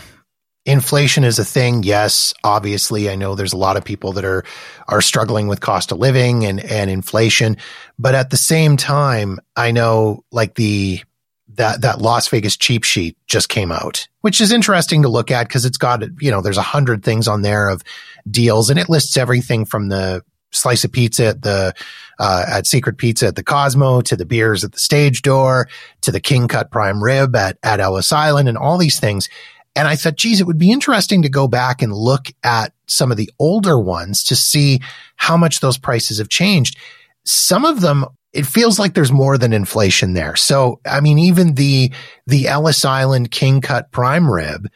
inflation 0.66 1.24
is 1.24 1.38
a 1.38 1.44
thing. 1.44 1.84
Yes, 1.84 2.34
obviously, 2.44 3.08
I 3.08 3.14
know 3.14 3.34
there's 3.34 3.52
a 3.52 3.58
lot 3.58 3.76
of 3.76 3.84
people 3.84 4.12
that 4.14 4.24
are 4.24 4.44
are 4.88 5.00
struggling 5.00 5.46
with 5.46 5.60
cost 5.60 5.92
of 5.92 5.98
living 5.98 6.44
and 6.44 6.60
and 6.60 6.90
inflation, 6.90 7.56
but 7.98 8.14
at 8.14 8.30
the 8.30 8.36
same 8.36 8.76
time, 8.76 9.38
I 9.56 9.70
know 9.70 10.24
like 10.30 10.54
the 10.56 11.02
that 11.56 11.82
that 11.82 12.00
Las 12.00 12.28
Vegas 12.28 12.56
cheap 12.56 12.84
sheet 12.84 13.16
just 13.26 13.48
came 13.48 13.72
out, 13.72 14.08
which 14.20 14.40
is 14.40 14.52
interesting 14.52 15.02
to 15.02 15.08
look 15.08 15.30
at 15.30 15.48
because 15.48 15.64
it's 15.64 15.78
got 15.78 16.02
you 16.20 16.30
know 16.30 16.40
there's 16.40 16.56
a 16.56 16.62
hundred 16.62 17.04
things 17.04 17.28
on 17.28 17.42
there 17.42 17.68
of 17.68 17.82
deals, 18.30 18.70
and 18.70 18.78
it 18.78 18.88
lists 18.88 19.16
everything 19.16 19.64
from 19.64 19.88
the 19.88 20.22
slice 20.52 20.84
of 20.84 20.92
pizza 20.92 21.26
at 21.26 21.42
the 21.42 21.74
uh, 22.18 22.44
at 22.48 22.66
Secret 22.66 22.98
Pizza 22.98 23.26
at 23.26 23.36
the 23.36 23.42
Cosmo 23.42 24.00
to 24.02 24.16
the 24.16 24.24
beers 24.24 24.64
at 24.64 24.72
the 24.72 24.78
Stage 24.78 25.22
Door 25.22 25.68
to 26.02 26.12
the 26.12 26.20
King 26.20 26.48
Cut 26.48 26.70
Prime 26.70 27.02
Rib 27.02 27.34
at 27.36 27.58
at 27.62 27.80
Ellis 27.80 28.12
Island 28.12 28.48
and 28.48 28.58
all 28.58 28.78
these 28.78 29.00
things. 29.00 29.28
And 29.74 29.86
I 29.86 29.94
thought, 29.94 30.16
geez, 30.16 30.40
it 30.40 30.46
would 30.46 30.58
be 30.58 30.70
interesting 30.70 31.20
to 31.22 31.28
go 31.28 31.46
back 31.46 31.82
and 31.82 31.92
look 31.92 32.28
at 32.42 32.72
some 32.86 33.10
of 33.10 33.18
the 33.18 33.30
older 33.38 33.78
ones 33.78 34.24
to 34.24 34.34
see 34.34 34.80
how 35.16 35.36
much 35.36 35.60
those 35.60 35.76
prices 35.76 36.16
have 36.16 36.30
changed. 36.30 36.78
Some 37.24 37.66
of 37.66 37.82
them, 37.82 38.06
it 38.36 38.46
feels 38.46 38.78
like 38.78 38.92
there's 38.92 39.10
more 39.10 39.38
than 39.38 39.54
inflation 39.54 40.12
there. 40.12 40.36
So, 40.36 40.80
I 40.84 41.00
mean, 41.00 41.18
even 41.18 41.54
the, 41.54 41.90
the 42.26 42.48
Ellis 42.48 42.84
Island 42.84 43.30
King 43.30 43.62
Cut 43.62 43.90
Prime 43.92 44.30
Rib, 44.30 44.68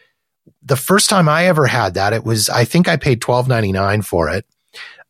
the 0.62 0.76
first 0.76 1.10
time 1.10 1.28
I 1.28 1.44
ever 1.44 1.66
had 1.66 1.94
that, 1.94 2.14
it 2.14 2.24
was, 2.24 2.48
I 2.48 2.64
think 2.64 2.88
I 2.88 2.96
paid 2.96 3.20
twelve 3.20 3.48
ninety 3.48 3.72
nine 3.72 4.00
for 4.02 4.30
it. 4.30 4.46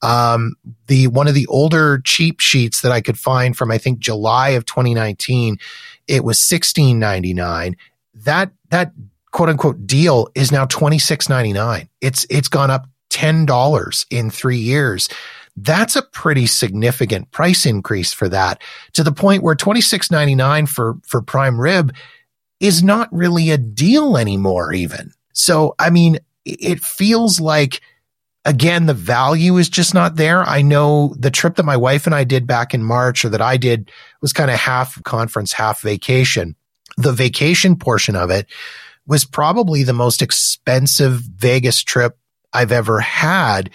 Um, 0.03 0.55
the, 0.89 1.07
one 1.09 1.29
of 1.29 1.35
the 1.35 1.47
older 1.47 2.01
cheap 2.05 2.41
sheets 2.41 2.81
that 2.81 2.91
I 2.91 3.01
could 3.01 3.19
find 3.19 3.57
from, 3.57 3.71
I 3.71 3.79
think 3.79 3.99
July 3.99 4.51
of 4.51 4.65
2019, 4.65 5.59
it 6.09 6.25
was 6.25 6.41
sixteen 6.41 6.99
ninety 6.99 7.35
nine. 7.35 7.77
That, 8.15 8.51
that 8.71 8.93
quote 9.31 9.49
unquote 9.49 9.87
deal 9.87 10.29
is 10.35 10.51
now 10.51 10.65
twenty 10.67 10.99
six 10.99 11.29
ninety 11.29 11.53
nine. 11.53 11.89
It's 12.01 12.27
it's 12.31 12.49
gone 12.49 12.71
up 12.71 12.89
ten 13.11 13.47
dollars 13.47 14.07
in 14.11 14.31
three 14.31 14.59
years. 14.59 15.09
That's 15.63 15.97
a 15.97 16.03
pretty 16.03 16.47
significant 16.47 17.31
price 17.31 17.67
increase 17.67 18.13
for 18.13 18.29
that 18.29 18.63
to 18.93 19.03
the 19.03 19.13
point 19.13 19.43
where 19.43 19.55
twenty 19.55 19.81
six 19.81 20.11
ninety 20.11 20.35
nine 20.35 20.67
for 20.67 20.99
for 21.07 21.23
prime 21.23 21.61
rib. 21.61 21.95
is 22.61 22.83
not 22.83 23.09
really 23.11 23.51
a 23.51 23.57
deal 23.57 24.19
anymore, 24.19 24.73
even. 24.73 25.13
So, 25.33 25.75
I 25.79 25.89
mean, 25.89 26.19
it 26.45 26.81
feels 26.81 27.41
like, 27.41 27.81
again, 28.45 28.85
the 28.85 28.93
value 28.93 29.57
is 29.57 29.71
just 29.71 29.95
not 29.95 30.17
there. 30.17 30.43
I 30.43 30.61
know 30.61 31.15
the 31.19 31.31
trip 31.31 31.57
that 31.57 31.65
my 31.65 31.79
wife 31.79 32.05
and 32.05 32.15
I 32.15 32.25
did 32.25 32.47
back 32.47 32.75
in 32.75 32.85
March 32.85 33.25
or 33.25 33.31
that 33.31 33.41
I 33.41 33.57
did 33.57 33.91
was 34.21 34.35
kind 34.35 34.51
of 34.51 34.59
half 34.59 35.03
conference, 35.05 35.55
half 35.55 35.81
vacation. 35.81 36.55
The 36.99 37.13
vacation 37.13 37.77
portion 37.77 38.15
of 38.15 38.29
it 38.29 38.47
was 39.07 39.25
probably 39.25 39.83
the 39.83 39.95
most 39.95 40.21
expensive 40.21 41.23
Vegas 41.37 41.83
trip 41.83 42.19
I've 42.53 42.73
ever 42.73 43.01
had. 43.01 43.71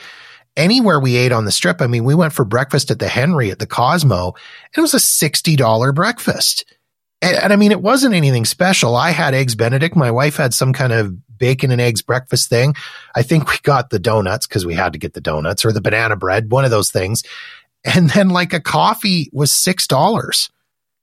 Anywhere 0.58 1.00
we 1.00 1.18
ate 1.18 1.32
on 1.32 1.46
the 1.46 1.52
strip, 1.52 1.82
I 1.82 1.88
mean, 1.88 2.06
we 2.06 2.16
went 2.16 2.34
for 2.34 2.46
breakfast 2.46 2.90
at 2.92 3.00
the 3.00 3.08
Henry 3.08 3.52
at 3.52 3.60
the 3.60 3.68
Cosmo. 3.68 4.34
It 4.76 4.82
was 4.82 4.94
a 4.94 4.98
$60 4.98 5.94
breakfast. 5.94 6.66
And, 7.22 7.38
and, 7.38 7.54
I 7.54 7.56
mean, 7.56 7.72
it 7.72 7.82
wasn't 7.82 8.16
anything 8.16 8.46
special. 8.46 8.96
I 8.96 9.12
had 9.12 9.34
eggs 9.34 9.56
Benedict. 9.56 9.96
My 9.96 10.12
wife 10.12 10.38
had 10.38 10.54
some 10.54 10.72
kind 10.72 10.94
of 10.94 11.14
bacon 11.38 11.72
and 11.72 11.82
eggs 11.82 12.02
breakfast 12.02 12.50
thing. 12.50 12.76
I 13.16 13.24
think 13.24 13.50
we 13.50 13.58
got 13.64 13.90
the 13.90 14.00
donuts 14.00 14.48
because 14.48 14.66
we 14.66 14.74
had 14.74 14.94
to 14.94 15.00
get 15.00 15.14
the 15.14 15.22
donuts 15.22 15.66
or 15.66 15.74
the 15.74 15.82
banana 15.82 16.16
bread, 16.16 16.52
one 16.52 16.66
of 16.66 16.72
those 16.72 16.92
things. 16.92 17.24
And 17.84 18.10
then 18.10 18.30
like 18.30 18.54
a 18.54 18.60
coffee 18.60 19.30
was 19.32 19.52
$6 19.52 20.50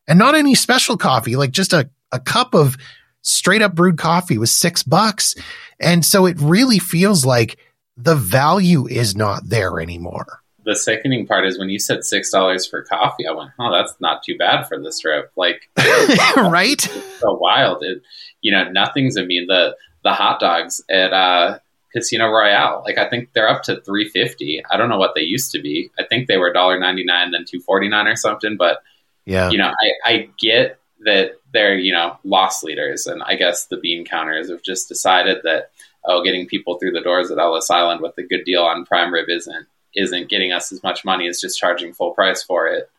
and 0.09 0.19
not 0.19 0.35
any 0.35 0.55
special 0.55 0.97
coffee, 0.97 1.37
like 1.37 1.53
just 1.53 1.73
a, 1.73 1.89
a 2.11 2.19
cup 2.19 2.55
of 2.55 2.77
straight 3.23 3.63
up 3.63 3.75
brewed 3.75 3.99
coffee 3.99 4.39
was 4.39 4.55
six 4.55 4.83
bucks. 4.83 5.35
And 5.81 6.05
so 6.05 6.27
it 6.27 6.41
really 6.41 6.79
feels 6.79 7.25
like 7.25 7.59
the 7.97 8.15
value 8.15 8.87
is 8.87 9.17
not 9.17 9.49
there 9.49 9.81
anymore. 9.81 10.41
The 10.65 10.77
sickening 10.77 11.27
part 11.27 11.45
is 11.45 11.59
when 11.59 11.71
you 11.71 11.79
said 11.79 12.05
six 12.05 12.31
dollars 12.31 12.67
for 12.67 12.83
coffee, 12.83 13.27
I 13.27 13.33
went, 13.33 13.51
"Oh, 13.59 13.73
that's 13.73 13.95
not 14.01 14.23
too 14.23 14.37
bad 14.39 14.69
for 14.69 14.79
the 14.79 14.93
strip." 14.93 15.33
Like, 15.37 15.69
right? 16.37 16.81
so 16.81 17.35
wild. 17.35 17.83
It, 17.83 18.03
you 18.41 18.53
know, 18.53 18.71
nothing's 18.71 19.17
immune. 19.17 19.47
The 19.49 19.77
the 20.05 20.13
hot 20.13 20.39
dogs 20.39 20.81
at 20.89 21.13
uh, 21.13 21.59
Casino 21.93 22.29
Royale, 22.29 22.83
like 22.85 22.97
I 22.97 23.09
think 23.09 23.33
they're 23.33 23.49
up 23.49 23.65
to 23.65 23.81
three 23.81 24.09
fifty. 24.09 24.63
I 24.71 24.77
don't 24.77 24.89
know 24.89 24.99
what 24.99 25.15
they 25.17 25.23
used 25.23 25.51
to 25.53 25.61
be. 25.61 25.91
I 25.99 26.05
think 26.05 26.29
they 26.29 26.39
were 26.39 26.53
dollar 26.53 26.79
ninety 26.79 27.05
nine, 27.05 27.33
then 27.33 27.45
two 27.47 27.61
forty 27.61 27.89
nine 27.89 28.07
or 28.07 28.17
something. 28.17 28.57
But 28.57 28.79
yeah, 29.25 29.51
you 29.51 29.59
know, 29.59 29.69
I, 29.69 30.11
I 30.13 30.29
get 30.39 30.79
that 31.05 31.33
they're 31.53 31.77
you 31.77 31.93
know 31.93 32.19
loss 32.25 32.63
leaders, 32.63 33.07
and 33.07 33.23
I 33.23 33.35
guess 33.35 33.67
the 33.67 33.79
bean 33.79 34.05
counters 34.05 34.49
have 34.49 34.63
just 34.63 34.89
decided 34.89 35.39
that 35.43 35.71
oh, 36.05 36.23
getting 36.23 36.47
people 36.47 36.79
through 36.79 36.93
the 36.93 37.01
doors 37.01 37.31
at 37.31 37.39
Ellis 37.39 37.71
Island 37.71 38.01
with 38.01 38.17
a 38.19 38.23
good 38.23 38.45
deal 38.45 38.63
on 38.63 38.85
prime 38.85 39.13
rib 39.13 39.29
isn't 39.29 39.67
isn't 39.95 40.31
getting 40.31 40.53
us 40.53 40.73
as 40.73 40.83
much 40.83 41.05
money 41.05 41.29
as 41.29 41.41
just 41.41 41.59
charging 41.59 41.93
full 41.93 42.13
price 42.13 42.43
for 42.43 42.67
it. 42.67 42.91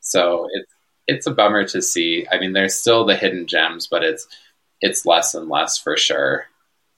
So 0.00 0.48
it's 0.52 0.72
it's 1.06 1.26
a 1.26 1.32
bummer 1.32 1.64
to 1.68 1.82
see. 1.82 2.26
I 2.30 2.38
mean, 2.38 2.52
there's 2.52 2.74
still 2.74 3.04
the 3.04 3.16
hidden 3.16 3.46
gems, 3.46 3.86
but 3.86 4.04
it's 4.04 4.26
it's 4.80 5.06
less 5.06 5.34
and 5.34 5.48
less 5.48 5.78
for 5.78 5.96
sure. 5.96 6.46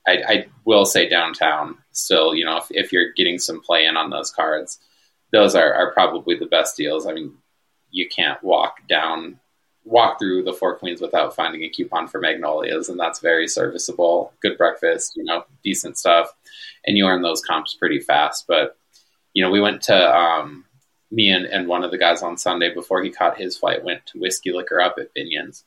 I, 0.07 0.23
I 0.27 0.47
will 0.65 0.85
say 0.85 1.09
downtown 1.09 1.79
still, 1.93 2.35
you 2.35 2.45
know, 2.45 2.59
if, 2.59 2.67
if 2.71 2.93
you're 2.93 3.13
getting 3.13 3.39
some 3.39 3.63
play 3.63 3.87
in 3.87 3.97
on 3.97 4.11
those 4.11 4.31
cards, 4.31 4.79
those 5.33 5.55
are, 5.55 5.73
are 5.73 5.93
probably 5.93 6.37
the 6.37 6.47
best 6.47 6.77
deals. 6.77 7.07
I 7.07 7.13
mean, 7.13 7.33
you 7.91 8.09
can't 8.09 8.43
walk 8.43 8.87
down 8.87 9.41
walk 9.85 10.19
through 10.19 10.43
the 10.43 10.53
Four 10.53 10.77
Queens 10.77 11.01
without 11.01 11.37
finding 11.37 11.63
a 11.63 11.69
coupon 11.69 12.09
for 12.09 12.21
Magnolias, 12.21 12.89
and 12.89 12.99
that's 12.99 13.21
very 13.21 13.47
serviceable. 13.47 14.33
Good 14.41 14.57
breakfast, 14.57 15.17
you 15.17 15.25
know, 15.25 15.45
decent 15.63 15.99
stuff, 15.99 16.33
and 16.87 16.97
you 16.97 17.07
earn 17.07 17.23
those 17.23 17.43
comps 17.43 17.75
pretty 17.75 18.01
fast. 18.01 18.47
But 18.47 18.77
you 19.35 19.43
know, 19.43 19.51
we 19.51 19.61
went 19.61 19.83
to 19.83 20.17
um, 20.17 20.65
me 21.11 21.31
and, 21.31 21.45
and 21.45 21.69
one 21.69 21.85
of 21.85 21.91
the 21.91 21.99
guys 21.99 22.23
on 22.23 22.37
Sunday 22.37 22.73
before 22.73 23.03
he 23.03 23.11
caught 23.11 23.39
his 23.39 23.57
flight 23.57 23.85
went 23.85 24.07
to 24.07 24.19
Whiskey 24.19 24.53
Licker 24.53 24.81
Up 24.81 24.97
at 24.99 25.15
Binion's. 25.15 25.65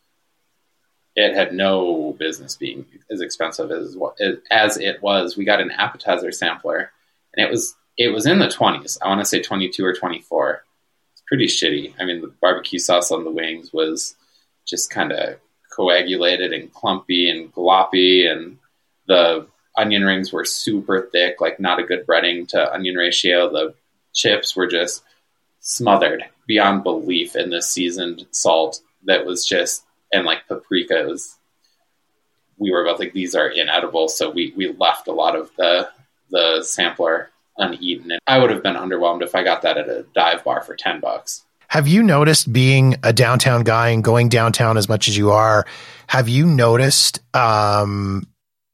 It 1.15 1.33
had 1.33 1.53
no 1.53 2.15
business 2.19 2.55
being 2.55 2.85
as 3.09 3.21
expensive 3.21 3.71
as 3.71 3.97
as 4.51 4.77
it 4.77 5.01
was. 5.01 5.35
We 5.35 5.45
got 5.45 5.61
an 5.61 5.71
appetizer 5.71 6.31
sampler, 6.31 6.91
and 7.33 7.45
it 7.45 7.49
was 7.49 7.75
it 7.97 8.09
was 8.09 8.25
in 8.25 8.39
the 8.39 8.49
twenties. 8.49 8.97
I 9.01 9.07
want 9.07 9.21
to 9.21 9.25
say 9.25 9.41
twenty 9.41 9.69
two 9.69 9.85
or 9.85 9.93
twenty 9.93 10.21
four 10.21 10.63
pretty 11.27 11.47
shitty. 11.47 11.93
I 11.99 12.05
mean, 12.05 12.21
the 12.21 12.31
barbecue 12.41 12.79
sauce 12.79 13.11
on 13.11 13.23
the 13.23 13.31
wings 13.31 13.71
was 13.73 14.15
just 14.65 14.89
kind 14.89 15.11
of 15.11 15.37
coagulated 15.71 16.53
and 16.53 16.73
clumpy 16.73 17.29
and 17.29 17.53
gloppy, 17.53 18.29
and 18.29 18.57
the 19.07 19.47
onion 19.77 20.03
rings 20.03 20.33
were 20.33 20.45
super 20.45 21.09
thick, 21.11 21.39
like 21.39 21.59
not 21.59 21.79
a 21.79 21.83
good 21.83 22.05
breading 22.07 22.47
to 22.49 22.73
onion 22.73 22.95
ratio. 22.95 23.49
The 23.51 23.73
chips 24.13 24.55
were 24.55 24.67
just 24.67 25.03
smothered 25.59 26.23
beyond 26.47 26.83
belief 26.83 27.35
in 27.35 27.49
the 27.49 27.61
seasoned 27.61 28.25
salt 28.31 28.81
that 29.05 29.25
was 29.25 29.45
just 29.45 29.83
and 30.13 30.25
like 30.25 30.47
paprika 30.47 31.01
it 31.01 31.07
was 31.07 31.35
we 32.57 32.71
were 32.71 32.85
both 32.85 32.99
like 32.99 33.13
these 33.13 33.35
are 33.35 33.49
inedible 33.49 34.07
so 34.07 34.29
we 34.29 34.53
we 34.55 34.69
left 34.79 35.07
a 35.07 35.11
lot 35.11 35.35
of 35.35 35.51
the 35.57 35.89
the 36.31 36.63
sampler 36.63 37.29
uneaten. 37.57 38.11
And 38.11 38.21
I 38.27 38.39
would 38.39 38.49
have 38.49 38.63
been 38.63 38.75
underwhelmed 38.75 39.21
if 39.21 39.35
I 39.35 39.43
got 39.43 39.61
that 39.63 39.77
at 39.77 39.89
a 39.89 40.05
dive 40.13 40.43
bar 40.43 40.61
for 40.61 40.75
10 40.75 40.99
bucks. 40.99 41.43
Have 41.69 41.87
you 41.87 42.01
noticed 42.01 42.51
being 42.51 42.95
a 43.03 43.11
downtown 43.11 43.63
guy 43.63 43.89
and 43.89 44.03
going 44.03 44.29
downtown 44.29 44.77
as 44.77 44.87
much 44.87 45.07
as 45.07 45.17
you 45.17 45.31
are? 45.31 45.65
Have 46.07 46.29
you 46.29 46.45
noticed 46.45 47.19
um, 47.35 48.25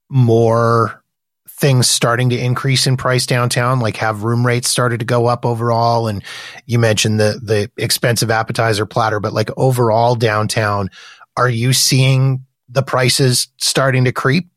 more 0.09 1.03
things 1.49 1.89
starting 1.89 2.29
to 2.29 2.38
increase 2.38 2.86
in 2.86 2.97
price 2.97 3.25
downtown? 3.25 3.79
Like 3.79 3.97
have 3.97 4.23
room 4.23 4.45
rates 4.45 4.69
started 4.69 4.99
to 4.99 5.05
go 5.05 5.25
up 5.25 5.43
overall? 5.45 6.07
And 6.07 6.23
you 6.67 6.77
mentioned 6.77 7.19
the 7.19 7.39
the 7.41 7.71
expensive 7.81 8.29
appetizer 8.29 8.86
platter, 8.86 9.19
but 9.19 9.34
like 9.34 9.49
overall 9.57 10.15
downtown, 10.15 10.89
are 11.36 11.49
you 11.49 11.73
seeing 11.73 12.45
the 12.69 12.84
prices 12.84 13.47
starting 13.57 14.05
to 14.05 14.11
creep? 14.11 14.49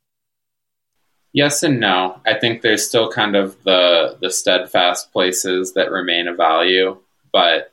Yes 1.36 1.62
and 1.62 1.78
no. 1.78 2.18
I 2.26 2.32
think 2.32 2.62
there's 2.62 2.88
still 2.88 3.10
kind 3.10 3.36
of 3.36 3.62
the 3.62 4.16
the 4.22 4.30
steadfast 4.30 5.12
places 5.12 5.74
that 5.74 5.90
remain 5.90 6.28
a 6.28 6.34
value, 6.34 6.96
but 7.30 7.70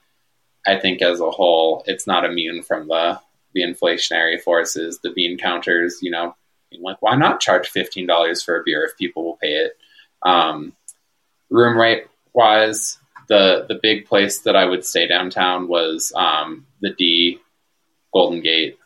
I 0.68 0.76
think 0.76 1.01
as 1.01 1.22
a 1.22 1.32
whole, 1.32 1.82
it's 1.88 2.05
not 2.05 2.26
immune 2.26 2.64
from 2.64 2.89
the 2.89 3.22
the 3.53 3.61
inflationary 3.61 4.38
forces, 4.41 4.99
the 5.01 5.11
bean 5.11 5.38
counters. 5.38 5.99
You 6.01 6.11
know, 6.11 6.36
like 6.82 7.01
why 7.01 7.16
not 7.16 7.39
charge 7.39 7.70
fifteen 7.70 8.05
dollars 8.05 8.43
for 8.43 8.59
a 8.59 8.64
beer 8.66 8.84
if 8.84 8.97
people 8.97 9.24
will 9.24 9.38
pay 9.38 9.53
it? 9.53 9.78
Um, 10.24 10.74
room 11.49 11.78
rate 11.78 12.07
wise, 12.34 12.97
the 13.30 13.66
the 13.70 13.80
big 13.82 14.07
place 14.07 14.39
that 14.39 14.57
I 14.57 14.66
would 14.66 14.84
stay 14.84 15.07
downtown 15.07 15.70
was 15.70 16.11
um, 16.18 16.68
the 16.82 16.89
D 16.89 17.39
Golden 18.14 18.41
Gate 18.41 18.78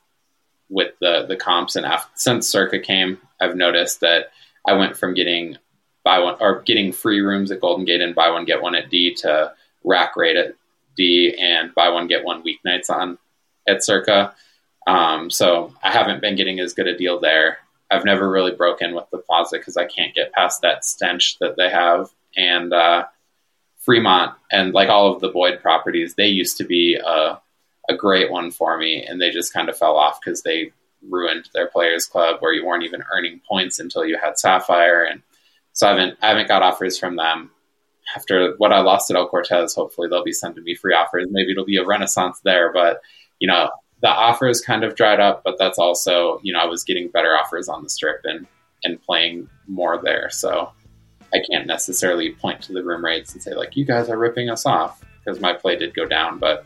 with 0.69 0.93
the 1.01 1.25
the 1.27 1.35
comps 1.35 1.75
and 1.75 1.83
after, 1.83 2.11
since 2.13 2.47
Circa 2.47 2.77
came, 2.77 3.17
I've 3.41 3.55
noticed 3.55 4.01
that 4.01 4.25
I 4.67 4.73
went 4.73 4.97
from 4.97 5.13
getting 5.13 5.57
buy 6.03 6.19
one 6.19 6.35
or 6.39 6.61
getting 6.61 6.91
free 6.91 7.21
rooms 7.21 7.51
at 7.51 7.61
Golden 7.61 7.85
Gate 7.85 8.01
and 8.01 8.13
buy 8.13 8.29
one 8.29 8.45
get 8.45 8.61
one 8.61 8.75
at 8.75 8.89
D 8.89 9.13
to 9.15 9.53
rack 9.83 10.15
rate 10.15 10.37
at 10.37 10.55
D 10.95 11.35
and 11.39 11.73
buy 11.73 11.89
one 11.89 12.07
get 12.07 12.23
one 12.23 12.43
weeknights 12.43 12.89
on 12.89 13.17
at 13.67 13.83
Circa. 13.83 14.33
Um, 14.85 15.29
so 15.29 15.73
I 15.83 15.91
haven't 15.91 16.21
been 16.21 16.35
getting 16.35 16.59
as 16.59 16.73
good 16.73 16.87
a 16.87 16.97
deal 16.97 17.19
there. 17.19 17.57
I've 17.91 18.05
never 18.05 18.29
really 18.29 18.53
broken 18.53 18.95
with 18.95 19.05
the 19.11 19.17
Plaza 19.17 19.57
because 19.57 19.77
I 19.77 19.85
can't 19.85 20.15
get 20.15 20.33
past 20.33 20.61
that 20.61 20.85
stench 20.85 21.37
that 21.39 21.55
they 21.57 21.69
have. 21.69 22.09
And 22.35 22.73
uh, 22.73 23.05
Fremont 23.79 24.33
and 24.51 24.73
like 24.73 24.89
all 24.89 25.13
of 25.13 25.21
the 25.21 25.29
Boyd 25.29 25.61
properties, 25.61 26.15
they 26.15 26.27
used 26.27 26.57
to 26.57 26.65
be 26.65 26.95
a, 26.95 27.39
a 27.89 27.95
great 27.95 28.31
one 28.31 28.51
for 28.51 28.77
me, 28.77 29.05
and 29.05 29.21
they 29.21 29.29
just 29.31 29.53
kind 29.53 29.69
of 29.69 29.77
fell 29.77 29.95
off 29.95 30.19
because 30.19 30.41
they 30.41 30.71
ruined 31.07 31.49
their 31.53 31.67
players 31.67 32.05
club 32.05 32.37
where 32.39 32.53
you 32.53 32.65
weren't 32.65 32.83
even 32.83 33.03
earning 33.13 33.41
points 33.47 33.79
until 33.79 34.05
you 34.05 34.17
had 34.21 34.37
Sapphire. 34.37 35.03
And 35.03 35.21
so 35.73 35.87
I 35.87 35.91
haven't, 35.91 36.17
I 36.21 36.29
haven't 36.29 36.47
got 36.47 36.63
offers 36.63 36.97
from 36.97 37.15
them. 37.15 37.51
After 38.15 38.55
what 38.57 38.71
I 38.71 38.79
lost 38.79 39.11
at 39.11 39.17
El 39.17 39.27
Cortez, 39.27 39.75
hopefully 39.75 40.07
they'll 40.07 40.23
be 40.23 40.31
sending 40.31 40.63
me 40.63 40.75
free 40.75 40.93
offers. 40.93 41.27
Maybe 41.29 41.51
it'll 41.51 41.65
be 41.65 41.77
a 41.77 41.85
renaissance 41.85 42.39
there, 42.43 42.71
but 42.71 43.01
you 43.39 43.47
know, 43.47 43.69
the 44.01 44.07
offers 44.07 44.61
kind 44.61 44.83
of 44.83 44.95
dried 44.95 45.19
up, 45.19 45.43
but 45.43 45.57
that's 45.57 45.79
also, 45.79 46.39
you 46.43 46.53
know, 46.53 46.59
I 46.59 46.65
was 46.65 46.83
getting 46.83 47.09
better 47.09 47.35
offers 47.35 47.67
on 47.67 47.83
the 47.83 47.89
strip 47.89 48.21
and, 48.23 48.47
and 48.83 49.01
playing 49.01 49.49
more 49.67 49.99
there. 50.01 50.29
So 50.29 50.71
I 51.33 51.39
can't 51.51 51.67
necessarily 51.67 52.31
point 52.31 52.61
to 52.63 52.73
the 52.73 52.83
room 52.83 53.03
rates 53.03 53.33
and 53.33 53.41
say 53.41 53.53
like, 53.53 53.75
you 53.75 53.85
guys 53.85 54.09
are 54.09 54.17
ripping 54.17 54.49
us 54.49 54.65
off 54.65 55.03
because 55.19 55.41
my 55.41 55.53
play 55.53 55.75
did 55.75 55.93
go 55.93 56.05
down, 56.05 56.39
but 56.39 56.65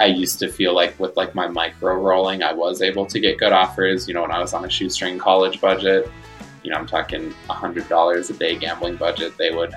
I 0.00 0.06
used 0.06 0.38
to 0.38 0.48
feel 0.48 0.74
like 0.74 0.98
with 1.00 1.16
like 1.16 1.34
my 1.34 1.48
micro 1.48 1.94
rolling, 1.94 2.42
I 2.42 2.52
was 2.52 2.82
able 2.82 3.06
to 3.06 3.18
get 3.18 3.38
good 3.38 3.52
offers. 3.52 4.06
You 4.06 4.14
know, 4.14 4.22
when 4.22 4.30
I 4.30 4.38
was 4.38 4.54
on 4.54 4.64
a 4.64 4.70
shoestring 4.70 5.18
college 5.18 5.60
budget, 5.60 6.10
you 6.62 6.70
know, 6.70 6.76
I'm 6.76 6.86
talking 6.86 7.32
hundred 7.48 7.88
dollars 7.88 8.30
a 8.30 8.34
day 8.34 8.56
gambling 8.56 8.96
budget, 8.96 9.36
they 9.38 9.50
would 9.50 9.74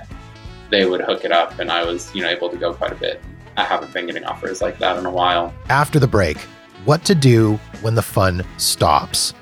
they 0.70 0.86
would 0.86 1.00
hook 1.00 1.24
it 1.24 1.32
up, 1.32 1.58
and 1.58 1.70
I 1.70 1.84
was 1.84 2.14
you 2.14 2.22
know 2.22 2.28
able 2.28 2.50
to 2.50 2.56
go 2.56 2.72
quite 2.72 2.92
a 2.92 2.96
bit. 2.96 3.20
I 3.56 3.64
haven't 3.64 3.92
been 3.92 4.06
getting 4.06 4.24
offers 4.24 4.62
like 4.62 4.78
that 4.78 4.96
in 4.98 5.06
a 5.06 5.10
while. 5.10 5.52
After 5.68 5.98
the 5.98 6.06
break, 6.06 6.38
what 6.84 7.04
to 7.04 7.14
do 7.14 7.58
when 7.82 7.94
the 7.94 8.02
fun 8.02 8.44
stops. 8.56 9.34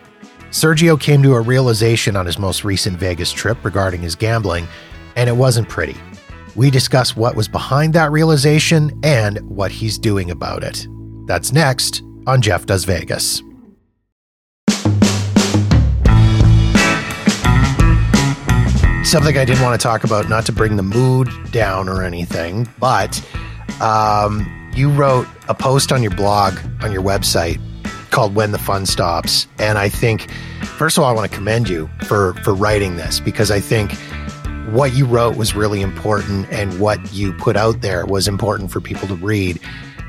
Sergio 0.50 1.00
came 1.00 1.22
to 1.22 1.34
a 1.34 1.40
realization 1.40 2.16
on 2.16 2.26
his 2.26 2.38
most 2.38 2.64
recent 2.64 2.98
Vegas 2.98 3.30
trip 3.30 3.64
regarding 3.64 4.00
his 4.00 4.16
gambling, 4.16 4.66
and 5.14 5.28
it 5.28 5.36
wasn't 5.36 5.68
pretty. 5.68 5.96
We 6.56 6.70
discuss 6.70 7.16
what 7.16 7.36
was 7.36 7.46
behind 7.46 7.94
that 7.94 8.10
realization 8.10 8.98
and 9.04 9.40
what 9.48 9.70
he's 9.70 9.98
doing 9.98 10.30
about 10.30 10.64
it. 10.64 10.86
That's 11.26 11.52
next 11.52 12.02
on 12.26 12.42
Jeff 12.42 12.66
Does 12.66 12.84
Vegas. 12.84 13.42
Something 19.04 19.38
I 19.38 19.44
didn't 19.44 19.62
want 19.62 19.80
to 19.80 19.82
talk 19.82 20.04
about, 20.04 20.28
not 20.28 20.44
to 20.46 20.52
bring 20.52 20.76
the 20.76 20.82
mood 20.82 21.28
down 21.52 21.88
or 21.88 22.02
anything, 22.02 22.68
but 22.78 23.24
um, 23.80 24.70
you 24.74 24.90
wrote 24.90 25.26
a 25.48 25.54
post 25.54 25.92
on 25.92 26.02
your 26.02 26.14
blog, 26.14 26.58
on 26.82 26.92
your 26.92 27.02
website, 27.02 27.60
called 28.10 28.34
When 28.34 28.52
the 28.52 28.58
Fun 28.58 28.86
Stops. 28.86 29.46
And 29.58 29.78
I 29.78 29.88
think, 29.88 30.30
first 30.62 30.98
of 30.98 31.04
all, 31.04 31.10
I 31.10 31.12
want 31.12 31.30
to 31.30 31.36
commend 31.36 31.68
you 31.68 31.88
for, 32.04 32.34
for 32.42 32.54
writing 32.54 32.96
this 32.96 33.20
because 33.20 33.50
I 33.50 33.60
think 33.60 33.92
what 34.72 34.94
you 34.94 35.04
wrote 35.04 35.36
was 35.36 35.54
really 35.54 35.80
important 35.80 36.48
and 36.50 36.78
what 36.78 37.12
you 37.12 37.32
put 37.34 37.56
out 37.56 37.80
there 37.80 38.06
was 38.06 38.28
important 38.28 38.70
for 38.70 38.80
people 38.80 39.08
to 39.08 39.16
read. 39.16 39.58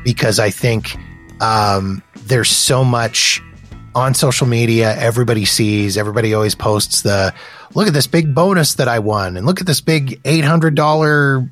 Because 0.03 0.39
I 0.39 0.49
think 0.49 0.95
um, 1.41 2.03
there's 2.15 2.49
so 2.49 2.83
much 2.83 3.41
on 3.93 4.13
social 4.13 4.47
media 4.47 4.95
everybody 4.95 5.43
sees 5.43 5.97
everybody 5.97 6.33
always 6.33 6.55
posts 6.55 7.01
the 7.01 7.33
look 7.75 7.87
at 7.87 7.93
this 7.93 8.07
big 8.07 8.33
bonus 8.33 8.75
that 8.75 8.87
i 8.87 8.99
won 8.99 9.35
and 9.35 9.45
look 9.45 9.59
at 9.59 9.67
this 9.67 9.81
big 9.81 10.21
$800 10.23 11.49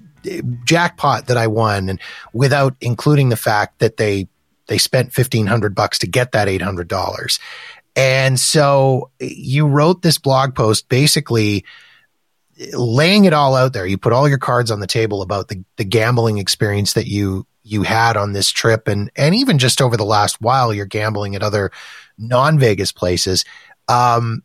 jackpot 0.63 1.27
that 1.27 1.35
i 1.35 1.47
won 1.47 1.89
and 1.89 1.99
without 2.31 2.77
including 2.79 3.27
the 3.27 3.35
fact 3.35 3.79
that 3.79 3.97
they 3.97 4.29
they 4.67 4.77
spent 4.77 5.07
1500 5.07 5.75
bucks 5.75 5.99
to 5.99 6.07
get 6.07 6.31
that 6.31 6.47
$800 6.47 7.39
and 7.97 8.39
so 8.39 9.11
you 9.19 9.67
wrote 9.67 10.01
this 10.01 10.17
blog 10.17 10.55
post 10.55 10.87
basically 10.87 11.65
laying 12.73 13.25
it 13.25 13.33
all 13.33 13.55
out 13.55 13.73
there. 13.73 13.85
You 13.85 13.97
put 13.97 14.13
all 14.13 14.27
your 14.27 14.37
cards 14.37 14.71
on 14.71 14.79
the 14.79 14.87
table 14.87 15.21
about 15.21 15.47
the, 15.47 15.63
the 15.77 15.85
gambling 15.85 16.37
experience 16.37 16.93
that 16.93 17.07
you 17.07 17.45
you 17.61 17.83
had 17.83 18.17
on 18.17 18.33
this 18.33 18.49
trip 18.49 18.87
and 18.87 19.11
and 19.15 19.35
even 19.35 19.59
just 19.59 19.81
over 19.81 19.95
the 19.95 20.05
last 20.05 20.41
while 20.41 20.73
you're 20.73 20.85
gambling 20.85 21.35
at 21.35 21.43
other 21.43 21.71
non-Vegas 22.17 22.91
places. 22.91 23.45
Um, 23.87 24.43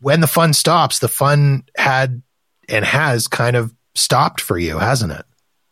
when 0.00 0.20
the 0.20 0.26
fun 0.26 0.52
stops, 0.52 0.98
the 0.98 1.08
fun 1.08 1.64
had 1.76 2.22
and 2.68 2.84
has 2.84 3.28
kind 3.28 3.56
of 3.56 3.74
stopped 3.94 4.40
for 4.40 4.58
you, 4.58 4.78
hasn't 4.78 5.12
it? 5.12 5.24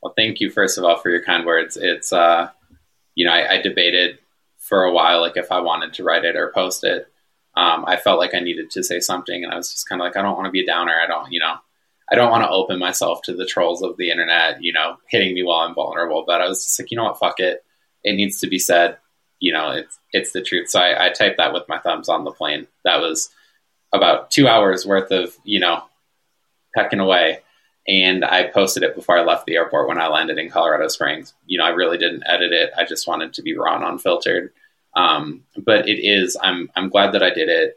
Well, 0.02 0.14
thank 0.16 0.40
you 0.40 0.50
first 0.50 0.76
of 0.78 0.84
all 0.84 0.98
for 0.98 1.10
your 1.10 1.22
kind 1.22 1.46
words. 1.46 1.76
It's 1.76 2.12
uh, 2.12 2.50
you 3.14 3.24
know, 3.26 3.32
I, 3.32 3.54
I 3.54 3.62
debated 3.62 4.18
for 4.58 4.84
a 4.84 4.92
while 4.92 5.20
like 5.20 5.36
if 5.36 5.52
I 5.52 5.60
wanted 5.60 5.94
to 5.94 6.04
write 6.04 6.24
it 6.24 6.36
or 6.36 6.52
post 6.52 6.84
it 6.84 7.10
um, 7.56 7.84
I 7.86 7.96
felt 7.96 8.18
like 8.18 8.34
I 8.34 8.40
needed 8.40 8.70
to 8.72 8.82
say 8.82 9.00
something, 9.00 9.44
and 9.44 9.52
I 9.52 9.56
was 9.56 9.70
just 9.70 9.88
kind 9.88 10.00
of 10.00 10.06
like, 10.06 10.16
I 10.16 10.22
don't 10.22 10.36
want 10.36 10.46
to 10.46 10.52
be 10.52 10.62
a 10.62 10.66
downer. 10.66 10.94
I 11.00 11.06
don't, 11.06 11.30
you 11.32 11.40
know, 11.40 11.54
I 12.10 12.16
don't 12.16 12.30
want 12.30 12.44
to 12.44 12.50
open 12.50 12.78
myself 12.78 13.22
to 13.22 13.34
the 13.34 13.46
trolls 13.46 13.82
of 13.82 13.96
the 13.96 14.10
internet, 14.10 14.62
you 14.62 14.72
know, 14.72 14.96
hitting 15.08 15.34
me 15.34 15.42
while 15.42 15.60
I'm 15.60 15.74
vulnerable. 15.74 16.24
But 16.26 16.40
I 16.40 16.48
was 16.48 16.64
just 16.64 16.78
like, 16.80 16.90
you 16.90 16.96
know 16.96 17.04
what, 17.04 17.18
fuck 17.18 17.40
it. 17.40 17.64
It 18.02 18.14
needs 18.14 18.40
to 18.40 18.48
be 18.48 18.58
said. 18.58 18.98
You 19.38 19.52
know, 19.52 19.70
it's 19.70 19.98
it's 20.12 20.32
the 20.32 20.42
truth. 20.42 20.68
So 20.70 20.80
I, 20.80 21.06
I 21.06 21.08
typed 21.10 21.38
that 21.38 21.52
with 21.52 21.68
my 21.68 21.78
thumbs 21.78 22.08
on 22.08 22.24
the 22.24 22.30
plane. 22.30 22.66
That 22.84 23.00
was 23.00 23.30
about 23.92 24.30
two 24.30 24.48
hours 24.48 24.86
worth 24.86 25.10
of 25.10 25.36
you 25.44 25.60
know 25.60 25.82
pecking 26.74 27.00
away. 27.00 27.40
And 27.86 28.24
I 28.24 28.44
posted 28.44 28.82
it 28.82 28.94
before 28.94 29.18
I 29.18 29.24
left 29.24 29.44
the 29.44 29.56
airport 29.56 29.88
when 29.88 30.00
I 30.00 30.08
landed 30.08 30.38
in 30.38 30.50
Colorado 30.50 30.88
Springs. 30.88 31.34
You 31.46 31.58
know, 31.58 31.64
I 31.64 31.70
really 31.70 31.98
didn't 31.98 32.24
edit 32.26 32.52
it. 32.52 32.70
I 32.76 32.84
just 32.84 33.06
wanted 33.06 33.34
to 33.34 33.42
be 33.42 33.56
raw 33.56 33.76
and 33.76 33.84
unfiltered. 33.84 34.52
Um, 34.96 35.42
but 35.56 35.88
it 35.88 35.98
is, 35.98 36.36
I'm, 36.40 36.70
I'm 36.76 36.88
glad 36.88 37.12
that 37.12 37.22
I 37.22 37.30
did 37.30 37.48
it. 37.48 37.76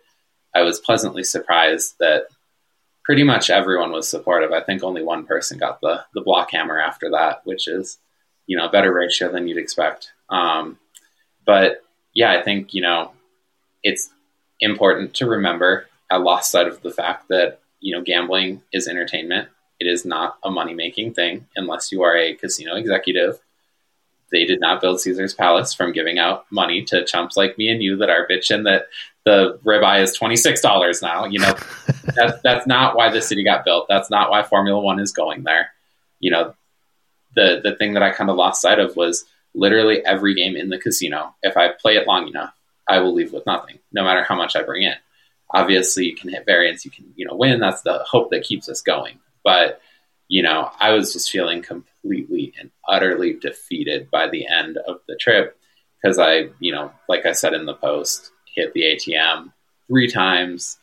I 0.53 0.61
was 0.61 0.79
pleasantly 0.79 1.23
surprised 1.23 1.95
that 1.99 2.27
pretty 3.03 3.23
much 3.23 3.49
everyone 3.49 3.91
was 3.91 4.07
supportive. 4.07 4.51
I 4.51 4.61
think 4.61 4.83
only 4.83 5.03
one 5.03 5.25
person 5.25 5.57
got 5.57 5.81
the, 5.81 6.03
the 6.13 6.21
block 6.21 6.51
hammer 6.51 6.79
after 6.79 7.09
that, 7.11 7.41
which 7.45 7.67
is, 7.67 7.97
you 8.45 8.57
know, 8.57 8.65
a 8.65 8.71
better 8.71 8.93
ratio 8.93 9.31
than 9.31 9.47
you'd 9.47 9.57
expect. 9.57 10.11
Um, 10.29 10.77
but 11.45 11.83
yeah, 12.13 12.31
I 12.31 12.41
think, 12.41 12.73
you 12.73 12.81
know, 12.81 13.11
it's 13.83 14.09
important 14.59 15.13
to 15.15 15.25
remember 15.27 15.87
I 16.09 16.17
lost 16.17 16.51
sight 16.51 16.67
of 16.67 16.81
the 16.81 16.91
fact 16.91 17.27
that, 17.29 17.59
you 17.79 17.95
know, 17.95 18.01
gambling 18.01 18.61
is 18.73 18.87
entertainment. 18.87 19.49
It 19.79 19.85
is 19.85 20.05
not 20.05 20.37
a 20.43 20.49
money 20.49 20.73
making 20.73 21.13
thing 21.13 21.47
unless 21.55 21.91
you 21.91 22.03
are 22.03 22.15
a 22.15 22.35
casino 22.35 22.75
executive 22.75 23.39
they 24.31 24.45
did 24.45 24.59
not 24.59 24.81
build 24.81 24.99
Caesar's 24.99 25.33
Palace 25.33 25.73
from 25.73 25.93
giving 25.93 26.19
out 26.19 26.45
money 26.51 26.83
to 26.85 27.05
chumps 27.05 27.37
like 27.37 27.57
me 27.57 27.69
and 27.69 27.81
you 27.81 27.97
that 27.97 28.09
are 28.09 28.27
bitching 28.27 28.65
that 28.65 28.87
the 29.25 29.59
ribeye 29.65 30.01
is 30.01 30.13
twenty 30.13 30.35
six 30.35 30.61
dollars 30.61 31.01
now. 31.01 31.25
You 31.25 31.39
know, 31.39 31.55
that's 32.15 32.41
that's 32.43 32.67
not 32.67 32.95
why 32.95 33.09
the 33.09 33.21
city 33.21 33.43
got 33.43 33.65
built. 33.65 33.87
That's 33.87 34.09
not 34.09 34.29
why 34.29 34.43
Formula 34.43 34.79
One 34.79 34.99
is 34.99 35.11
going 35.11 35.43
there. 35.43 35.71
You 36.19 36.31
know, 36.31 36.53
the 37.35 37.61
the 37.63 37.75
thing 37.75 37.93
that 37.93 38.03
I 38.03 38.11
kind 38.11 38.29
of 38.29 38.35
lost 38.35 38.61
sight 38.61 38.79
of 38.79 38.95
was 38.95 39.25
literally 39.53 40.05
every 40.05 40.35
game 40.35 40.55
in 40.55 40.69
the 40.69 40.77
casino. 40.77 41.35
If 41.41 41.57
I 41.57 41.69
play 41.69 41.97
it 41.97 42.07
long 42.07 42.27
enough, 42.27 42.53
I 42.87 42.99
will 42.99 43.13
leave 43.13 43.33
with 43.33 43.45
nothing, 43.45 43.79
no 43.91 44.03
matter 44.03 44.23
how 44.23 44.35
much 44.35 44.55
I 44.55 44.63
bring 44.63 44.83
in. 44.83 44.95
Obviously, 45.53 46.05
you 46.05 46.15
can 46.15 46.29
hit 46.29 46.45
variance, 46.45 46.85
you 46.85 46.91
can 46.91 47.05
you 47.15 47.25
know 47.25 47.35
win. 47.35 47.59
That's 47.59 47.81
the 47.81 47.99
hope 47.99 48.31
that 48.31 48.43
keeps 48.43 48.69
us 48.69 48.81
going. 48.81 49.19
But 49.43 49.81
you 50.27 50.43
know, 50.43 50.71
I 50.79 50.91
was 50.91 51.13
just 51.13 51.31
feeling 51.31 51.61
completely 51.61 52.53
and 52.59 52.71
utterly 52.87 53.33
defeated 53.33 54.11
by 54.11 54.27
the 54.27 54.47
end 54.47 54.77
of 54.77 54.97
the 55.07 55.15
trip 55.15 55.57
because 56.01 56.19
I, 56.19 56.49
you 56.59 56.71
know, 56.71 56.91
like 57.07 57.25
I 57.25 57.31
said 57.31 57.53
in 57.53 57.65
the 57.65 57.73
post, 57.73 58.31
hit 58.53 58.73
the 58.73 58.81
ATM 58.81 59.51
three 59.87 60.09
times, 60.09 60.77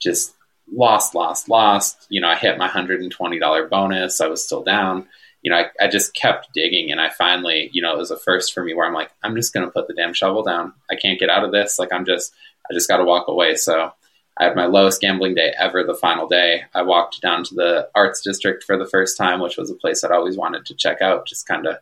just 0.00 0.34
lost, 0.70 1.14
lost, 1.14 1.48
lost. 1.48 2.06
You 2.08 2.20
know, 2.20 2.28
I 2.28 2.36
hit 2.36 2.58
my 2.58 2.68
$120 2.68 3.70
bonus. 3.70 4.20
I 4.20 4.26
was 4.26 4.44
still 4.44 4.62
down. 4.62 5.06
You 5.42 5.52
know, 5.52 5.58
I, 5.58 5.66
I 5.80 5.88
just 5.88 6.14
kept 6.14 6.52
digging 6.52 6.90
and 6.90 7.00
I 7.00 7.10
finally, 7.10 7.70
you 7.72 7.80
know, 7.80 7.94
it 7.94 7.98
was 7.98 8.10
a 8.10 8.18
first 8.18 8.52
for 8.52 8.64
me 8.64 8.74
where 8.74 8.86
I'm 8.86 8.94
like, 8.94 9.10
I'm 9.22 9.36
just 9.36 9.54
going 9.54 9.64
to 9.64 9.72
put 9.72 9.86
the 9.86 9.94
damn 9.94 10.12
shovel 10.12 10.42
down. 10.42 10.72
I 10.90 10.96
can't 10.96 11.20
get 11.20 11.30
out 11.30 11.44
of 11.44 11.52
this. 11.52 11.78
Like, 11.78 11.92
I'm 11.92 12.04
just, 12.04 12.32
I 12.68 12.74
just 12.74 12.88
got 12.88 12.96
to 12.96 13.04
walk 13.04 13.28
away. 13.28 13.54
So, 13.54 13.92
I 14.38 14.44
had 14.44 14.56
my 14.56 14.66
lowest 14.66 15.00
gambling 15.00 15.34
day 15.34 15.52
ever 15.58 15.82
the 15.82 15.94
final 15.94 16.28
day. 16.28 16.64
I 16.74 16.82
walked 16.82 17.20
down 17.20 17.42
to 17.44 17.54
the 17.54 17.88
arts 17.94 18.20
district 18.20 18.62
for 18.62 18.76
the 18.76 18.86
first 18.86 19.16
time, 19.16 19.40
which 19.40 19.56
was 19.56 19.70
a 19.70 19.74
place 19.74 20.04
I'd 20.04 20.12
always 20.12 20.36
wanted 20.36 20.64
to 20.66 20.74
check 20.74 21.02
out, 21.02 21.26
just 21.26 21.48
kind 21.48 21.66
of 21.66 21.78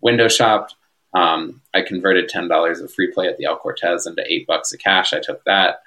window 0.00 0.28
shopped. 0.28 0.74
Um, 1.14 1.60
I 1.74 1.82
converted 1.82 2.30
$10 2.30 2.82
of 2.82 2.92
free 2.92 3.12
play 3.12 3.26
at 3.26 3.36
the 3.36 3.44
El 3.44 3.58
Cortez 3.58 4.06
into 4.06 4.24
eight 4.26 4.46
bucks 4.46 4.72
of 4.72 4.80
cash. 4.80 5.12
I 5.12 5.20
took 5.20 5.44
that, 5.44 5.82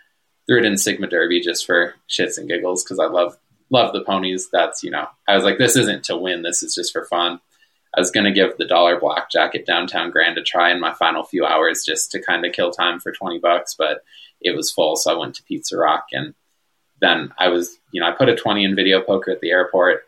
threw 0.48 0.60
it 0.60 0.66
in 0.66 0.78
Sigma 0.78 1.08
Derby 1.08 1.42
just 1.42 1.66
for 1.66 1.96
shits 2.10 2.38
and 2.38 2.48
giggles 2.48 2.84
because 2.84 3.00
I 3.00 3.06
love 3.06 3.38
love 3.72 3.94
the 3.94 4.02
ponies. 4.02 4.50
That's, 4.52 4.84
you 4.84 4.92
know, 4.92 5.08
I 5.28 5.36
was 5.36 5.46
like, 5.46 5.58
this 5.58 5.76
isn't 5.76 6.04
to 6.06 6.18
win, 6.18 6.44
this 6.44 6.62
is 6.62 6.76
just 6.76 6.92
for 6.92 7.06
fun. 7.06 7.40
I 7.96 8.00
was 8.00 8.12
going 8.12 8.26
to 8.26 8.32
give 8.32 8.58
the 8.58 8.66
dollar 8.66 9.00
blackjack 9.00 9.54
at 9.54 9.66
downtown 9.66 10.12
Grand 10.12 10.38
a 10.38 10.44
try 10.44 10.72
in 10.72 10.80
my 10.80 10.94
final 10.94 11.24
few 11.24 11.46
hours 11.46 11.84
just 11.86 12.12
to 12.12 12.22
kind 12.22 12.46
of 12.46 12.54
kill 12.54 12.72
time 12.72 13.00
for 13.00 13.12
20 13.12 13.40
bucks, 13.40 13.76
but 13.78 14.04
it 14.40 14.56
was 14.56 14.72
full. 14.72 14.96
So 14.96 15.14
I 15.14 15.18
went 15.18 15.36
to 15.36 15.44
Pizza 15.44 15.78
Rock 15.78 16.06
and 16.14 16.34
then 17.02 17.34
I 17.38 17.50
was, 17.50 17.78
you 17.92 18.00
know, 18.00 18.08
I 18.08 18.12
put 18.12 18.30
a 18.30 18.36
20 18.36 18.64
in 18.64 18.76
video 18.76 19.02
poker 19.02 19.32
at 19.32 19.42
the 19.42 19.52
airport. 19.52 20.06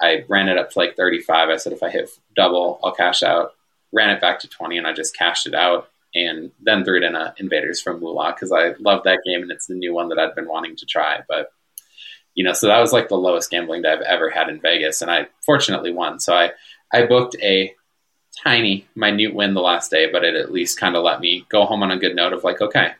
I 0.00 0.24
ran 0.28 0.48
it 0.48 0.58
up 0.58 0.70
to 0.70 0.78
like 0.78 0.96
35. 0.96 1.48
I 1.48 1.56
said, 1.56 1.72
if 1.72 1.82
I 1.82 1.90
hit 1.90 2.08
double, 2.34 2.80
I'll 2.82 2.92
cash 2.92 3.22
out. 3.22 3.52
Ran 3.92 4.10
it 4.10 4.20
back 4.20 4.40
to 4.40 4.48
20 4.48 4.78
and 4.78 4.86
I 4.86 4.92
just 4.92 5.16
cashed 5.16 5.46
it 5.46 5.54
out 5.54 5.88
and 6.14 6.50
then 6.62 6.84
threw 6.84 6.98
it 6.98 7.02
in 7.02 7.14
a 7.14 7.34
Invaders 7.38 7.80
from 7.80 8.00
Moolah 8.00 8.32
because 8.34 8.52
I 8.52 8.74
love 8.80 9.04
that 9.04 9.20
game 9.26 9.42
and 9.42 9.50
it's 9.50 9.66
the 9.66 9.74
new 9.74 9.92
one 9.92 10.08
that 10.08 10.18
I'd 10.18 10.34
been 10.34 10.48
wanting 10.48 10.76
to 10.76 10.86
try. 10.86 11.20
But, 11.28 11.50
you 12.34 12.44
know, 12.44 12.52
so 12.52 12.66
that 12.68 12.80
was 12.80 12.92
like 12.92 13.08
the 13.08 13.16
lowest 13.16 13.50
gambling 13.50 13.82
day 13.82 13.92
I've 13.92 14.00
ever 14.00 14.30
had 14.30 14.48
in 14.48 14.60
Vegas. 14.60 15.02
And 15.02 15.10
I 15.10 15.28
fortunately 15.44 15.92
won. 15.92 16.20
So 16.20 16.34
I, 16.34 16.52
I 16.92 17.06
booked 17.06 17.36
a 17.42 17.74
tiny, 18.42 18.86
minute 18.94 19.34
win 19.34 19.54
the 19.54 19.60
last 19.60 19.90
day, 19.90 20.10
but 20.10 20.24
it 20.24 20.34
at 20.34 20.52
least 20.52 20.78
kind 20.78 20.96
of 20.96 21.02
let 21.02 21.20
me 21.20 21.46
go 21.48 21.64
home 21.64 21.82
on 21.82 21.90
a 21.90 21.98
good 21.98 22.14
note 22.14 22.32
of 22.32 22.44
like, 22.44 22.60
okay, 22.60 22.92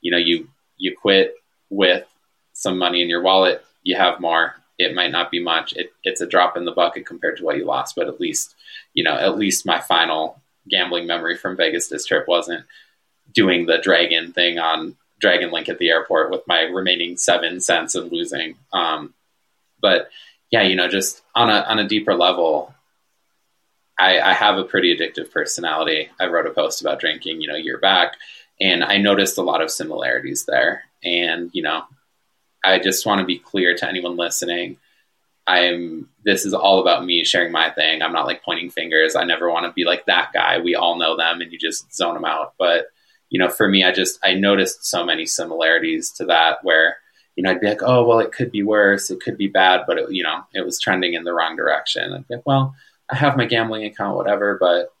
you 0.00 0.10
know, 0.10 0.18
you 0.18 0.48
you 0.76 0.96
quit 0.96 1.34
with 1.68 2.06
some 2.52 2.78
money 2.78 3.02
in 3.02 3.08
your 3.08 3.22
wallet, 3.22 3.64
you 3.82 3.96
have 3.96 4.20
more. 4.20 4.54
It 4.78 4.94
might 4.94 5.12
not 5.12 5.30
be 5.30 5.42
much. 5.42 5.74
It, 5.74 5.92
it's 6.04 6.22
a 6.22 6.26
drop 6.26 6.56
in 6.56 6.64
the 6.64 6.72
bucket 6.72 7.06
compared 7.06 7.36
to 7.36 7.44
what 7.44 7.56
you 7.56 7.66
lost, 7.66 7.94
but 7.96 8.08
at 8.08 8.20
least, 8.20 8.54
you 8.94 9.04
know, 9.04 9.14
at 9.14 9.36
least 9.36 9.66
my 9.66 9.78
final 9.80 10.40
gambling 10.68 11.06
memory 11.06 11.36
from 11.36 11.56
Vegas 11.56 11.88
this 11.88 12.06
trip 12.06 12.26
wasn't 12.26 12.64
doing 13.32 13.66
the 13.66 13.78
dragon 13.78 14.32
thing 14.32 14.58
on 14.58 14.96
Dragon 15.20 15.50
Link 15.50 15.68
at 15.68 15.78
the 15.78 15.90
airport 15.90 16.30
with 16.30 16.42
my 16.46 16.62
remaining 16.62 17.16
seven 17.16 17.60
cents 17.60 17.94
and 17.94 18.10
losing. 18.10 18.56
Um, 18.72 19.14
but 19.80 20.08
yeah, 20.50 20.62
you 20.62 20.76
know, 20.76 20.88
just 20.88 21.22
on 21.34 21.50
a 21.50 21.60
on 21.68 21.78
a 21.78 21.88
deeper 21.88 22.14
level, 22.14 22.74
I, 24.00 24.20
I 24.20 24.32
have 24.32 24.56
a 24.56 24.64
pretty 24.64 24.96
addictive 24.96 25.30
personality. 25.30 26.08
I 26.18 26.26
wrote 26.26 26.46
a 26.46 26.50
post 26.50 26.80
about 26.80 27.00
drinking, 27.00 27.40
you 27.40 27.48
know, 27.48 27.56
a 27.56 27.60
year 27.60 27.78
back 27.78 28.16
and 28.60 28.84
I 28.84 28.98
noticed 28.98 29.38
a 29.38 29.42
lot 29.42 29.62
of 29.62 29.70
similarities 29.70 30.44
there. 30.44 30.84
And 31.02 31.50
you 31.52 31.62
know, 31.62 31.84
I 32.64 32.78
just 32.78 33.06
want 33.06 33.20
to 33.20 33.26
be 33.26 33.38
clear 33.38 33.74
to 33.76 33.88
anyone 33.88 34.16
listening. 34.16 34.76
I'm 35.46 36.08
this 36.24 36.44
is 36.44 36.52
all 36.52 36.80
about 36.80 37.04
me 37.04 37.24
sharing 37.24 37.50
my 37.50 37.70
thing. 37.70 38.02
I'm 38.02 38.12
not 38.12 38.26
like 38.26 38.44
pointing 38.44 38.70
fingers. 38.70 39.16
I 39.16 39.24
never 39.24 39.50
want 39.50 39.66
to 39.66 39.72
be 39.72 39.84
like 39.84 40.06
that 40.06 40.32
guy. 40.32 40.58
We 40.58 40.74
all 40.74 40.98
know 40.98 41.16
them 41.16 41.40
and 41.40 41.50
you 41.50 41.58
just 41.58 41.94
zone 41.94 42.14
them 42.14 42.26
out. 42.26 42.54
But 42.58 42.86
you 43.30 43.38
know, 43.38 43.48
for 43.48 43.68
me, 43.68 43.82
I 43.84 43.92
just 43.92 44.18
I 44.22 44.34
noticed 44.34 44.84
so 44.84 45.04
many 45.04 45.24
similarities 45.24 46.10
to 46.12 46.26
that 46.26 46.58
where 46.62 46.96
you 47.36 47.42
know 47.42 47.50
I'd 47.50 47.60
be 47.60 47.68
like, 47.68 47.82
oh 47.82 48.04
well, 48.04 48.18
it 48.18 48.32
could 48.32 48.52
be 48.52 48.62
worse, 48.62 49.10
it 49.10 49.20
could 49.20 49.38
be 49.38 49.48
bad, 49.48 49.84
but 49.86 49.98
it, 49.98 50.12
you 50.12 50.22
know, 50.22 50.44
it 50.52 50.64
was 50.64 50.78
trending 50.78 51.14
in 51.14 51.24
the 51.24 51.32
wrong 51.32 51.56
direction. 51.56 52.12
I'd 52.12 52.28
be 52.28 52.36
like, 52.36 52.46
well, 52.46 52.74
I 53.10 53.16
have 53.16 53.36
my 53.36 53.46
gambling 53.46 53.84
account, 53.84 54.16
whatever, 54.16 54.56
but 54.58 54.92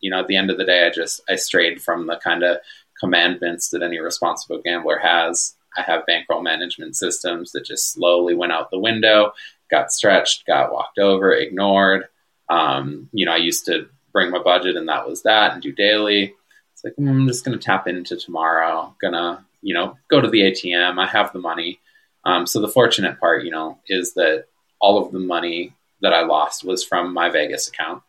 you 0.00 0.10
know, 0.10 0.20
at 0.20 0.28
the 0.28 0.36
end 0.36 0.50
of 0.50 0.56
the 0.56 0.64
day, 0.64 0.86
I 0.86 0.90
just 0.90 1.20
I 1.28 1.36
strayed 1.36 1.82
from 1.82 2.06
the 2.06 2.16
kind 2.16 2.42
of 2.42 2.58
commandments 2.98 3.70
that 3.70 3.82
any 3.82 3.98
responsible 3.98 4.60
gambler 4.62 4.98
has 4.98 5.54
I 5.76 5.82
have 5.82 6.06
bankroll 6.06 6.42
management 6.42 6.96
systems 6.96 7.52
that 7.52 7.64
just 7.64 7.92
slowly 7.92 8.34
went 8.34 8.52
out 8.52 8.70
the 8.70 8.78
window, 8.78 9.32
got 9.70 9.92
stretched, 9.92 10.46
got 10.46 10.72
walked 10.72 10.98
over, 10.98 11.32
ignored. 11.32 12.08
Um, 12.48 13.08
you 13.12 13.26
know, 13.26 13.32
I 13.32 13.36
used 13.36 13.66
to 13.66 13.88
bring 14.12 14.30
my 14.30 14.42
budget 14.42 14.76
and 14.76 14.88
that 14.88 15.08
was 15.08 15.22
that 15.22 15.52
and 15.52 15.62
do 15.62 15.72
daily. 15.72 16.34
It's 16.72 16.84
like, 16.84 16.94
mm, 16.96 17.08
I'm 17.08 17.26
just 17.28 17.44
going 17.44 17.56
to 17.56 17.64
tap 17.64 17.86
into 17.86 18.16
tomorrow, 18.16 18.94
gonna, 19.00 19.44
you 19.62 19.74
know, 19.74 19.96
go 20.08 20.20
to 20.20 20.28
the 20.28 20.40
ATM. 20.40 20.98
I 20.98 21.06
have 21.06 21.32
the 21.32 21.38
money. 21.38 21.78
Um, 22.24 22.46
so 22.46 22.60
the 22.60 22.68
fortunate 22.68 23.20
part, 23.20 23.44
you 23.44 23.50
know, 23.50 23.78
is 23.86 24.14
that 24.14 24.46
all 24.80 25.04
of 25.04 25.12
the 25.12 25.18
money 25.18 25.74
that 26.02 26.12
I 26.12 26.22
lost 26.22 26.64
was 26.64 26.84
from 26.84 27.12
my 27.12 27.28
Vegas 27.30 27.68
account. 27.68 28.02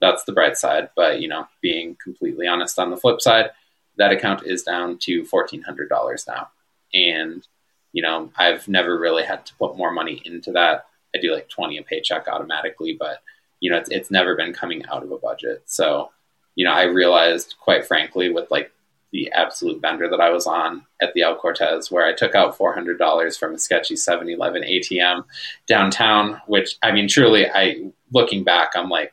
That's 0.00 0.24
the 0.24 0.32
bright 0.32 0.56
side. 0.56 0.90
But, 0.96 1.20
you 1.20 1.28
know, 1.28 1.46
being 1.62 1.96
completely 2.02 2.46
honest 2.46 2.78
on 2.78 2.90
the 2.90 2.96
flip 2.96 3.20
side, 3.20 3.50
that 3.96 4.12
account 4.12 4.46
is 4.46 4.62
down 4.62 4.98
to 4.98 5.22
$1,400 5.24 6.26
now. 6.28 6.48
And, 6.92 7.46
you 7.92 8.02
know, 8.02 8.30
I've 8.36 8.68
never 8.68 8.98
really 8.98 9.24
had 9.24 9.46
to 9.46 9.54
put 9.56 9.76
more 9.76 9.90
money 9.90 10.20
into 10.24 10.52
that. 10.52 10.86
I 11.14 11.18
do 11.18 11.32
like 11.32 11.48
20 11.48 11.78
a 11.78 11.82
paycheck 11.82 12.28
automatically, 12.28 12.96
but, 12.98 13.22
you 13.60 13.70
know, 13.70 13.78
it's, 13.78 13.90
it's 13.90 14.10
never 14.10 14.36
been 14.36 14.52
coming 14.52 14.84
out 14.86 15.02
of 15.02 15.10
a 15.10 15.18
budget. 15.18 15.62
So, 15.66 16.10
you 16.56 16.64
know, 16.64 16.72
I 16.72 16.82
realized 16.84 17.54
quite 17.60 17.86
frankly 17.86 18.30
with 18.30 18.50
like 18.50 18.70
the 19.12 19.30
absolute 19.32 19.80
bender 19.80 20.08
that 20.08 20.20
I 20.20 20.30
was 20.30 20.46
on 20.46 20.84
at 21.00 21.14
the 21.14 21.22
El 21.22 21.36
Cortez, 21.36 21.90
where 21.90 22.06
I 22.06 22.12
took 22.12 22.34
out 22.34 22.58
$400 22.58 23.38
from 23.38 23.54
a 23.54 23.58
sketchy 23.58 23.96
7 23.96 24.28
Eleven 24.28 24.62
ATM 24.62 25.24
downtown, 25.66 26.40
which 26.46 26.76
I 26.82 26.92
mean, 26.92 27.08
truly, 27.08 27.48
I 27.48 27.90
looking 28.12 28.44
back, 28.44 28.72
I'm 28.74 28.88
like, 28.88 29.12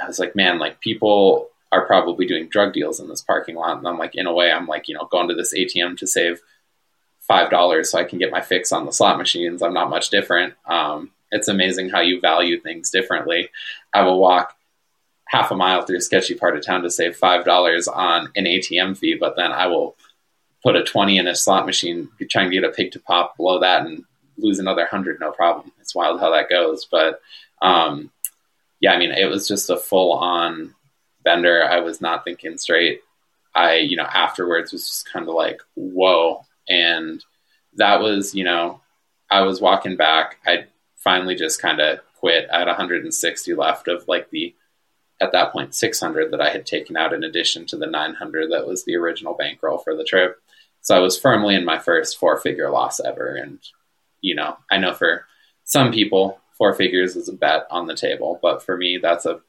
I 0.00 0.06
was 0.06 0.18
like, 0.18 0.36
man, 0.36 0.58
like 0.58 0.80
people 0.80 1.48
are 1.72 1.86
probably 1.86 2.26
doing 2.26 2.48
drug 2.48 2.72
deals 2.72 3.00
in 3.00 3.08
this 3.08 3.22
parking 3.22 3.54
lot. 3.54 3.78
And 3.78 3.86
I'm 3.86 3.98
like, 3.98 4.14
in 4.14 4.26
a 4.26 4.32
way, 4.32 4.50
I'm 4.50 4.66
like, 4.66 4.88
you 4.88 4.94
know, 4.94 5.06
going 5.10 5.28
to 5.28 5.34
this 5.34 5.54
ATM 5.54 5.96
to 5.98 6.06
save 6.06 6.40
$5 7.28 7.86
so 7.86 7.98
I 7.98 8.04
can 8.04 8.18
get 8.18 8.32
my 8.32 8.40
fix 8.40 8.72
on 8.72 8.86
the 8.86 8.92
slot 8.92 9.18
machines. 9.18 9.62
I'm 9.62 9.74
not 9.74 9.90
much 9.90 10.10
different. 10.10 10.54
Um, 10.66 11.12
it's 11.30 11.48
amazing 11.48 11.90
how 11.90 12.00
you 12.00 12.20
value 12.20 12.60
things 12.60 12.90
differently. 12.90 13.50
I 13.94 14.02
will 14.02 14.18
walk 14.18 14.56
half 15.30 15.52
a 15.52 15.56
mile 15.56 15.82
through 15.82 15.98
a 15.98 16.00
sketchy 16.00 16.34
part 16.34 16.56
of 16.56 16.66
town 16.66 16.82
to 16.82 16.90
save 16.90 17.16
five 17.16 17.44
dollars 17.44 17.86
on 17.86 18.28
an 18.34 18.44
ATM 18.46 18.98
fee, 18.98 19.14
but 19.14 19.36
then 19.36 19.52
I 19.52 19.66
will 19.66 19.96
put 20.62 20.76
a 20.76 20.82
twenty 20.82 21.18
in 21.18 21.28
a 21.28 21.36
slot 21.36 21.66
machine, 21.66 22.08
try 22.28 22.42
and 22.42 22.52
get 22.52 22.64
a 22.64 22.70
pig 22.70 22.92
to 22.92 23.00
pop 23.00 23.36
below 23.36 23.60
that, 23.60 23.86
and 23.86 24.04
lose 24.38 24.58
another 24.58 24.86
hundred, 24.86 25.20
no 25.20 25.30
problem. 25.30 25.70
It's 25.80 25.94
wild 25.94 26.20
how 26.20 26.30
that 26.32 26.50
goes, 26.50 26.86
but 26.90 27.20
um, 27.62 28.10
yeah, 28.80 28.92
I 28.92 28.98
mean, 28.98 29.12
it 29.12 29.28
was 29.30 29.46
just 29.46 29.70
a 29.70 29.76
full 29.76 30.12
on 30.14 30.74
bender. 31.22 31.62
I 31.64 31.80
was 31.80 32.00
not 32.00 32.24
thinking 32.24 32.58
straight. 32.58 33.02
I, 33.54 33.76
you 33.76 33.96
know, 33.96 34.04
afterwards 34.04 34.72
was 34.72 34.84
just 34.84 35.12
kind 35.12 35.28
of 35.28 35.34
like, 35.34 35.60
whoa, 35.74 36.44
and 36.68 37.22
that 37.74 38.00
was, 38.00 38.34
you 38.34 38.44
know, 38.44 38.80
I 39.30 39.42
was 39.42 39.60
walking 39.60 39.96
back. 39.96 40.38
I 40.46 40.66
finally 40.96 41.34
just 41.34 41.60
kind 41.60 41.80
of 41.80 42.00
quit. 42.18 42.48
I 42.52 42.58
had 42.58 42.68
160 42.68 43.54
left 43.54 43.88
of 43.88 44.06
like 44.08 44.30
the 44.30 44.54
at 45.20 45.32
that 45.32 45.52
point 45.52 45.74
600 45.74 46.30
that 46.30 46.40
I 46.40 46.50
had 46.50 46.66
taken 46.66 46.96
out 46.96 47.12
in 47.12 47.22
addition 47.22 47.66
to 47.66 47.76
the 47.76 47.86
900 47.86 48.50
that 48.50 48.66
was 48.66 48.84
the 48.84 48.96
original 48.96 49.34
bankroll 49.34 49.78
for 49.78 49.94
the 49.94 50.04
trip. 50.04 50.40
So 50.80 50.96
I 50.96 51.00
was 51.00 51.18
firmly 51.18 51.54
in 51.54 51.64
my 51.64 51.78
first 51.78 52.18
four 52.18 52.38
figure 52.38 52.70
loss 52.70 53.00
ever. 53.00 53.34
And, 53.34 53.58
you 54.22 54.34
know, 54.34 54.56
I 54.70 54.78
know 54.78 54.94
for 54.94 55.26
some 55.64 55.92
people, 55.92 56.40
four 56.56 56.72
figures 56.74 57.16
is 57.16 57.28
a 57.28 57.34
bet 57.34 57.66
on 57.70 57.86
the 57.86 57.94
table, 57.94 58.38
but 58.40 58.62
for 58.62 58.76
me, 58.76 58.98
that's 58.98 59.26
a 59.26 59.40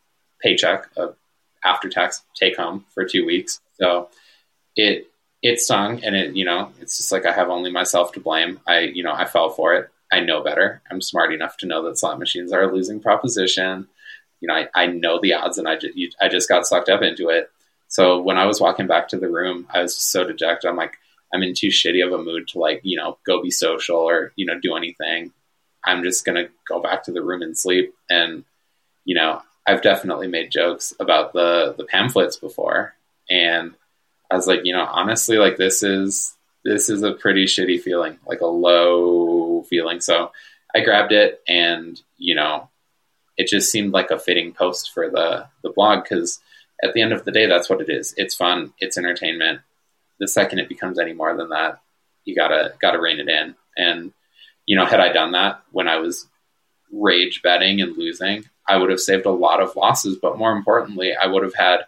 paycheck, 0.41 0.89
of 0.97 1.15
after 1.63 1.89
tax 1.89 2.24
take 2.36 2.57
home 2.57 2.86
for 2.93 3.05
two 3.05 3.26
weeks. 3.26 3.61
So 3.80 4.09
it, 4.76 5.07
it 5.41 5.61
stung 5.61 6.03
and 6.03 6.15
it, 6.15 6.36
you 6.36 6.43
know, 6.43 6.72
it's 6.82 6.97
just 6.97 7.11
like 7.11 7.26
I 7.26 7.32
have 7.32 7.49
only 7.49 7.72
myself 7.72 8.11
to 8.13 8.19
blame. 8.19 8.59
I, 8.67 8.80
you 8.80 9.03
know, 9.03 9.13
I 9.13 9.26
fell 9.26 9.51
for 9.51 9.74
it. 9.76 9.89
I 10.11 10.19
know 10.19 10.43
better. 10.43 10.82
I'm 10.91 11.01
smart 11.01 11.34
enough 11.34 11.55
to 11.57 11.65
know 11.65 11.84
that 11.84 11.97
slot 11.97 12.19
machines 12.19 12.51
are 12.51 12.63
a 12.63 12.74
losing 12.74 12.99
proposition 12.99 13.88
you 14.42 14.48
know, 14.48 14.56
I, 14.56 14.68
I 14.76 14.88
know 14.88 15.20
the 15.22 15.34
odds 15.34 15.58
and 15.58 15.68
I 15.68 15.78
just, 15.78 15.96
you, 15.96 16.10
I 16.20 16.28
just 16.28 16.50
got 16.50 16.66
sucked 16.66 16.89
up 16.89 17.02
into 17.02 17.30
it. 17.30 17.50
So 17.88 18.20
when 18.22 18.38
I 18.38 18.46
was 18.46 18.60
walking 18.60 18.88
back 18.88 19.08
to 19.10 19.18
the 19.18 19.30
room, 19.30 19.68
I 19.74 19.82
was 19.82 19.96
so 19.96 20.26
dejected. 20.26 20.70
I'm 20.70 20.76
like, 20.76 20.98
I'm 21.34 21.44
in 21.44 21.54
too 21.54 21.68
shitty 21.68 22.06
of 22.06 22.12
a 22.12 22.22
mood 22.22 22.48
to 22.50 22.60
like, 22.60 22.82
you 22.84 22.98
know, 22.98 23.18
go 23.26 23.42
be 23.42 23.52
social 23.52 23.98
or, 23.98 24.34
you 24.36 24.46
know, 24.46 24.60
do 24.60 24.76
anything. 24.76 25.32
I'm 25.84 26.04
just 26.04 26.26
going 26.26 26.44
to 26.44 26.52
go 26.68 26.82
back 26.82 27.04
to 27.04 27.12
the 27.12 27.24
room 27.24 27.42
and 27.42 27.58
sleep. 27.58 27.94
And, 28.10 28.44
you 29.06 29.16
know, 29.16 29.42
I've 29.68 29.82
definitely 29.82 30.28
made 30.28 30.52
jokes 30.52 30.94
about 31.00 31.34
the, 31.34 31.76
the 31.78 31.86
pamphlets 31.86 32.38
before. 32.38 32.96
And 33.30 33.74
I 34.30 34.36
was 34.36 34.48
like, 34.48 34.62
you 34.64 34.74
know, 34.74 34.86
honestly, 34.86 35.38
like 35.38 35.58
this 35.58 35.84
is, 35.84 36.36
this 36.64 36.89
is 36.89 37.04
a 37.04 37.14
pretty 37.14 37.46
shitty 37.46 37.82
feeling, 37.82 38.20
like 38.26 38.42
a 38.42 38.48
low 38.48 39.64
feeling. 39.64 40.02
So 40.02 40.32
I 40.74 40.82
grabbed 40.82 41.12
it 41.12 41.42
and, 41.48 42.00
you 42.18 42.36
know, 42.36 42.70
it 43.42 43.48
just 43.48 43.72
seemed 43.72 43.92
like 43.92 44.12
a 44.12 44.20
fitting 44.20 44.54
post 44.54 44.92
for 44.94 45.10
the 45.10 45.48
the 45.64 45.72
blog 45.72 46.04
because 46.04 46.39
at 46.84 46.94
the 46.94 47.02
end 47.02 47.12
of 47.12 47.26
the 47.26 47.32
day, 47.32 47.48
that's 47.48 47.72
what 47.72 47.82
it 47.82 47.89
is. 47.89 48.14
It's 48.16 48.36
fun. 48.36 48.74
It's 48.78 49.00
entertainment. 49.00 49.62
The 50.20 50.28
second 50.28 50.60
it 50.60 50.70
becomes 50.70 51.00
any 51.00 51.14
more 51.14 51.36
than 51.36 51.50
that, 51.50 51.82
you 52.24 52.36
gotta 52.36 52.76
gotta 52.80 53.02
rein 53.02 53.20
it 53.20 53.28
in. 53.28 53.56
And 53.76 54.14
you 54.68 54.76
know, 54.76 54.86
had 54.86 55.00
I 55.00 55.12
done 55.12 55.32
that 55.32 55.64
when 55.72 55.88
I 55.88 55.98
was 55.98 56.28
rage 56.92 57.42
betting 57.42 57.82
and 57.82 57.98
losing, 57.98 58.44
I 58.70 58.78
would 58.78 58.92
have 58.92 59.00
saved 59.00 59.26
a 59.26 59.32
lot 59.32 59.60
of 59.60 59.76
losses. 59.76 60.18
But 60.22 60.38
more 60.38 60.52
importantly, 60.52 61.16
I 61.16 61.26
would 61.26 61.42
have 61.42 61.56
had 61.56 61.86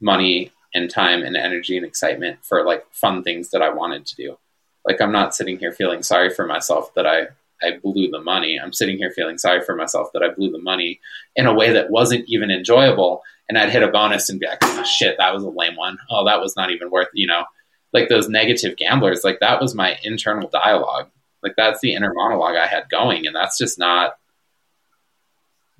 money 0.00 0.52
and 0.72 0.88
time 0.88 1.22
and 1.22 1.36
energy 1.36 1.76
and 1.76 1.84
excitement 1.84 2.38
for 2.46 2.64
like 2.64 2.86
fun 2.92 3.22
things 3.22 3.50
that 3.50 3.60
I 3.60 3.74
wanted 3.74 4.06
to 4.06 4.16
do. 4.16 4.38
Like 4.86 5.02
I'm 5.02 5.12
not 5.12 5.34
sitting 5.34 5.58
here 5.58 5.72
feeling 5.72 6.02
sorry 6.02 6.30
for 6.30 6.46
myself 6.46 6.94
that 6.94 7.06
I 7.06 7.28
I 7.62 7.78
blew 7.82 8.10
the 8.10 8.20
money. 8.20 8.58
I'm 8.62 8.72
sitting 8.72 8.98
here 8.98 9.10
feeling 9.10 9.38
sorry 9.38 9.60
for 9.60 9.74
myself 9.74 10.08
that 10.14 10.22
I 10.22 10.34
blew 10.34 10.50
the 10.50 10.62
money 10.62 11.00
in 11.36 11.46
a 11.46 11.54
way 11.54 11.72
that 11.72 11.90
wasn't 11.90 12.24
even 12.28 12.50
enjoyable. 12.50 13.22
And 13.48 13.58
I'd 13.58 13.70
hit 13.70 13.82
a 13.82 13.88
bonus 13.88 14.28
and 14.28 14.38
be 14.38 14.46
like, 14.46 14.58
oh, 14.62 14.84
shit, 14.84 15.16
that 15.18 15.34
was 15.34 15.42
a 15.42 15.48
lame 15.48 15.76
one. 15.76 15.98
Oh, 16.10 16.26
that 16.26 16.40
was 16.40 16.56
not 16.56 16.70
even 16.70 16.90
worth, 16.90 17.08
you 17.14 17.26
know, 17.26 17.44
like 17.92 18.08
those 18.08 18.28
negative 18.28 18.76
gamblers. 18.76 19.24
Like 19.24 19.40
that 19.40 19.60
was 19.60 19.74
my 19.74 19.98
internal 20.02 20.48
dialogue. 20.48 21.08
Like 21.42 21.54
that's 21.56 21.80
the 21.80 21.94
inner 21.94 22.12
monologue 22.14 22.56
I 22.56 22.66
had 22.66 22.90
going. 22.90 23.26
And 23.26 23.34
that's 23.34 23.58
just 23.58 23.78
not, 23.78 24.16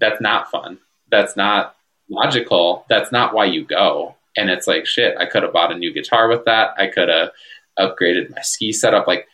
that's 0.01 0.21
not 0.21 0.51
fun. 0.51 0.79
That's 1.11 1.37
not 1.37 1.75
logical. 2.09 2.85
That's 2.89 3.13
not 3.13 3.35
why 3.35 3.47
you 3.47 3.65
go. 3.65 4.15
And 4.37 4.51
it's 4.51 4.67
like, 4.67 4.87
shit, 4.87 5.17
I 5.19 5.27
could 5.27 5.43
have 5.43 5.53
bought 5.53 5.73
a 5.73 5.79
new 5.79 5.93
guitar 5.93 6.29
with 6.29 6.45
that. 6.45 6.75
I 6.79 6.87
could 6.87 7.09
have 7.09 7.31
upgraded 7.79 8.31
my 8.31 8.43
ski 8.43 8.73
setup. 8.73 9.07
Like, 9.07 9.27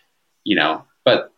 you 0.44 0.56
know, 0.56 0.84
but 1.04 1.33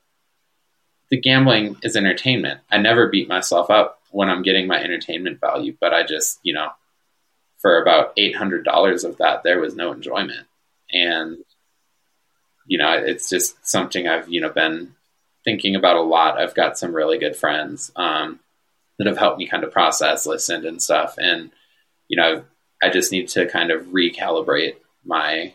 the 1.11 1.20
gambling 1.20 1.76
is 1.82 1.96
entertainment. 1.96 2.61
I 2.70 2.78
never 2.78 3.09
beat 3.09 3.28
myself 3.28 3.70
up 3.70 4.00
when 4.11 4.28
I'm 4.28 4.42
getting 4.42 4.66
my 4.66 4.82
entertainment 4.82 5.40
value, 5.40 5.76
but 5.80 5.94
I 5.94 6.04
just, 6.04 6.40
you 6.42 6.54
know, 6.54 6.70
for 7.59 7.80
about 7.80 8.16
$800 8.16 9.04
of 9.04 9.18
that, 9.18 9.42
there 9.42 9.61
was 9.61 9.74
no 9.74 9.92
enjoyment. 9.92 10.46
And, 10.92 11.38
you 12.66 12.78
know, 12.78 12.92
it's 12.92 13.28
just 13.28 13.66
something 13.66 14.09
I've, 14.09 14.28
you 14.28 14.40
know, 14.40 14.50
been 14.50 14.94
thinking 15.44 15.76
about 15.76 15.96
a 15.96 16.02
lot. 16.02 16.38
I've 16.38 16.54
got 16.54 16.78
some 16.78 16.94
really 16.94 17.18
good 17.18 17.36
friends 17.36 17.92
um, 17.96 18.40
that 18.98 19.07
have 19.07 19.18
helped 19.18 19.38
me 19.38 19.46
kind 19.46 19.64
of 19.64 19.72
process, 19.72 20.26
listen, 20.26 20.66
and 20.66 20.82
stuff. 20.82 21.16
And, 21.18 21.50
you 22.09 22.16
know, 22.16 22.44
I 22.82 22.90
just 22.90 23.12
need 23.12 23.28
to 23.28 23.46
kind 23.46 23.70
of 23.70 23.86
recalibrate 23.86 24.76
my, 25.04 25.54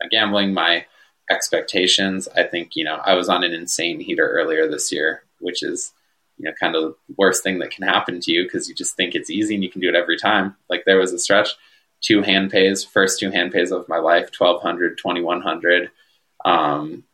my 0.00 0.08
gambling, 0.10 0.52
my 0.52 0.86
expectations. 1.30 2.28
I 2.36 2.42
think, 2.42 2.74
you 2.74 2.84
know, 2.84 2.96
I 2.96 3.14
was 3.14 3.28
on 3.28 3.44
an 3.44 3.54
insane 3.54 4.00
heater 4.00 4.28
earlier 4.28 4.68
this 4.68 4.92
year, 4.92 5.22
which 5.38 5.62
is, 5.62 5.92
you 6.36 6.44
know, 6.44 6.52
kind 6.58 6.74
of 6.74 6.82
the 6.82 6.94
worst 7.16 7.42
thing 7.42 7.60
that 7.60 7.70
can 7.70 7.86
happen 7.86 8.20
to 8.20 8.32
you 8.32 8.44
because 8.44 8.68
you 8.68 8.74
just 8.74 8.96
think 8.96 9.14
it's 9.14 9.30
easy 9.30 9.54
and 9.54 9.62
you 9.62 9.70
can 9.70 9.80
do 9.80 9.88
it 9.88 9.94
every 9.94 10.18
time. 10.18 10.56
Like 10.68 10.84
there 10.84 10.98
was 10.98 11.12
a 11.12 11.18
stretch, 11.18 11.50
two 12.00 12.22
hand 12.22 12.50
pays, 12.50 12.84
first 12.84 13.20
two 13.20 13.30
hand 13.30 13.52
pays 13.52 13.70
of 13.70 13.88
my 13.88 13.98
life, 13.98 14.30
1200, 14.36 14.98
2100. 14.98 15.90
Um, 16.44 17.04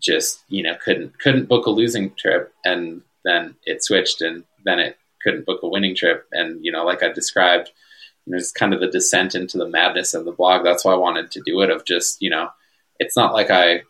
just, 0.00 0.40
you 0.48 0.62
know, 0.62 0.76
couldn't, 0.82 1.18
couldn't 1.18 1.48
book 1.48 1.66
a 1.66 1.70
losing 1.70 2.14
trip. 2.14 2.52
And 2.64 3.02
then 3.24 3.56
it 3.64 3.84
switched 3.84 4.22
and 4.22 4.44
then 4.64 4.78
it 4.78 4.96
couldn't 5.22 5.46
book 5.46 5.62
a 5.62 5.68
winning 5.68 5.94
trip. 5.94 6.26
And, 6.32 6.64
you 6.64 6.72
know, 6.72 6.84
like 6.84 7.02
I 7.02 7.12
described, 7.12 7.70
you 8.24 8.32
know, 8.32 8.38
it's 8.38 8.52
kind 8.52 8.72
of 8.72 8.80
the 8.80 8.88
descent 8.88 9.34
into 9.34 9.58
the 9.58 9.68
madness 9.68 10.14
of 10.14 10.24
the 10.24 10.32
blog. 10.32 10.64
That's 10.64 10.84
why 10.84 10.92
I 10.92 10.96
wanted 10.96 11.30
to 11.32 11.42
do 11.44 11.60
it 11.62 11.70
of 11.70 11.84
just, 11.84 12.22
you 12.22 12.30
know, 12.30 12.50
it's 12.98 13.16
not 13.16 13.32
like 13.32 13.50
I 13.50 13.82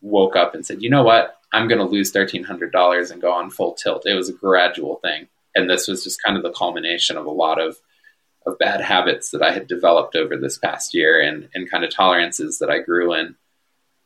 woke 0.00 0.36
up 0.36 0.54
and 0.54 0.66
said, 0.66 0.82
you 0.82 0.90
know 0.90 1.02
what, 1.02 1.36
I'm 1.52 1.68
going 1.68 1.78
to 1.78 1.84
lose 1.84 2.12
$1,300 2.12 3.10
and 3.10 3.22
go 3.22 3.32
on 3.32 3.50
full 3.50 3.74
tilt. 3.74 4.06
It 4.06 4.14
was 4.14 4.28
a 4.28 4.34
gradual 4.34 4.96
thing. 4.96 5.28
And 5.54 5.68
this 5.68 5.86
was 5.86 6.02
just 6.02 6.22
kind 6.22 6.36
of 6.36 6.42
the 6.42 6.52
culmination 6.52 7.16
of 7.16 7.26
a 7.26 7.30
lot 7.30 7.60
of, 7.60 7.76
of 8.46 8.58
bad 8.58 8.80
habits 8.80 9.30
that 9.30 9.42
I 9.42 9.52
had 9.52 9.66
developed 9.66 10.16
over 10.16 10.36
this 10.36 10.58
past 10.58 10.94
year 10.94 11.20
and, 11.20 11.48
and 11.54 11.70
kind 11.70 11.84
of 11.84 11.94
tolerances 11.94 12.58
that 12.58 12.70
I 12.70 12.78
grew 12.78 13.12
in. 13.12 13.36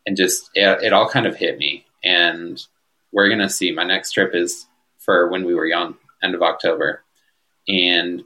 And 0.06 0.16
just, 0.16 0.50
it, 0.54 0.82
it 0.82 0.92
all 0.92 1.08
kind 1.08 1.26
of 1.26 1.36
hit 1.36 1.58
me. 1.58 1.86
And 2.04 2.62
we're 3.12 3.28
going 3.28 3.40
to 3.40 3.48
see. 3.48 3.72
My 3.72 3.84
next 3.84 4.12
trip 4.12 4.34
is 4.34 4.66
for 4.98 5.28
when 5.28 5.44
we 5.44 5.54
were 5.54 5.66
young, 5.66 5.96
end 6.22 6.34
of 6.34 6.42
October. 6.42 7.02
And 7.68 8.22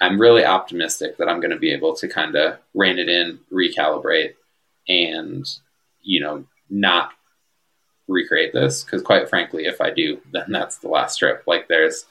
I'm 0.00 0.20
really 0.20 0.44
optimistic 0.44 1.16
that 1.16 1.28
I'm 1.28 1.40
going 1.40 1.52
to 1.52 1.58
be 1.58 1.72
able 1.72 1.94
to 1.96 2.08
kind 2.08 2.36
of 2.36 2.58
rein 2.74 2.98
it 2.98 3.08
in, 3.08 3.40
recalibrate, 3.52 4.34
and 4.88 5.46
you 6.00 6.20
know 6.20 6.44
not 6.70 7.12
recreate 8.08 8.52
this 8.52 8.84
because 8.84 9.02
quite 9.02 9.28
frankly 9.28 9.66
if 9.66 9.80
i 9.80 9.90
do 9.90 10.20
then 10.32 10.44
that's 10.48 10.78
the 10.78 10.88
last 10.88 11.16
trip. 11.16 11.42
Like 11.46 11.68
there's 11.68 12.06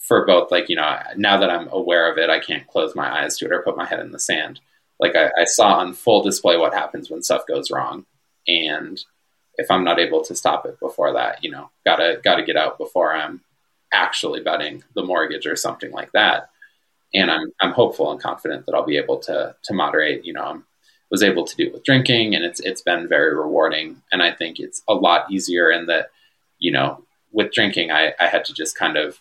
for 0.00 0.26
both 0.26 0.50
like 0.50 0.68
you 0.68 0.76
know 0.76 0.98
now 1.16 1.38
that 1.38 1.50
i'm 1.50 1.68
aware 1.68 2.10
of 2.10 2.18
it 2.18 2.28
i 2.28 2.40
can't 2.40 2.66
close 2.66 2.94
my 2.96 3.22
eyes 3.22 3.36
to 3.38 3.44
it 3.44 3.52
or 3.52 3.62
put 3.62 3.76
my 3.76 3.86
head 3.86 4.00
in 4.00 4.12
the 4.12 4.18
sand. 4.18 4.60
Like 4.98 5.16
I, 5.16 5.26
I 5.38 5.44
saw 5.44 5.74
on 5.78 5.94
full 5.94 6.22
display 6.22 6.56
what 6.56 6.74
happens 6.74 7.10
when 7.10 7.22
stuff 7.22 7.46
goes 7.46 7.70
wrong 7.70 8.04
and 8.48 8.98
if 9.56 9.70
i'm 9.70 9.84
not 9.84 10.00
able 10.00 10.22
to 10.22 10.34
stop 10.34 10.66
it 10.66 10.80
before 10.80 11.12
that 11.12 11.44
you 11.44 11.50
know 11.50 11.70
gotta 11.84 12.20
gotta 12.24 12.42
get 12.42 12.56
out 12.56 12.78
before 12.78 13.14
i'm 13.14 13.40
actually 13.92 14.40
betting 14.40 14.82
the 14.94 15.04
mortgage 15.04 15.46
or 15.46 15.54
something 15.54 15.92
like 15.92 16.10
that. 16.12 16.48
And 17.14 17.30
i'm 17.30 17.52
i'm 17.60 17.72
hopeful 17.72 18.10
and 18.10 18.20
confident 18.20 18.66
that 18.66 18.74
i'll 18.74 18.86
be 18.86 18.96
able 18.96 19.18
to 19.20 19.54
to 19.62 19.74
moderate 19.74 20.24
you 20.24 20.32
know 20.32 20.44
i'm 20.44 20.64
was 21.12 21.22
able 21.22 21.44
to 21.44 21.56
do 21.56 21.70
with 21.70 21.84
drinking, 21.84 22.34
and 22.34 22.42
it's 22.42 22.58
it's 22.60 22.80
been 22.80 23.06
very 23.06 23.36
rewarding. 23.36 24.02
And 24.10 24.22
I 24.22 24.32
think 24.32 24.58
it's 24.58 24.82
a 24.88 24.94
lot 24.94 25.30
easier 25.30 25.70
in 25.70 25.86
that, 25.86 26.10
you 26.58 26.72
know, 26.72 27.04
with 27.30 27.52
drinking, 27.52 27.92
I, 27.92 28.14
I 28.18 28.26
had 28.26 28.46
to 28.46 28.54
just 28.54 28.76
kind 28.76 28.96
of 28.96 29.20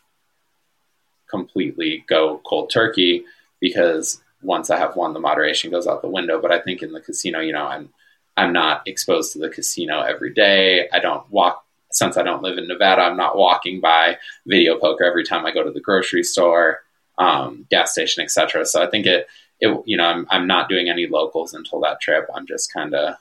completely 1.29 2.03
go 2.07 2.41
cold 2.45 2.71
turkey 2.71 3.25
because 3.59 4.21
once 4.41 4.69
I 4.69 4.77
have 4.77 4.95
one, 4.95 5.13
the 5.13 5.19
moderation 5.19 5.69
goes 5.69 5.85
out 5.85 6.01
the 6.01 6.07
window. 6.07 6.41
But 6.41 6.51
I 6.51 6.59
think 6.59 6.81
in 6.81 6.93
the 6.93 7.01
casino, 7.01 7.41
you 7.41 7.51
know, 7.51 7.67
I'm 7.67 7.89
I'm 8.37 8.53
not 8.53 8.87
exposed 8.87 9.33
to 9.33 9.39
the 9.39 9.49
casino 9.49 9.99
every 10.01 10.33
day. 10.33 10.87
I 10.93 10.99
don't 10.99 11.29
walk 11.29 11.65
since 11.91 12.15
I 12.15 12.23
don't 12.23 12.41
live 12.41 12.57
in 12.57 12.69
Nevada. 12.69 13.01
I'm 13.01 13.17
not 13.17 13.37
walking 13.37 13.81
by 13.81 14.17
video 14.47 14.79
poker 14.79 15.03
every 15.03 15.25
time 15.25 15.45
I 15.45 15.51
go 15.51 15.61
to 15.61 15.71
the 15.71 15.81
grocery 15.81 16.23
store, 16.23 16.79
um, 17.17 17.67
gas 17.69 17.91
station, 17.91 18.23
etc. 18.23 18.65
So 18.65 18.81
I 18.81 18.89
think 18.89 19.05
it 19.05 19.27
it, 19.61 19.83
you 19.85 19.95
know, 19.95 20.05
I'm, 20.05 20.27
I'm 20.29 20.47
not 20.47 20.67
doing 20.67 20.89
any 20.89 21.07
locals 21.07 21.53
until 21.53 21.79
that 21.81 22.01
trip. 22.01 22.27
I'm 22.33 22.47
just 22.47 22.73
kind 22.73 22.93
of 22.93 23.15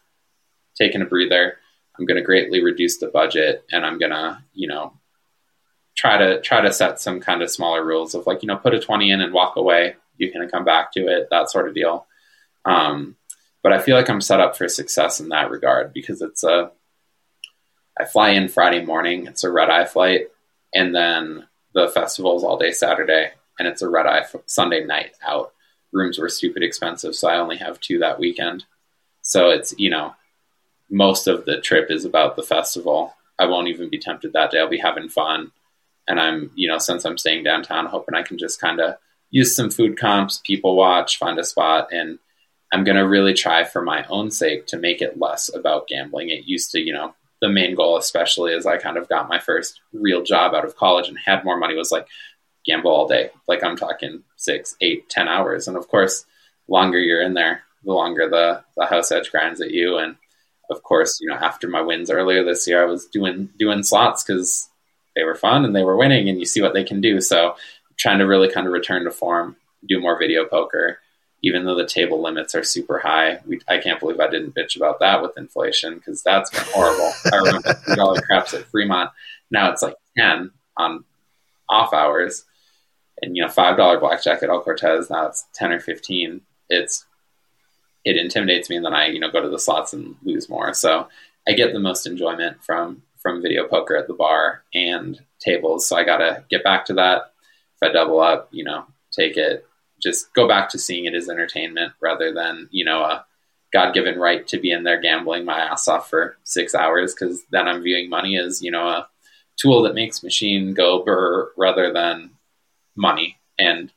taking 0.74 1.03
a 1.03 1.05
breather. 1.05 1.59
I'm 1.99 2.07
going 2.07 2.16
to 2.16 2.24
greatly 2.24 2.64
reduce 2.64 2.97
the 2.97 3.09
budget 3.09 3.64
and 3.70 3.84
I'm 3.84 3.99
going 3.99 4.12
to, 4.12 4.43
you 4.55 4.66
know, 4.66 4.95
try 5.97 6.16
to 6.16 6.41
try 6.41 6.62
to 6.62 6.72
set 6.72 6.99
some 6.99 7.20
kind 7.20 7.43
of 7.43 7.51
smaller 7.51 7.84
rules 7.84 8.14
of 8.14 8.26
like, 8.26 8.43
you 8.43 8.47
know, 8.47 8.57
put 8.57 8.74
a 8.74 8.80
20 8.80 9.11
in 9.11 9.20
and 9.20 9.34
walk 9.34 9.57
away. 9.57 9.97
You 10.16 10.32
can 10.32 10.49
come 10.49 10.64
back 10.64 10.93
to 10.93 11.01
it, 11.09 11.28
that 11.30 11.51
sort 11.51 11.68
of 11.68 11.74
deal. 11.74 12.07
Um, 12.64 13.16
but 13.62 13.74
I 13.74 13.78
feel 13.80 13.97
like 13.97 14.09
I'm 14.09 14.22
set 14.22 14.41
up 14.41 14.57
for 14.57 14.66
success 14.68 15.20
in 15.20 15.28
that 15.28 15.51
regard 15.51 15.93
because 15.93 16.22
it's 16.22 16.43
a, 16.43 16.70
I 17.99 18.07
fly 18.07 18.30
in 18.30 18.49
Friday 18.49 18.82
morning. 18.82 19.26
It's 19.26 19.45
a 19.45 19.53
red 19.53 19.68
eye 19.68 19.84
flight. 19.84 20.28
And 20.72 20.95
then 20.95 21.47
the 21.74 21.88
festival 21.88 22.36
is 22.38 22.45
all 22.45 22.57
day 22.57 22.72
Saturday 22.72 23.32
and 23.59 23.68
it's 23.68 23.82
a 23.82 23.91
red 23.91 24.07
eye 24.07 24.24
Sunday 24.47 24.84
night 24.84 25.12
out 25.22 25.53
rooms 25.93 26.18
were 26.18 26.28
stupid 26.28 26.62
expensive, 26.62 27.14
so 27.14 27.28
I 27.28 27.38
only 27.38 27.57
have 27.57 27.80
two 27.80 27.99
that 27.99 28.18
weekend. 28.18 28.64
So 29.22 29.51
it's, 29.51 29.74
you 29.78 29.91
know, 29.91 30.14
most 30.91 31.26
of 31.26 31.45
the 31.45 31.61
trip 31.61 31.91
is 31.91 32.05
about 32.05 32.36
the 32.36 32.43
festival. 32.43 33.14
I 33.38 33.47
won't 33.47 33.68
even 33.68 33.88
be 33.88 33.99
tempted 33.99 34.32
that 34.32 34.51
day. 34.51 34.59
I'll 34.59 34.68
be 34.68 34.78
having 34.78 35.09
fun. 35.09 35.53
And 36.09 36.20
I'm, 36.20 36.51
you 36.55 36.68
know, 36.68 36.78
since 36.78 37.05
I'm 37.05 37.18
staying 37.18 37.45
downtown, 37.45 37.86
hoping 37.86 38.14
I 38.14 38.22
can 38.22 38.38
just 38.38 38.61
kind 38.61 38.80
of 38.80 38.97
use 39.30 39.55
some 39.55 39.70
food 39.70 39.99
comps, 39.99 40.41
people 40.45 40.74
watch, 40.74 41.18
find 41.18 41.38
a 41.38 41.45
spot. 41.45 41.88
And 41.93 42.18
I'm 42.72 42.84
going 42.84 42.97
to 42.97 43.07
really 43.07 43.34
try 43.34 43.64
for 43.64 43.82
my 43.82 44.05
own 44.09 44.30
sake 44.30 44.66
to 44.68 44.78
make 44.78 45.01
it 45.01 45.20
less 45.20 45.55
about 45.55 45.88
gambling. 45.88 46.30
It 46.30 46.47
used 46.47 46.72
to, 46.72 46.80
you 46.80 46.93
know, 46.93 47.14
the 47.41 47.49
main 47.49 47.74
goal, 47.74 47.97
especially 47.97 48.53
as 48.55 48.66
I 48.66 48.76
kind 48.76 48.97
of 48.97 49.09
got 49.09 49.28
my 49.28 49.38
first 49.38 49.80
real 49.93 50.22
job 50.22 50.55
out 50.55 50.64
of 50.64 50.76
college 50.76 51.09
and 51.09 51.18
had 51.24 51.45
more 51.45 51.57
money, 51.57 51.74
was 51.74 51.93
like, 51.93 52.07
gamble 52.71 52.91
all 52.91 53.09
day. 53.09 53.31
Like 53.49 53.64
I'm 53.64 53.77
talking 53.77 54.23
six, 54.37 54.77
eight, 54.81 55.09
ten 55.09 55.29
hours. 55.29 55.68
And 55.68 55.77
of 55.77 55.89
course, 55.89 56.25
longer 56.68 56.99
you're 56.99 57.23
in 57.23 57.35
there, 57.35 57.62
the 57.85 57.93
longer 57.93 58.29
the, 58.29 58.62
the 58.77 58.87
house 58.87 59.11
edge 59.11 59.31
grinds 59.31 59.61
at 59.61 59.71
you. 59.71 59.99
And 59.99 60.16
of 60.71 60.83
course, 60.83 61.18
you 61.21 61.29
know, 61.29 61.37
after 61.37 61.68
my 61.68 61.81
wins 61.81 62.11
earlier 62.11 62.45
this 62.45 62.66
year, 62.66 62.83
I 62.83 62.87
was 62.87 63.07
doing 63.07 63.51
doing 63.59 63.83
slots 63.83 64.23
because 64.23 64.68
they 65.16 65.25
were 65.25 65.35
fun 65.35 65.64
and 65.64 65.75
they 65.75 65.83
were 65.83 65.97
winning, 65.97 66.29
and 66.29 66.39
you 66.39 66.45
see 66.45 66.62
what 66.62 66.73
they 66.73 66.85
can 66.85 67.01
do. 67.01 67.21
So, 67.21 67.57
trying 67.99 68.21
to 68.21 68.27
really 68.27 68.51
kind 68.51 68.66
of 68.66 68.73
return 68.73 69.05
to 69.05 69.11
form, 69.11 69.57
do 69.87 70.01
more 70.01 70.16
video 70.16 70.45
poker, 70.45 71.01
even 71.43 71.64
though 71.64 71.75
the 71.75 71.87
table 71.87 72.23
limits 72.23 72.55
are 72.55 72.62
super 72.62 73.01
high. 73.01 73.41
We, 73.45 73.61
I 73.68 73.79
can't 73.79 73.99
believe 73.99 74.21
I 74.21 74.31
didn't 74.31 74.55
bitch 74.55 74.77
about 74.77 75.01
that 75.01 75.21
with 75.21 75.37
inflation 75.37 75.97
because 75.97 76.23
that's 76.23 76.51
been 76.51 76.64
horrible. 76.73 77.12
I 77.33 77.37
remember 77.39 77.75
three 77.85 77.97
dollar 77.97 78.21
craps 78.21 78.55
at 78.55 78.71
Fremont. 78.71 79.11
Now 79.51 79.73
it's 79.73 79.83
like 79.83 79.97
ten 80.16 80.53
on 80.77 81.05
off 81.68 81.93
hours 81.93 82.45
and 83.23 83.37
you 83.37 83.43
know 83.43 83.49
five 83.49 83.77
dollar 83.77 83.99
blackjack 83.99 84.43
at 84.43 84.49
El 84.49 84.62
Cortez 84.62 85.11
now 85.11 85.27
it's 85.27 85.47
ten 85.53 85.73
or 85.73 85.81
fifteen. 85.81 86.43
It's 86.68 87.07
it 88.05 88.16
intimidates 88.16 88.71
me, 88.71 88.77
and 88.77 88.85
then 88.85 88.95
I 88.95 89.09
you 89.09 89.21
know 89.21 89.31
go 89.31 89.43
to 89.43 89.49
the 89.49 89.59
slots 89.59 89.93
and 89.93 90.16
lose 90.23 90.49
more. 90.49 90.73
So 90.75 91.09
I 91.49 91.53
get 91.53 91.73
the 91.73 91.81
most 91.81 92.07
enjoyment 92.07 92.62
from 92.64 93.03
from 93.21 93.43
video 93.43 93.68
poker 93.68 93.97
at 93.97 94.07
the 94.07 94.14
bar 94.14 94.62
and 94.75 95.21
tables. 95.41 95.87
So 95.87 95.97
I 95.97 96.05
gotta 96.05 96.45
get 96.49 96.64
back 96.64 96.87
to 96.87 96.95
that. 96.95 97.33
If 97.81 97.89
I 97.89 97.93
double 97.93 98.21
up, 98.21 98.49
you 98.51 98.64
know, 98.64 98.85
take 99.12 99.37
it. 99.37 99.66
Just 100.03 100.33
go 100.33 100.49
back 100.49 100.71
to 100.71 100.79
seeing 100.79 101.05
it 101.05 101.14
as 101.14 101.29
entertainment 101.29 101.93
rather 102.01 102.33
than 102.33 102.68
you 102.71 102.85
know 102.85 103.03
a 103.03 103.27
God 103.73 103.95
given 103.95 104.18
right 104.18 104.47
to 104.49 104.59
be 104.59 104.73
in 104.73 104.83
there 104.83 105.01
gambling 105.01 105.45
my 105.45 105.59
ass 105.59 105.87
off 105.87 106.11
for 106.11 106.37
six 106.43 106.75
hours 106.75 107.14
because 107.14 107.43
then 107.51 107.68
I'm 107.68 107.83
viewing 107.83 108.09
money 108.09 108.39
as 108.39 108.62
you 108.62 108.71
know 108.71 108.89
a 108.89 109.09
tool 109.61 109.83
that 109.83 109.95
makes 109.95 110.23
machine 110.23 110.73
go 110.75 111.05
burr 111.05 111.53
rather 111.57 111.93
than 111.93 112.31
money 112.97 113.38
and 113.59 113.93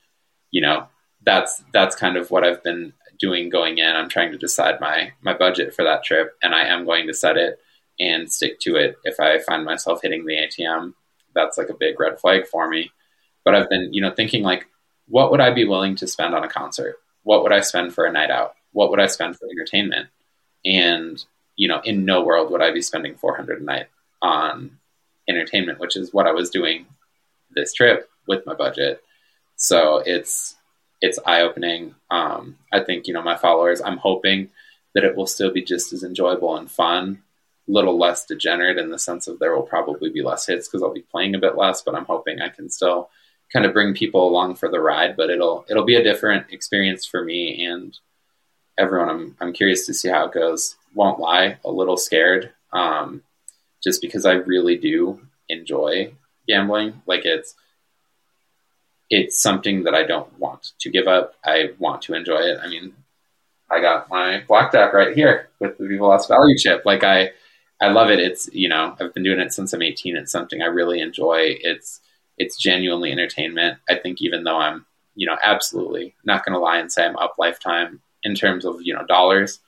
you 0.51 0.61
know 0.61 0.87
that's 1.25 1.63
that's 1.73 1.95
kind 1.95 2.17
of 2.17 2.31
what 2.31 2.43
I've 2.43 2.63
been 2.63 2.93
doing 3.19 3.49
going 3.49 3.77
in. 3.77 3.95
I'm 3.95 4.09
trying 4.09 4.31
to 4.31 4.37
decide 4.37 4.79
my 4.79 5.13
my 5.21 5.33
budget 5.33 5.73
for 5.73 5.83
that 5.83 6.03
trip, 6.03 6.35
and 6.41 6.53
I 6.53 6.65
am 6.65 6.85
going 6.85 7.07
to 7.07 7.13
set 7.13 7.37
it 7.37 7.59
and 7.99 8.31
stick 8.31 8.59
to 8.61 8.75
it. 8.75 8.95
If 9.03 9.19
I 9.19 9.39
find 9.39 9.65
myself 9.65 9.99
hitting 10.01 10.25
the 10.25 10.35
ATM, 10.35 10.93
that's 11.33 11.57
like 11.57 11.69
a 11.69 11.75
big 11.75 11.99
red 11.99 12.19
flag 12.19 12.47
for 12.47 12.67
me. 12.67 12.91
But 13.45 13.55
I've 13.55 13.69
been, 13.69 13.93
you 13.93 14.01
know, 14.01 14.13
thinking 14.13 14.43
like, 14.43 14.67
what 15.07 15.31
would 15.31 15.41
I 15.41 15.53
be 15.53 15.65
willing 15.65 15.95
to 15.97 16.07
spend 16.07 16.33
on 16.33 16.43
a 16.43 16.49
concert? 16.49 16.95
What 17.23 17.43
would 17.43 17.53
I 17.53 17.61
spend 17.61 17.93
for 17.93 18.05
a 18.05 18.11
night 18.11 18.31
out? 18.31 18.55
What 18.71 18.89
would 18.89 18.99
I 18.99 19.07
spend 19.07 19.37
for 19.37 19.47
entertainment? 19.47 20.09
And 20.65 21.23
you 21.55 21.67
know, 21.67 21.81
in 21.83 22.05
no 22.05 22.23
world 22.23 22.51
would 22.51 22.61
I 22.61 22.71
be 22.71 22.81
spending 22.81 23.15
400 23.15 23.61
a 23.61 23.63
night 23.63 23.87
on 24.21 24.79
entertainment, 25.29 25.79
which 25.79 25.95
is 25.95 26.13
what 26.13 26.27
I 26.27 26.31
was 26.31 26.49
doing 26.49 26.87
this 27.55 27.73
trip 27.73 28.09
with 28.27 28.45
my 28.45 28.53
budget. 28.53 29.03
So 29.55 30.01
it's 30.05 30.55
it's 31.01 31.19
eye 31.25 31.41
opening. 31.41 31.95
Um, 32.09 32.57
I 32.71 32.79
think 32.79 33.07
you 33.07 33.13
know 33.13 33.21
my 33.21 33.35
followers. 33.37 33.81
I'm 33.81 33.97
hoping 33.97 34.49
that 34.95 35.03
it 35.03 35.15
will 35.15 35.27
still 35.27 35.51
be 35.51 35.63
just 35.63 35.91
as 35.93 36.03
enjoyable 36.03 36.55
and 36.55 36.69
fun, 36.69 37.21
a 37.67 37.71
little 37.71 37.97
less 37.97 38.25
degenerate 38.25 38.77
in 38.77 38.89
the 38.89 38.99
sense 38.99 39.27
of 39.27 39.39
there 39.39 39.55
will 39.55 39.63
probably 39.63 40.09
be 40.09 40.21
less 40.21 40.45
hits 40.45 40.67
because 40.67 40.83
I'll 40.83 40.93
be 40.93 41.01
playing 41.01 41.35
a 41.35 41.39
bit 41.39 41.57
less. 41.57 41.81
But 41.81 41.95
I'm 41.95 42.05
hoping 42.05 42.41
I 42.41 42.49
can 42.49 42.69
still 42.69 43.09
kind 43.51 43.65
of 43.65 43.73
bring 43.73 43.93
people 43.93 44.27
along 44.27 44.55
for 44.55 44.69
the 44.69 44.79
ride. 44.79 45.15
But 45.17 45.29
it'll 45.29 45.65
it'll 45.69 45.85
be 45.85 45.95
a 45.95 46.03
different 46.03 46.47
experience 46.51 47.05
for 47.05 47.23
me 47.23 47.65
and 47.65 47.97
everyone. 48.77 49.09
I'm 49.09 49.37
I'm 49.41 49.53
curious 49.53 49.85
to 49.87 49.93
see 49.93 50.09
how 50.09 50.25
it 50.25 50.33
goes. 50.33 50.75
Won't 50.95 51.19
lie, 51.19 51.57
a 51.65 51.71
little 51.71 51.97
scared, 51.97 52.51
um, 52.71 53.23
just 53.83 54.01
because 54.01 54.25
I 54.25 54.33
really 54.33 54.77
do 54.77 55.19
enjoy 55.49 56.13
gambling. 56.47 57.01
Like 57.05 57.25
it's 57.25 57.55
it's 59.09 59.41
something 59.41 59.83
that 59.83 59.93
I 59.93 60.03
don't 60.03 60.31
want 60.39 60.71
to 60.79 60.89
give 60.89 61.07
up. 61.07 61.35
I 61.45 61.71
want 61.77 62.01
to 62.03 62.13
enjoy 62.13 62.39
it. 62.39 62.59
I 62.61 62.67
mean, 62.67 62.93
I 63.69 63.81
got 63.81 64.09
my 64.09 64.43
blackjack 64.47 64.93
right 64.93 65.15
here 65.15 65.49
with 65.59 65.77
the 65.77 65.87
Viva 65.87 66.05
Las 66.05 66.27
Value 66.27 66.57
chip. 66.57 66.83
Like 66.85 67.03
I, 67.03 67.31
I 67.81 67.89
love 67.89 68.09
it. 68.09 68.19
It's 68.19 68.49
you 68.53 68.69
know 68.69 68.95
I've 68.99 69.13
been 69.13 69.23
doing 69.23 69.39
it 69.39 69.53
since 69.53 69.73
I'm 69.73 69.81
18. 69.81 70.15
It's 70.15 70.31
something 70.31 70.61
I 70.61 70.67
really 70.67 70.99
enjoy. 71.01 71.55
It's 71.61 71.99
it's 72.37 72.57
genuinely 72.57 73.11
entertainment. 73.11 73.79
I 73.89 73.95
think 73.95 74.21
even 74.21 74.43
though 74.43 74.57
I'm 74.57 74.85
you 75.15 75.27
know 75.27 75.37
absolutely 75.43 76.15
not 76.23 76.45
going 76.45 76.53
to 76.53 76.59
lie 76.59 76.77
and 76.77 76.91
say 76.91 77.05
I'm 77.05 77.17
up 77.17 77.35
lifetime 77.37 78.01
in 78.23 78.35
terms 78.35 78.65
of 78.65 78.81
you 78.81 78.93
know 78.93 79.05
dollars, 79.05 79.59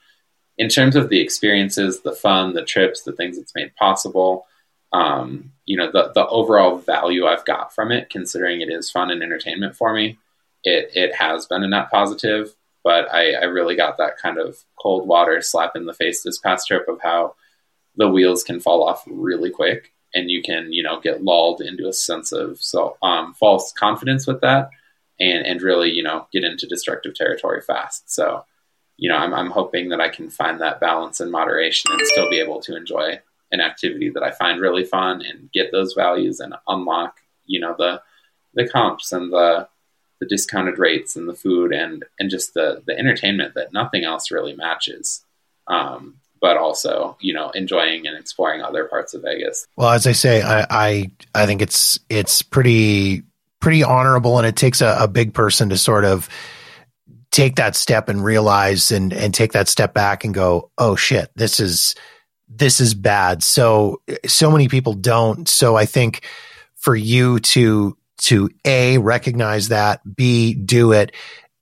in 0.58 0.70
terms 0.70 0.96
of 0.96 1.10
the 1.10 1.20
experiences, 1.20 2.02
the 2.02 2.14
fun, 2.14 2.54
the 2.54 2.64
trips, 2.64 3.02
the 3.02 3.12
things 3.12 3.38
it's 3.38 3.56
made 3.56 3.76
possible 3.76 4.46
um, 4.92 5.52
you 5.66 5.78
know 5.78 5.92
the 5.92 6.12
the 6.14 6.28
overall 6.28 6.78
value 6.78 7.26
I've 7.26 7.46
got 7.46 7.74
from 7.74 7.92
it, 7.92 8.10
considering 8.10 8.62
it 8.62 8.70
is 8.70 8.92
fun 8.92 9.12
and 9.12 9.24
entertainment 9.24 9.76
for 9.76 9.94
me, 9.94 10.18
it 10.64 10.92
it 10.94 11.16
has 11.16 11.46
been 11.46 11.64
a 11.64 11.68
net 11.68 11.90
positive. 11.92 12.56
But 12.84 13.12
I, 13.12 13.32
I 13.32 13.46
really 13.46 13.76
got 13.76 13.98
that 13.98 14.18
kind 14.18 14.38
of 14.38 14.64
cold 14.80 15.08
water 15.08 15.42
slap 15.42 15.76
in 15.76 15.86
the 15.86 15.94
face 15.94 16.22
this 16.22 16.38
past 16.38 16.68
trip 16.68 16.88
of 16.88 17.02
how 17.02 17.34
the 17.96 18.08
wheels 18.08 18.44
can 18.44 18.60
fall 18.60 18.88
off 18.88 19.04
really 19.08 19.50
quick, 19.50 19.92
and 20.14 20.30
you 20.30 20.44
can 20.44 20.72
you 20.72 20.84
know 20.84 21.00
get 21.00 21.24
lulled 21.24 21.62
into 21.62 21.88
a 21.88 21.94
sense 21.94 22.32
of 22.32 22.62
so 22.62 22.98
um, 23.02 23.34
false 23.34 23.74
confidence 23.74 24.28
with 24.28 24.42
that, 24.42 24.70
and 25.20 25.46
and 25.46 25.62
really 25.62 25.90
you 25.90 26.04
know 26.04 26.28
get 26.32 26.44
into 26.44 26.68
destructive 26.68 27.16
territory 27.16 27.62
fast. 27.62 28.12
So 28.12 28.46
you 28.98 29.10
know 29.10 29.18
I'm 29.18 29.34
I'm 29.34 29.50
hoping 29.50 29.90
that 29.90 30.02
I 30.02 30.10
can 30.10 30.30
find 30.30 30.62
that 30.62 30.80
balance 30.80 31.20
and 31.20 31.32
moderation 31.32 31.92
and 31.92 32.06
still 32.06 32.30
be 32.30 32.40
able 32.40 32.62
to 32.62 32.76
enjoy 32.76 33.20
an 33.52 33.62
activity 33.62 34.10
that 34.10 34.24
I 34.24 34.32
find 34.32 34.62
really 34.62 34.84
fun 34.84 35.22
and 35.22 35.52
get 35.52 35.72
those 35.72 35.94
values 35.94 36.40
and 36.40 36.56
unlock, 36.68 37.18
you 37.46 37.60
know, 37.60 37.76
the 37.78 38.02
the 38.54 38.68
comps 38.68 39.12
and 39.12 39.32
the 39.32 39.68
the 40.20 40.26
discounted 40.28 40.80
rates 40.80 41.16
and 41.16 41.28
the 41.28 41.34
food 41.34 41.74
and 41.74 42.04
and 42.20 42.30
just 42.30 42.54
the 42.54 42.82
the 42.86 42.98
entertainment 42.98 43.54
that 43.56 43.74
nothing 43.74 44.04
else 44.04 44.32
really 44.32 44.56
matches. 44.56 45.24
Um, 45.68 46.16
but 46.42 46.58
also 46.58 47.18
you 47.22 47.34
know 47.34 47.50
enjoying 47.52 48.06
and 48.06 48.18
exploring 48.18 48.62
other 48.62 48.86
parts 48.86 49.14
of 49.14 49.24
Vegas. 49.24 49.66
Well, 49.76 49.90
as 49.90 50.06
I 50.06 50.12
say, 50.12 50.42
I 50.42 50.66
I, 50.70 51.12
I 51.34 51.46
think 51.46 51.62
it's 51.62 52.00
it's 52.10 52.42
pretty 52.42 53.24
pretty 53.60 53.84
honorable, 53.84 54.38
and 54.38 54.46
it 54.46 54.56
takes 54.56 54.82
a, 54.82 54.96
a 55.00 55.08
big 55.08 55.34
person 55.34 55.70
to 55.70 55.78
sort 55.78 56.06
of 56.06 56.30
take 57.32 57.56
that 57.56 57.76
step 57.76 58.10
and 58.10 58.24
realize 58.24 58.92
and 58.92 59.12
and 59.12 59.34
take 59.34 59.54
that 59.54 59.68
step 59.68 59.94
back 59.94 60.24
and 60.24 60.34
go, 60.34 60.72
oh 60.78 60.96
shit, 60.96 61.32
this 61.36 61.60
is 61.60 61.96
this 62.48 62.80
is 62.80 62.94
bad. 62.94 63.44
So 63.44 64.02
so 64.26 64.52
many 64.52 64.68
people 64.68 64.94
don't. 64.94 65.48
So 65.48 65.76
I 65.76 65.86
think 65.86 66.26
for 66.76 66.96
you 66.96 67.40
to 67.40 67.98
to 68.18 68.50
a 68.64 68.98
recognize 68.98 69.70
that, 69.70 70.02
b 70.16 70.54
do 70.54 70.92
it, 70.92 71.12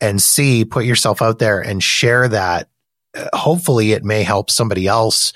and 0.01 0.21
c 0.21 0.65
put 0.65 0.85
yourself 0.85 1.21
out 1.21 1.39
there 1.39 1.59
and 1.59 1.83
share 1.83 2.27
that. 2.27 2.69
Uh, 3.15 3.27
hopefully, 3.33 3.91
it 3.91 4.03
may 4.03 4.23
help 4.23 4.49
somebody 4.49 4.87
else 4.87 5.33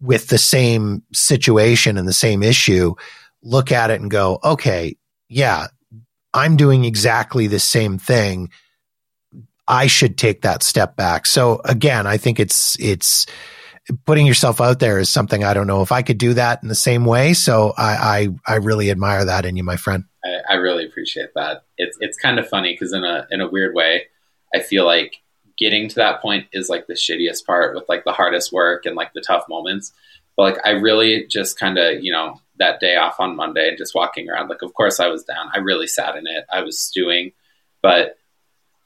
with 0.00 0.28
the 0.28 0.38
same 0.38 1.02
situation 1.12 1.96
and 1.98 2.06
the 2.06 2.12
same 2.12 2.42
issue. 2.42 2.94
Look 3.42 3.72
at 3.72 3.90
it 3.90 4.00
and 4.00 4.10
go, 4.10 4.38
okay, 4.44 4.96
yeah, 5.28 5.68
I'm 6.34 6.56
doing 6.56 6.84
exactly 6.84 7.46
the 7.46 7.58
same 7.58 7.98
thing. 7.98 8.50
I 9.66 9.86
should 9.86 10.16
take 10.16 10.42
that 10.42 10.62
step 10.62 10.96
back. 10.96 11.26
So 11.26 11.60
again, 11.64 12.06
I 12.06 12.16
think 12.16 12.40
it's 12.40 12.76
it's 12.80 13.26
putting 14.04 14.26
yourself 14.26 14.60
out 14.60 14.78
there 14.78 14.98
is 14.98 15.08
something 15.08 15.44
I 15.44 15.54
don't 15.54 15.66
know 15.66 15.82
if 15.82 15.92
I 15.92 16.02
could 16.02 16.18
do 16.18 16.34
that 16.34 16.62
in 16.62 16.68
the 16.68 16.74
same 16.74 17.04
way. 17.04 17.34
So 17.34 17.72
I 17.76 18.28
I, 18.46 18.54
I 18.54 18.56
really 18.56 18.90
admire 18.90 19.24
that 19.24 19.44
in 19.44 19.56
you, 19.56 19.64
my 19.64 19.76
friend. 19.76 20.04
I, 20.24 20.54
I 20.54 20.54
really 20.56 20.84
appreciate 20.86 21.30
that. 21.34 21.64
It's 21.76 21.96
it's 22.00 22.18
kind 22.18 22.38
of 22.38 22.48
funny 22.48 22.72
because 22.74 22.92
in 22.92 23.04
a 23.04 23.26
in 23.30 23.40
a 23.40 23.48
weird 23.48 23.74
way, 23.74 24.06
I 24.54 24.60
feel 24.60 24.84
like 24.84 25.16
getting 25.58 25.88
to 25.88 25.94
that 25.96 26.20
point 26.20 26.46
is 26.52 26.68
like 26.68 26.86
the 26.86 26.94
shittiest 26.94 27.44
part 27.44 27.74
with 27.74 27.88
like 27.88 28.04
the 28.04 28.12
hardest 28.12 28.52
work 28.52 28.86
and 28.86 28.94
like 28.94 29.12
the 29.12 29.24
tough 29.26 29.44
moments. 29.48 29.92
But 30.36 30.42
like 30.54 30.66
I 30.66 30.70
really 30.70 31.26
just 31.26 31.58
kind 31.58 31.78
of 31.78 32.02
you 32.02 32.12
know 32.12 32.40
that 32.58 32.80
day 32.80 32.96
off 32.96 33.20
on 33.20 33.36
Monday 33.36 33.68
and 33.68 33.78
just 33.78 33.94
walking 33.94 34.28
around. 34.28 34.48
Like 34.48 34.62
of 34.62 34.74
course 34.74 35.00
I 35.00 35.08
was 35.08 35.24
down. 35.24 35.50
I 35.54 35.58
really 35.58 35.86
sat 35.86 36.16
in 36.16 36.26
it. 36.26 36.44
I 36.52 36.62
was 36.62 36.78
stewing, 36.78 37.32
but 37.82 38.17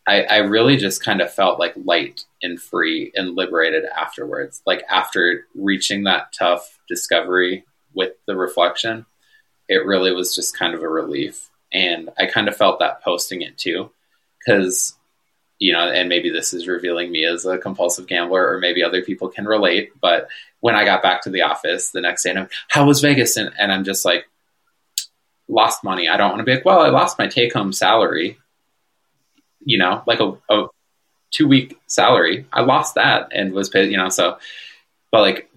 I, 0.07 0.23
I 0.23 0.37
really 0.39 0.77
just 0.77 1.03
kind 1.03 1.21
of 1.21 1.33
felt 1.33 1.61
like 1.61 1.75
light 1.77 2.25
and 2.43 2.61
free 2.61 3.13
and 3.15 3.37
liberated 3.37 3.85
afterwards. 3.85 4.63
Like 4.67 4.83
after 4.91 5.47
reaching 5.55 6.05
that 6.05 6.33
tough 6.33 6.79
discovery 6.89 7.65
with 7.95 8.13
the 8.27 8.37
reflection, 8.37 9.07
it 9.69 9.87
really 9.87 10.13
was 10.13 10.35
just 10.35 10.59
kind 10.59 10.75
of 10.75 10.83
a 10.83 10.89
relief. 10.89 11.51
And 11.73 12.11
I 12.19 12.27
kind 12.27 12.49
of 12.49 12.57
felt 12.57 12.81
that 12.81 13.03
posting 13.03 13.43
it 13.43 13.57
too, 13.57 13.91
because, 14.45 14.95
you 15.59 15.73
know, 15.73 15.89
and 15.89 16.09
maybe 16.09 16.31
this 16.31 16.53
is 16.53 16.67
revealing 16.67 17.13
me 17.13 17.25
as 17.25 17.47
a 17.47 17.57
compulsive 17.57 18.09
gambler, 18.09 18.53
or 18.53 18.59
maybe 18.59 18.83
other 18.83 19.03
people 19.03 19.29
can 19.29 19.45
relate. 19.45 19.93
But 20.01 20.29
when 20.61 20.75
I 20.75 20.85
got 20.85 21.03
back 21.03 21.23
to 21.23 21.31
the 21.31 21.43
office 21.43 21.91
the 21.91 22.01
next 22.01 22.25
day, 22.25 22.31
and 22.31 22.41
I'm, 22.41 22.49
how 22.69 22.87
was 22.87 23.01
Vegas? 23.01 23.37
And, 23.37 23.53
and 23.59 23.73
I'm 23.73 23.85
just 23.85 24.05
like, 24.05 24.27
lost 25.49 25.85
money. 25.85 26.09
I 26.09 26.17
don't 26.17 26.31
want 26.31 26.41
to 26.41 26.45
be 26.45 26.55
like, 26.55 26.65
well, 26.65 26.81
I 26.81 26.89
lost 26.89 27.19
my 27.19 27.27
take 27.27 27.53
home 27.53 27.73
salary 27.73 28.39
you 29.65 29.79
know, 29.79 30.03
like 30.07 30.21
a, 30.21 30.37
a 30.49 30.67
two 31.31 31.49
week 31.49 31.79
salary. 31.87 32.47
I 32.53 32.63
lost 32.63 32.95
that 32.95 33.29
and 33.33 33.53
was 33.53 33.69
paid, 33.69 33.91
you 33.91 33.97
know, 33.97 34.09
so, 34.09 34.39
but 35.11 35.21
like 35.21 35.51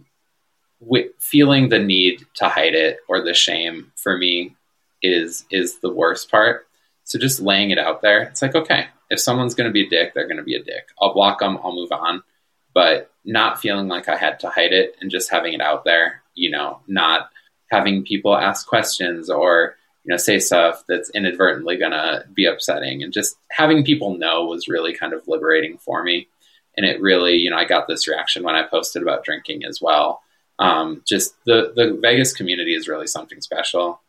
feeling 1.20 1.70
the 1.70 1.80
need 1.80 2.26
to 2.36 2.48
hide 2.48 2.76
it 2.76 3.00
or 3.08 3.22
the 3.22 3.34
shame 3.34 3.92
for 3.96 4.18
me 4.18 4.56
is, 5.02 5.46
is 5.52 5.80
the 5.80 5.92
worst 5.92 6.30
part. 6.30 6.68
So 7.04 7.20
just 7.20 7.40
laying 7.40 7.72
it 7.72 7.78
out 7.78 8.02
there, 8.02 8.24
it's 8.24 8.42
like, 8.42 8.56
okay, 8.56 8.88
if 9.10 9.20
someone's 9.20 9.56
going 9.56 9.70
to 9.70 9.74
be 9.74 9.86
a 9.86 9.90
dick, 9.90 10.14
they're 10.14 10.28
going 10.28 10.38
to 10.38 10.44
be 10.44 10.56
a 10.56 10.64
dick. 10.64 10.90
I'll 11.02 11.14
block 11.14 11.40
them, 11.40 11.60
I'll 11.64 11.76
move 11.76 11.92
on, 11.92 12.24
but 12.74 13.12
not 13.24 13.60
feeling 13.60 13.88
like 13.88 14.10
I 14.10 14.16
had 14.16 14.40
to 14.42 14.50
hide 14.50 14.74
it 14.74 14.96
and 15.02 15.12
just 15.12 15.32
having 15.32 15.54
it 15.54 15.62
out 15.62 15.84
there, 15.86 16.22
you 16.34 16.52
know, 16.52 16.80
not 16.88 17.30
having 17.70 18.04
people 18.04 18.36
ask 18.36 18.68
questions 18.68 19.30
or, 19.30 19.76
you 20.06 20.14
know, 20.14 20.18
say 20.18 20.38
stuff 20.38 20.84
that's 20.88 21.10
inadvertently 21.10 21.78
going 21.78 21.92
to 21.92 22.26
be 22.32 22.46
upsetting. 22.46 23.02
And 23.02 23.12
just 23.12 23.38
having 23.50 23.84
people 23.84 24.18
know 24.18 24.46
was 24.46 24.68
really 24.68 24.94
kind 24.94 25.14
of 25.14 25.28
liberating 25.28 25.80
for 25.80 26.04
me. 26.04 26.28
And 26.78 26.86
it 26.86 27.02
really, 27.02 27.38
you 27.38 27.50
know, 27.50 27.58
I 27.58 27.66
got 27.66 27.88
this 27.88 28.08
reaction 28.08 28.44
when 28.44 28.54
I 28.54 28.64
posted 28.64 29.02
about 29.02 29.24
drinking 29.24 29.66
as 29.66 29.82
well. 29.82 30.22
Um, 30.60 31.02
just 31.08 31.34
the, 31.46 31.74
the 31.76 31.98
Vegas 32.00 32.34
community 32.34 32.76
is 32.76 32.88
really 32.88 33.08
something 33.08 33.42
special. 33.42 34.00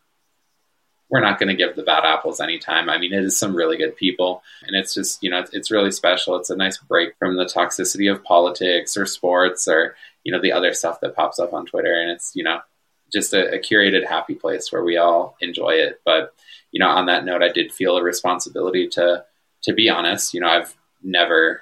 We're 1.09 1.21
not 1.21 1.39
going 1.39 1.49
to 1.49 1.55
give 1.55 1.75
the 1.75 1.83
bad 1.83 2.03
apples 2.05 2.39
any 2.39 2.59
time. 2.59 2.89
I 2.89 2.99
mean, 2.99 3.13
it 3.13 3.23
is 3.23 3.39
some 3.39 3.55
really 3.55 3.77
good 3.77 3.95
people, 3.95 4.43
and 4.63 4.75
it's 4.75 4.93
just 4.93 5.23
you 5.23 5.29
know 5.29 5.39
it's, 5.39 5.53
it's 5.53 5.71
really 5.71 5.91
special. 5.91 6.35
It's 6.35 6.49
a 6.49 6.55
nice 6.55 6.77
break 6.79 7.17
from 7.17 7.37
the 7.37 7.45
toxicity 7.45 8.11
of 8.11 8.25
politics 8.25 8.97
or 8.97 9.05
sports 9.05 9.69
or 9.69 9.95
you 10.25 10.33
know 10.33 10.41
the 10.41 10.51
other 10.51 10.73
stuff 10.73 10.99
that 10.99 11.15
pops 11.15 11.39
up 11.39 11.53
on 11.53 11.65
Twitter, 11.65 11.93
and 11.93 12.11
it's 12.11 12.33
you 12.35 12.43
know 12.43 12.59
just 13.11 13.33
a, 13.33 13.53
a, 13.55 13.59
curated 13.59 14.05
happy 14.05 14.35
place 14.35 14.71
where 14.71 14.83
we 14.83 14.97
all 14.97 15.35
enjoy 15.41 15.71
it. 15.71 16.01
But 16.05 16.33
you 16.71 16.79
know, 16.79 16.89
on 16.89 17.05
that 17.05 17.25
note, 17.25 17.41
I 17.41 17.49
did 17.49 17.71
feel 17.71 17.97
a 17.97 18.03
responsibility 18.03 18.87
to 18.89 19.25
to 19.63 19.73
be 19.73 19.89
honest. 19.89 20.33
You 20.33 20.41
know, 20.41 20.49
I've 20.49 20.75
never 21.03 21.61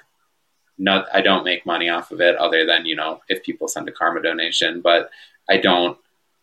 not 0.78 1.06
I 1.12 1.20
don't 1.20 1.44
make 1.44 1.66
money 1.66 1.88
off 1.88 2.10
of 2.10 2.20
it 2.20 2.36
other 2.36 2.66
than 2.66 2.86
you 2.86 2.96
know 2.96 3.20
if 3.28 3.42
people 3.42 3.68
send 3.68 3.88
a 3.88 3.92
karma 3.92 4.22
donation, 4.22 4.80
but 4.80 5.10
I 5.48 5.58
don't. 5.58 5.98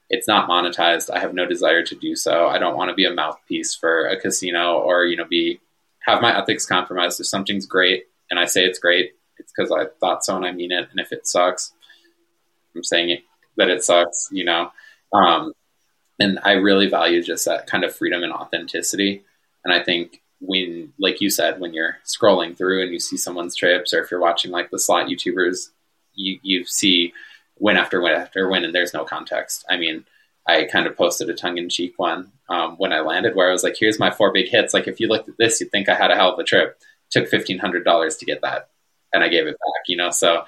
It's 0.10 0.28
not 0.28 0.48
monetized. 0.48 1.10
I 1.10 1.20
have 1.20 1.34
no 1.34 1.46
desire 1.48 1.84
to 1.84 1.96
do 1.96 2.16
so. 2.16 2.48
I 2.48 2.60
don't 2.60 2.78
want 2.78 2.90
to 2.90 2.96
be 2.96 3.06
a 3.06 3.14
mouthpiece 3.14 3.74
for 3.74 4.06
a 4.06 4.20
casino 4.20 4.78
or 4.78 5.06
you 5.06 5.16
know 5.16 5.26
be 5.26 5.60
have 6.06 6.22
my 6.22 6.38
ethics 6.38 6.66
compromised. 6.66 7.20
If 7.20 7.28
something's 7.28 7.66
great 7.66 8.06
and 8.30 8.40
I 8.40 8.46
say 8.46 8.66
it's 8.66 8.80
great, 8.80 9.14
it's 9.38 9.52
because 9.56 9.72
I 9.72 9.86
thought 10.00 10.24
so 10.24 10.36
and 10.36 10.46
I 10.46 10.52
mean 10.52 10.72
it. 10.72 10.90
And 10.92 11.00
if 11.00 11.12
it 11.12 11.28
sucks, 11.28 11.74
I'm 12.76 12.84
saying 12.84 13.10
it, 13.10 13.24
that 13.58 13.70
it 13.70 13.84
sucks. 13.84 14.30
You 14.32 14.46
know, 14.46 14.72
um, 15.14 15.54
and 16.20 16.40
I 16.44 16.54
really 16.54 16.90
value 16.90 17.24
just 17.24 17.46
that 17.46 17.68
kind 17.68 17.84
of 17.84 17.96
freedom 17.96 18.24
and 18.24 18.34
authenticity. 18.34 19.24
And 19.64 19.74
I 19.74 19.84
think 19.84 20.22
when, 20.40 20.94
like 21.00 21.22
you 21.22 21.30
said, 21.30 21.60
when 21.60 21.74
you're 21.74 21.98
scrolling 22.06 22.58
through 22.58 22.84
and 22.84 22.92
you 22.92 23.00
see 23.00 23.18
someone's 23.18 23.56
trips, 23.56 23.94
or 23.94 24.02
if 24.02 24.12
you're 24.12 24.20
watching 24.20 24.52
like 24.52 24.70
the 24.70 24.80
slot 24.80 25.08
YouTubers, 25.08 25.70
you 26.14 26.40
you 26.44 26.66
see 26.66 27.14
win 27.60 27.78
after 27.78 28.02
win 28.02 28.14
after 28.14 28.50
win, 28.50 28.64
and 28.66 28.76
there's 28.76 28.94
no 28.94 29.06
context. 29.06 29.66
I 29.70 29.78
mean, 29.78 30.06
I 30.48 30.66
kind 30.66 30.88
of 30.88 30.98
posted 30.98 31.30
a 31.30 31.34
tongue 31.34 31.58
in 31.58 31.70
cheek 31.70 31.94
one 31.98 32.32
um, 32.50 32.76
when 32.78 32.94
I 32.94 33.00
landed, 33.00 33.36
where 33.36 33.50
I 33.50 33.52
was 33.52 33.64
like, 33.64 33.76
"Here's 33.80 34.00
my 34.00 34.12
four 34.12 34.32
big 34.34 34.50
hits. 34.50 34.74
Like, 34.74 34.88
if 34.88 35.00
you 35.00 35.08
looked 35.08 35.30
at 35.30 35.38
this, 35.38 35.60
you'd 35.62 35.72
think 35.72 35.90
I 35.90 35.96
had 35.96 36.12
a 36.12 36.16
hell 36.16 36.34
of 36.34 36.40
a 36.40 36.44
trip. 36.44 36.78
Took 37.12 37.28
fifteen 37.28 37.60
hundred 37.60 37.86
dollars 37.86 38.18
to 38.18 38.26
get 38.26 38.42
that, 38.42 38.70
and 39.14 39.24
I 39.24 39.30
gave 39.30 39.48
it 39.48 39.54
back. 39.54 39.84
You 39.88 39.98
know, 39.98 40.10
so 40.10 40.44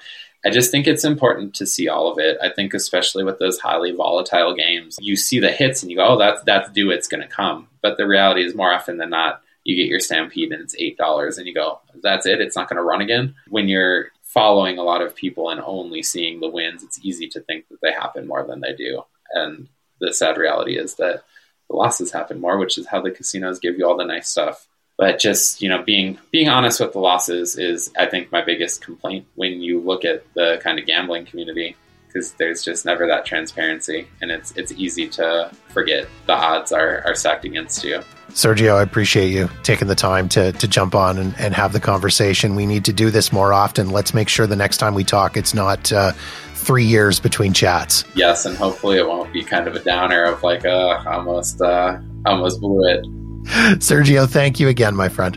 I 0.46 0.50
just 0.50 0.70
think 0.70 0.86
it's 0.86 1.04
important 1.04 1.54
to 1.56 1.66
see 1.66 1.88
all 1.88 2.08
of 2.08 2.20
it. 2.20 2.38
I 2.40 2.50
think 2.50 2.72
especially 2.72 3.24
with 3.24 3.40
those 3.40 3.58
highly 3.58 3.90
volatile 3.90 4.54
games, 4.54 4.96
you 5.00 5.16
see 5.16 5.40
the 5.40 5.50
hits 5.50 5.82
and 5.82 5.90
you 5.90 5.96
go, 5.96 6.06
"Oh, 6.06 6.18
that's 6.18 6.40
that's 6.42 6.70
due. 6.70 6.92
It's 6.92 7.08
going 7.08 7.22
to 7.22 7.26
come." 7.28 7.66
But 7.82 7.96
the 7.96 8.06
reality 8.06 8.44
is, 8.44 8.54
more 8.54 8.72
often 8.72 8.96
than 8.96 9.10
not, 9.10 9.42
you 9.64 9.74
get 9.74 9.90
your 9.90 9.98
stampede 9.98 10.52
and 10.52 10.62
it's 10.62 10.76
eight 10.78 10.96
dollars, 10.96 11.36
and 11.36 11.48
you 11.48 11.54
go, 11.54 11.80
"That's 12.00 12.26
it. 12.26 12.40
It's 12.40 12.54
not 12.54 12.68
going 12.68 12.76
to 12.76 12.84
run 12.84 13.00
again." 13.00 13.34
When 13.48 13.66
you're 13.66 14.12
following 14.22 14.78
a 14.78 14.84
lot 14.84 15.02
of 15.02 15.16
people 15.16 15.50
and 15.50 15.60
only 15.60 16.04
seeing 16.04 16.38
the 16.38 16.48
wins, 16.48 16.84
it's 16.84 17.00
easy 17.02 17.26
to 17.30 17.40
think 17.40 17.66
that 17.68 17.80
they 17.82 17.90
happen 17.90 18.28
more 18.28 18.46
than 18.46 18.60
they 18.60 18.72
do. 18.72 19.02
And 19.32 19.66
the 20.00 20.14
sad 20.14 20.36
reality 20.36 20.78
is 20.78 20.94
that 20.94 21.24
the 21.68 21.74
losses 21.74 22.12
happen 22.12 22.40
more, 22.40 22.56
which 22.56 22.78
is 22.78 22.86
how 22.86 23.00
the 23.00 23.10
casinos 23.10 23.58
give 23.58 23.78
you 23.78 23.88
all 23.88 23.96
the 23.96 24.04
nice 24.04 24.28
stuff 24.28 24.68
but 24.96 25.18
just 25.18 25.62
you 25.62 25.68
know 25.68 25.82
being 25.82 26.18
being 26.30 26.48
honest 26.48 26.80
with 26.80 26.92
the 26.92 26.98
losses 26.98 27.56
is 27.56 27.92
i 27.98 28.06
think 28.06 28.30
my 28.32 28.42
biggest 28.42 28.82
complaint 28.82 29.26
when 29.34 29.60
you 29.62 29.80
look 29.80 30.04
at 30.04 30.22
the 30.34 30.58
kind 30.62 30.78
of 30.78 30.86
gambling 30.86 31.24
community 31.26 31.76
because 32.06 32.32
there's 32.32 32.64
just 32.64 32.84
never 32.84 33.06
that 33.06 33.24
transparency 33.24 34.06
and 34.20 34.30
it's 34.30 34.52
it's 34.52 34.72
easy 34.72 35.06
to 35.08 35.50
forget 35.68 36.08
the 36.26 36.32
odds 36.32 36.72
are 36.72 37.02
are 37.06 37.14
stacked 37.14 37.44
against 37.44 37.84
you 37.84 38.00
Sergio, 38.30 38.74
I 38.74 38.82
appreciate 38.82 39.28
you 39.28 39.48
taking 39.62 39.88
the 39.88 39.94
time 39.94 40.28
to 40.30 40.52
to 40.52 40.68
jump 40.68 40.94
on 40.94 41.16
and, 41.16 41.34
and 41.38 41.54
have 41.54 41.72
the 41.72 41.80
conversation. 41.80 42.54
We 42.54 42.66
need 42.66 42.84
to 42.84 42.92
do 42.92 43.10
this 43.10 43.32
more 43.32 43.54
often. 43.54 43.88
Let's 43.90 44.12
make 44.12 44.28
sure 44.28 44.46
the 44.46 44.56
next 44.56 44.76
time 44.76 44.94
we 44.94 45.04
talk, 45.04 45.38
it's 45.38 45.54
not 45.54 45.90
uh, 45.90 46.12
three 46.52 46.84
years 46.84 47.20
between 47.20 47.52
chats. 47.52 48.04
Yes, 48.14 48.44
and 48.44 48.56
hopefully 48.56 48.98
it 48.98 49.06
won't 49.06 49.32
be 49.32 49.42
kind 49.44 49.68
of 49.68 49.76
a 49.76 49.78
downer 49.78 50.24
of 50.24 50.42
like, 50.42 50.66
uh, 50.66 51.02
almost, 51.06 51.62
uh, 51.62 51.98
almost 52.26 52.60
blew 52.60 52.84
it. 52.88 53.06
Sergio, 53.78 54.28
thank 54.28 54.58
you 54.60 54.68
again, 54.68 54.94
my 54.94 55.08
friend. 55.08 55.36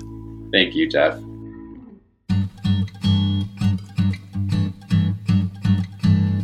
Thank 0.52 0.76
you, 0.76 0.90
Jeff. 0.90 1.14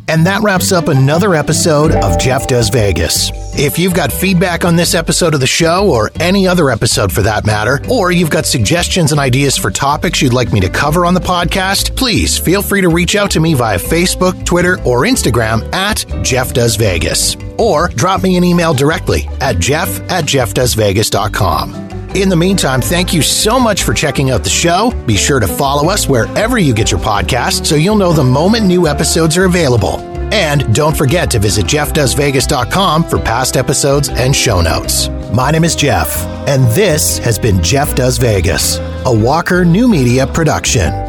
And 0.07 0.25
that 0.27 0.41
wraps 0.43 0.71
up 0.71 0.87
another 0.87 1.33
episode 1.33 1.91
of 1.91 2.19
Jeff 2.19 2.47
Does 2.47 2.69
Vegas. 2.69 3.31
If 3.57 3.79
you've 3.79 3.93
got 3.93 4.11
feedback 4.11 4.65
on 4.65 4.75
this 4.75 4.93
episode 4.93 5.33
of 5.33 5.39
the 5.39 5.47
show, 5.47 5.89
or 5.89 6.11
any 6.19 6.45
other 6.45 6.69
episode 6.69 7.09
for 7.09 7.21
that 7.21 7.45
matter, 7.45 7.79
or 7.89 8.11
you've 8.11 8.29
got 8.29 8.45
suggestions 8.45 9.13
and 9.13 9.19
ideas 9.19 9.55
for 9.55 9.71
topics 9.71 10.21
you'd 10.21 10.33
like 10.33 10.51
me 10.51 10.59
to 10.59 10.67
cover 10.67 11.05
on 11.05 11.13
the 11.13 11.21
podcast, 11.21 11.95
please 11.95 12.37
feel 12.37 12.61
free 12.61 12.81
to 12.81 12.89
reach 12.89 13.15
out 13.15 13.31
to 13.31 13.39
me 13.39 13.53
via 13.53 13.79
Facebook, 13.79 14.45
Twitter, 14.45 14.77
or 14.83 15.03
Instagram 15.03 15.73
at 15.73 16.05
Jeff 16.21 16.51
Does 16.51 16.75
Vegas. 16.75 17.37
Or 17.57 17.87
drop 17.87 18.23
me 18.23 18.35
an 18.35 18.43
email 18.43 18.73
directly 18.73 19.29
at 19.39 19.59
jeff 19.59 20.01
at 20.11 20.25
jeffdoesvegas.com. 20.25 21.75
In 22.13 22.27
the 22.27 22.35
meantime, 22.35 22.81
thank 22.81 23.13
you 23.13 23.21
so 23.21 23.57
much 23.57 23.83
for 23.83 23.93
checking 23.93 24.31
out 24.31 24.43
the 24.43 24.49
show. 24.49 24.91
Be 25.05 25.15
sure 25.15 25.39
to 25.39 25.47
follow 25.47 25.89
us 25.89 26.09
wherever 26.09 26.57
you 26.57 26.73
get 26.73 26.91
your 26.91 26.99
podcasts 26.99 27.65
so 27.65 27.75
you'll 27.75 27.95
know 27.95 28.11
the 28.11 28.21
moment 28.23 28.65
new 28.65 28.85
episodes 28.85 29.37
are 29.37 29.45
available. 29.45 30.14
And 30.33 30.73
don't 30.73 30.95
forget 30.95 31.29
to 31.31 31.39
visit 31.39 31.65
jeffdoesvegas.com 31.65 33.03
for 33.03 33.19
past 33.19 33.57
episodes 33.57 34.09
and 34.09 34.35
show 34.35 34.61
notes. 34.61 35.09
My 35.31 35.51
name 35.51 35.63
is 35.63 35.75
Jeff, 35.75 36.25
and 36.47 36.63
this 36.75 37.17
has 37.19 37.37
been 37.37 37.61
Jeff 37.61 37.95
Does 37.95 38.17
Vegas, 38.17 38.77
a 39.05 39.13
Walker 39.13 39.65
New 39.65 39.87
Media 39.87 40.25
production. 40.25 41.04